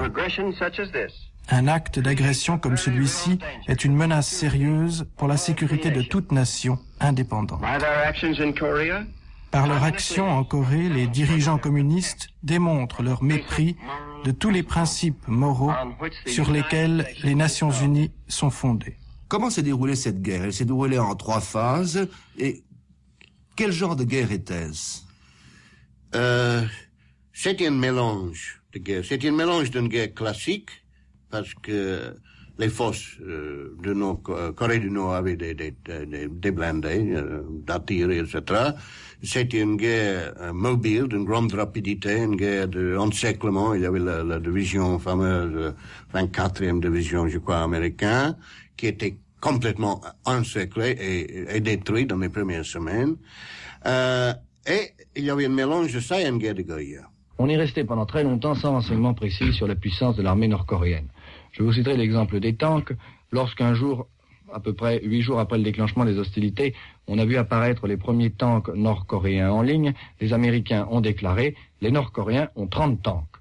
[1.51, 6.79] Un acte d'agression comme celui-ci est une menace sérieuse pour la sécurité de toute nation
[7.01, 7.61] indépendante.
[9.55, 13.77] Par leur action en Corée, les dirigeants communistes démontrent leur mépris
[14.25, 15.71] de tous les principes moraux
[16.27, 18.99] sur lesquels les Nations Unies sont fondées.
[19.29, 20.43] Comment s'est déroulée cette guerre?
[20.43, 22.09] Elle s'est déroulée en trois phases.
[22.37, 22.65] Et
[23.55, 25.03] quel genre de guerre était-ce?
[26.17, 26.67] Euh,
[27.33, 29.05] c'est un mélange de guerre.
[29.09, 30.71] C'est un mélange d'une guerre classique,
[31.31, 32.17] parce que
[32.59, 35.75] les forces euh, de Nord, euh, Corée du Nord avaient des, des,
[36.07, 38.71] des, des blindés, euh, d'artillerie, etc.
[39.23, 43.75] C'est une guerre euh, mobile, d'une grande rapidité, une guerre d'encerclement.
[43.75, 45.73] Il y avait la, la division fameuse, euh,
[46.15, 48.37] 24e division, je crois, américaine,
[48.77, 53.17] qui était complètement encerclé et, et, détruit dans les premières semaines.
[53.85, 54.81] Et
[55.15, 57.03] il y avait un mélange de ça et une guerre de guérilla.
[57.39, 61.09] On est resté pendant très longtemps sans renseignements précis sur la puissance de l'armée nord-coréenne.
[61.55, 62.93] Je vous citerai l'exemple des tanks.
[63.31, 64.09] Lorsqu'un jour,
[64.53, 66.75] à peu près huit jours après le déclenchement des hostilités,
[67.07, 71.91] on a vu apparaître les premiers tanks nord-coréens en ligne, les Américains ont déclaré les
[71.91, 73.37] Nord-Coréens ont 30 tanks.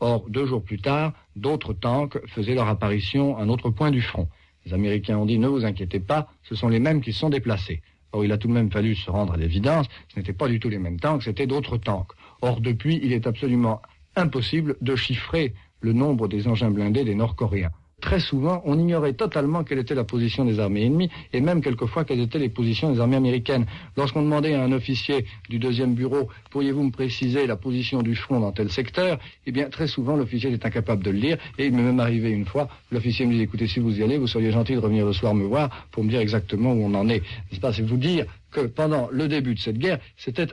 [0.00, 4.00] Or, deux jours plus tard, d'autres tanks faisaient leur apparition à un autre point du
[4.00, 4.28] front.
[4.64, 7.82] Les Américains ont dit ne vous inquiétez pas, ce sont les mêmes qui sont déplacés.
[8.12, 10.60] Or, il a tout de même fallu se rendre à l'évidence, ce n'étaient pas du
[10.60, 12.12] tout les mêmes tanks, c'était d'autres tanks.
[12.40, 13.82] Or, depuis, il est absolument
[14.16, 17.70] impossible de chiffrer le nombre des engins blindés des Nord-Coréens
[18.02, 22.04] très souvent, on ignorait totalement quelle était la position des armées ennemies et même quelquefois
[22.04, 23.64] quelles étaient les positions des armées américaines.
[23.96, 28.40] Lorsqu'on demandait à un officier du deuxième bureau, pourriez-vous me préciser la position du front
[28.40, 31.72] dans tel secteur Eh bien, très souvent, l'officier est incapable de le lire et il
[31.72, 34.50] m'est même arrivé une fois, l'officier me dit, écoutez, si vous y allez, vous seriez
[34.50, 37.22] gentil de revenir le soir me voir pour me dire exactement où on en est.
[37.52, 40.48] C'est pas, c'est vous dire que pendant le début de cette guerre, c'était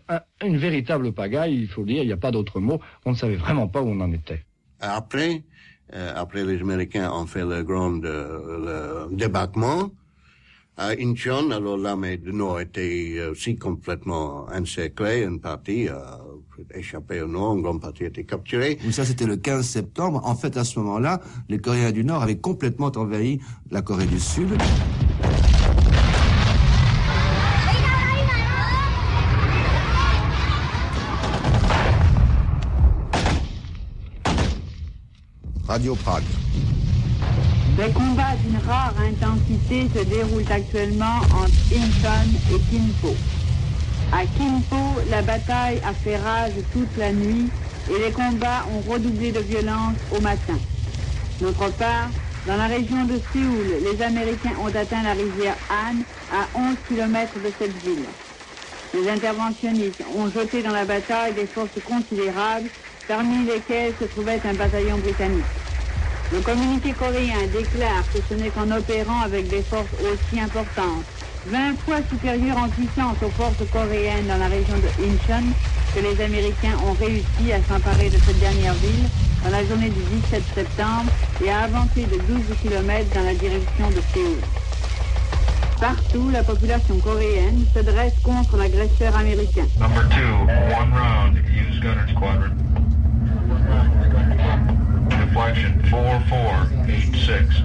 [0.45, 3.35] une véritable pagaille, il faut dire, il n'y a pas d'autre mot, on ne savait
[3.35, 4.43] vraiment pas où on en était.
[4.80, 5.43] Après,
[5.93, 9.91] euh, après les Américains ont fait le grand euh, le débarquement
[10.77, 16.22] à Incheon, alors l'armée du Nord était aussi complètement encerclée, une partie a
[16.73, 18.77] échappé au Nord, une grande partie a été capturée.
[18.85, 20.22] Mais ça, c'était le 15 septembre.
[20.23, 21.19] En fait, à ce moment-là,
[21.49, 23.39] les Coréens du Nord avaient complètement envahi
[23.72, 24.49] la Corée du Sud.
[35.70, 36.24] Radio Prague.
[37.78, 43.16] Des combats d'une rare intensité se déroulent actuellement entre Incheon et Kinpo.
[44.12, 47.52] À Kinpo, la bataille a fait rage toute la nuit
[47.88, 50.58] et les combats ont redoublé de violence au matin.
[51.40, 52.10] D'autre part,
[52.48, 55.98] dans la région de Séoul, les Américains ont atteint la rivière Han
[56.34, 58.06] à 11 km de cette ville.
[58.96, 62.70] Les interventionnistes ont jeté dans la bataille des forces considérables
[63.10, 65.53] parmi lesquels se trouvait un bataillon britannique.
[66.31, 71.03] Le communiqué coréen déclare que ce n'est qu'en opérant avec des forces aussi importantes,
[71.48, 75.44] 20 fois supérieures en puissance aux forces coréennes dans la région de Incheon,
[75.95, 79.10] que les Américains ont réussi à s'emparer de cette dernière ville
[79.44, 81.10] dans la journée du 17 septembre
[81.44, 84.38] et à avancer de 12 km dans la direction de Séoul.
[85.81, 89.65] Partout, la population coréenne se dresse contre l'agresseur américain.
[95.10, 97.64] Deflection 4486.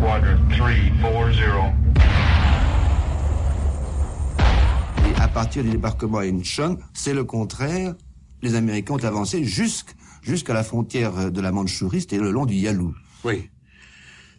[0.00, 1.74] Quadrant 340.
[5.06, 7.94] Et à partir du débarquement à Incheon, c'est le contraire.
[8.42, 12.88] Les Américains ont avancé jusqu'à la frontière de la Mandchourie, et le long du Yalu.
[13.24, 13.50] Oui.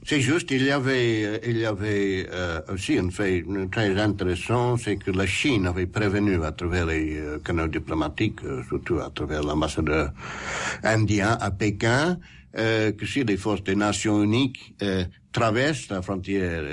[0.06, 4.98] C'est juste, il y avait, il y avait euh, aussi un fait très intéressant, c'est
[4.98, 9.44] que la Chine avait prévenu à travers les euh, canaux diplomatiques, euh, surtout à travers
[9.44, 10.12] l'ambassadeur
[10.84, 12.20] indien à Pékin,
[12.58, 14.52] euh, que si les forces des Nations Unies
[15.32, 16.64] traversent la frontière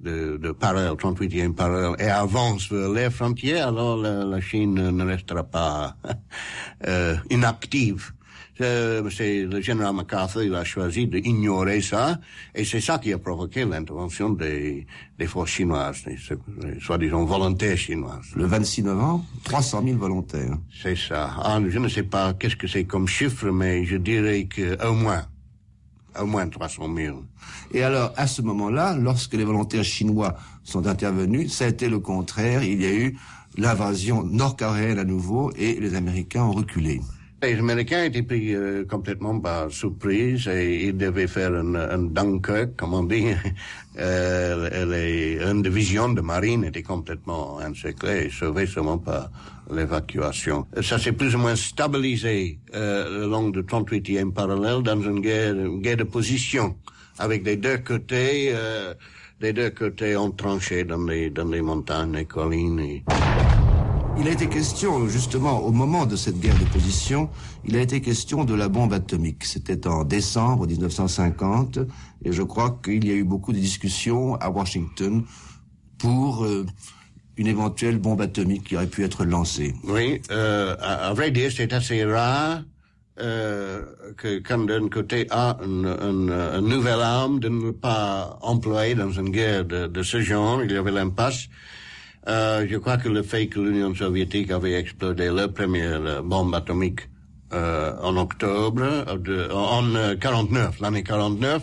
[0.00, 5.04] de, de parallèle, 38e parallèle, et avancent vers les frontières, alors la, la Chine ne
[5.04, 5.94] restera pas
[7.30, 8.12] inactive.
[8.12, 8.15] euh,
[8.58, 12.18] c'est le général MacArthur, il a choisi d'ignorer ça,
[12.54, 14.86] et c'est ça qui a provoqué l'intervention des,
[15.18, 16.04] des forces chinoises,
[16.80, 18.30] soi-disant volontaires chinoises.
[18.34, 20.56] Le 26 novembre, 300 000 volontaires.
[20.82, 21.34] C'est ça.
[21.42, 25.26] Ah, je ne sais pas qu'est-ce que c'est comme chiffre, mais je dirais qu'au moins,
[26.20, 27.22] au moins 300 000.
[27.72, 31.98] Et alors, à ce moment-là, lorsque les volontaires chinois sont intervenus, ça a été le
[31.98, 32.62] contraire.
[32.62, 33.18] Il y a eu
[33.56, 37.00] l'invasion nord-coréenne à nouveau et les Américains ont reculé.
[37.46, 42.74] Les Américains étaient pris euh, complètement par surprise et ils devaient faire un, un Dunkirk,
[42.76, 43.26] comme on dit.
[43.98, 49.30] euh, les, une division de marine était complètement encerclée et sauvée seulement par
[49.70, 50.66] l'évacuation.
[50.82, 55.54] Ça s'est plus ou moins stabilisé euh, le long du 38e parallèle dans une guerre,
[55.54, 56.74] une guerre de position
[57.18, 58.92] avec les deux côtés, euh,
[59.40, 62.80] les deux côtés ont tranché dans les, dans les montagnes et collines.
[62.80, 63.04] Et...
[64.18, 67.28] Il a été question, justement, au moment de cette guerre de position,
[67.66, 69.44] il a été question de la bombe atomique.
[69.44, 71.80] C'était en décembre 1950,
[72.24, 75.22] et je crois qu'il y a eu beaucoup de discussions à Washington
[75.98, 76.64] pour euh,
[77.36, 79.74] une éventuelle bombe atomique qui aurait pu être lancée.
[79.84, 82.62] Oui, euh, à, vrai dire, c'est assez rare
[83.20, 83.82] euh,
[84.16, 89.12] que quand d'un côté a une, une, une, nouvelle arme de ne pas employer dans
[89.12, 90.64] une guerre de, de ce genre.
[90.64, 91.48] Il y avait l'impasse.
[92.28, 97.08] Euh, je crois que le fait que l'Union soviétique avait explodé la première bombe atomique
[97.52, 101.62] euh, en octobre de, en 49, l'année 49,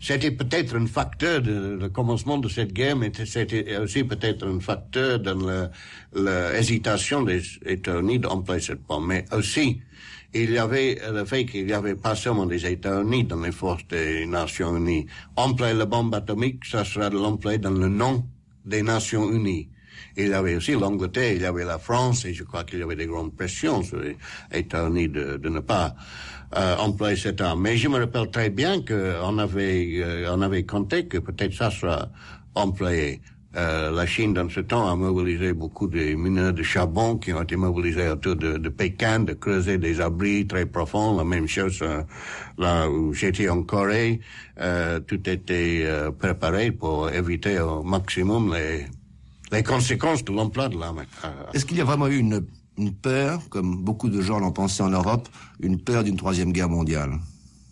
[0.00, 4.58] c'était peut-être un facteur de le commencement de cette guerre, mais c'était aussi peut-être un
[4.58, 5.70] facteur dans
[6.14, 9.06] l'hésitation des États-Unis d'employer cette bombe.
[9.06, 9.80] Mais aussi,
[10.32, 13.86] il y avait le fait qu'il n'y avait pas seulement des États-Unis dans les forces
[13.88, 15.06] des Nations Unies.
[15.36, 18.24] Employer la bombe atomique, ça sera de l'employer dans le nom
[18.64, 19.68] des Nations Unies.
[20.16, 22.82] Il y avait aussi l'Angleterre, il y avait la France, et je crois qu'il y
[22.82, 24.16] avait des grandes pressions sur les
[24.52, 25.94] États-Unis de, ne pas
[26.56, 27.62] euh, employer cette arme.
[27.62, 31.70] Mais je me rappelle très bien qu'on avait, euh, on avait compté que peut-être ça
[31.70, 32.08] sera
[32.54, 33.20] employé.
[33.56, 37.42] Euh, la Chine, dans ce temps, a mobilisé beaucoup de mineurs de charbon qui ont
[37.42, 41.16] été mobilisés autour de, de Pékin, de creuser des abris très profonds.
[41.16, 42.02] La même chose euh,
[42.58, 44.20] là où j'étais en Corée.
[44.60, 48.86] Euh, tout était euh, préparé pour éviter au maximum les,
[49.52, 51.04] les conséquences de l'emploi de l'arme.
[51.52, 52.46] Est-ce qu'il y a vraiment eu une,
[52.78, 55.28] une peur, comme beaucoup de gens l'ont pensé en Europe,
[55.60, 57.18] une peur d'une troisième guerre mondiale?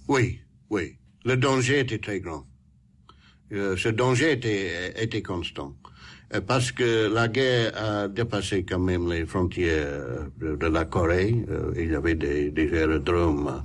[0.09, 0.41] Oui,
[0.71, 0.97] oui.
[1.25, 2.45] Le danger était très grand.
[3.53, 5.75] Euh, ce danger était, était constant.
[6.35, 11.35] Euh, parce que la guerre a dépassé quand même les frontières de, de la Corée.
[11.49, 13.63] Euh, il y avait des, des aérodromes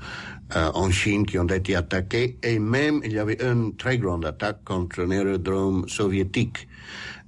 [0.56, 4.26] euh, en Chine qui ont été attaqués et même il y avait une très grande
[4.26, 6.68] attaque contre un aérodrome soviétique.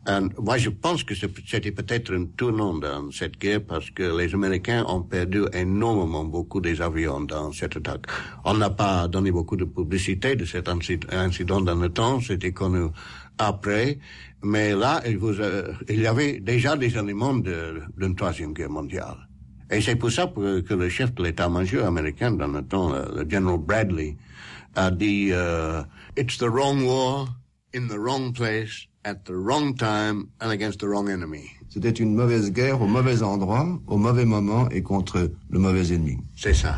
[0.07, 4.33] Et moi, je pense que c'était peut-être un tournant dans cette guerre parce que les
[4.35, 8.05] Américains ont perdu énormément beaucoup des avions dans cette attaque.
[8.43, 12.89] On n'a pas donné beaucoup de publicité de cet incident dans le temps, c'était connu
[13.39, 13.97] après,
[14.43, 19.17] mais là, il, euh, y avait déjà des éléments d'une de, troisième guerre mondiale.
[19.71, 23.57] Et c'est pour ça que le chef de l'état-major américain dans le temps, le, général
[23.57, 24.15] Bradley,
[24.75, 25.83] a dit uh,
[26.15, 27.27] It's the wrong war,
[27.73, 31.51] in the wrong place, at the wrong time and against the wrong enemy.
[31.69, 36.17] C'était une mauvaise guerre au mauvais endroit, au mauvais moment et contre le mauvais ennemi.
[36.35, 36.77] C'est ça.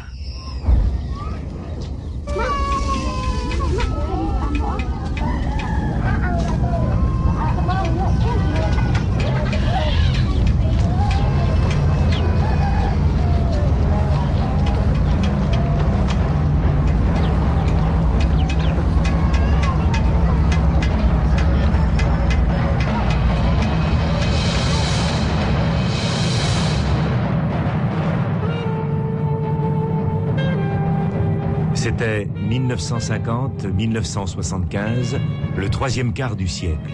[32.59, 35.19] 1950-1975,
[35.55, 36.91] le troisième quart du siècle.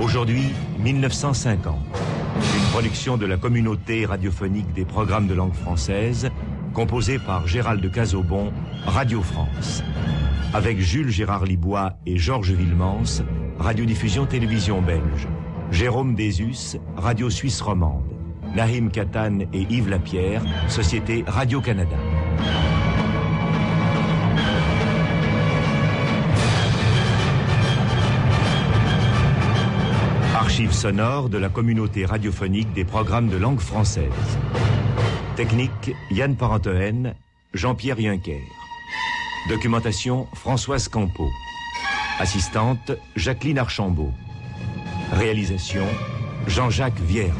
[0.00, 0.44] Aujourd'hui,
[0.80, 1.76] 1950.
[2.56, 6.30] Une production de la communauté radiophonique des programmes de langue française,
[6.72, 8.52] composée par Gérald de Casaubon,
[8.86, 9.82] Radio France.
[10.54, 13.22] Avec Jules Gérard Libois et Georges Villemans,
[13.58, 15.28] Radiodiffusion Télévision Belge.
[15.70, 18.04] Jérôme Désus, Radio Suisse Romande.
[18.54, 21.96] Nahim Katan et Yves Lapierre, Société Radio-Canada.
[30.52, 34.12] Archives sonores de la communauté radiophonique des programmes de langue française.
[35.34, 37.14] Technique Yann Parentoen,
[37.54, 38.42] Jean-Pierre Yuncker.
[39.48, 41.30] Documentation Françoise Campeau.
[42.18, 44.12] Assistante Jacqueline Archambault.
[45.12, 45.86] Réalisation
[46.46, 47.32] Jean-Jacques Vierre.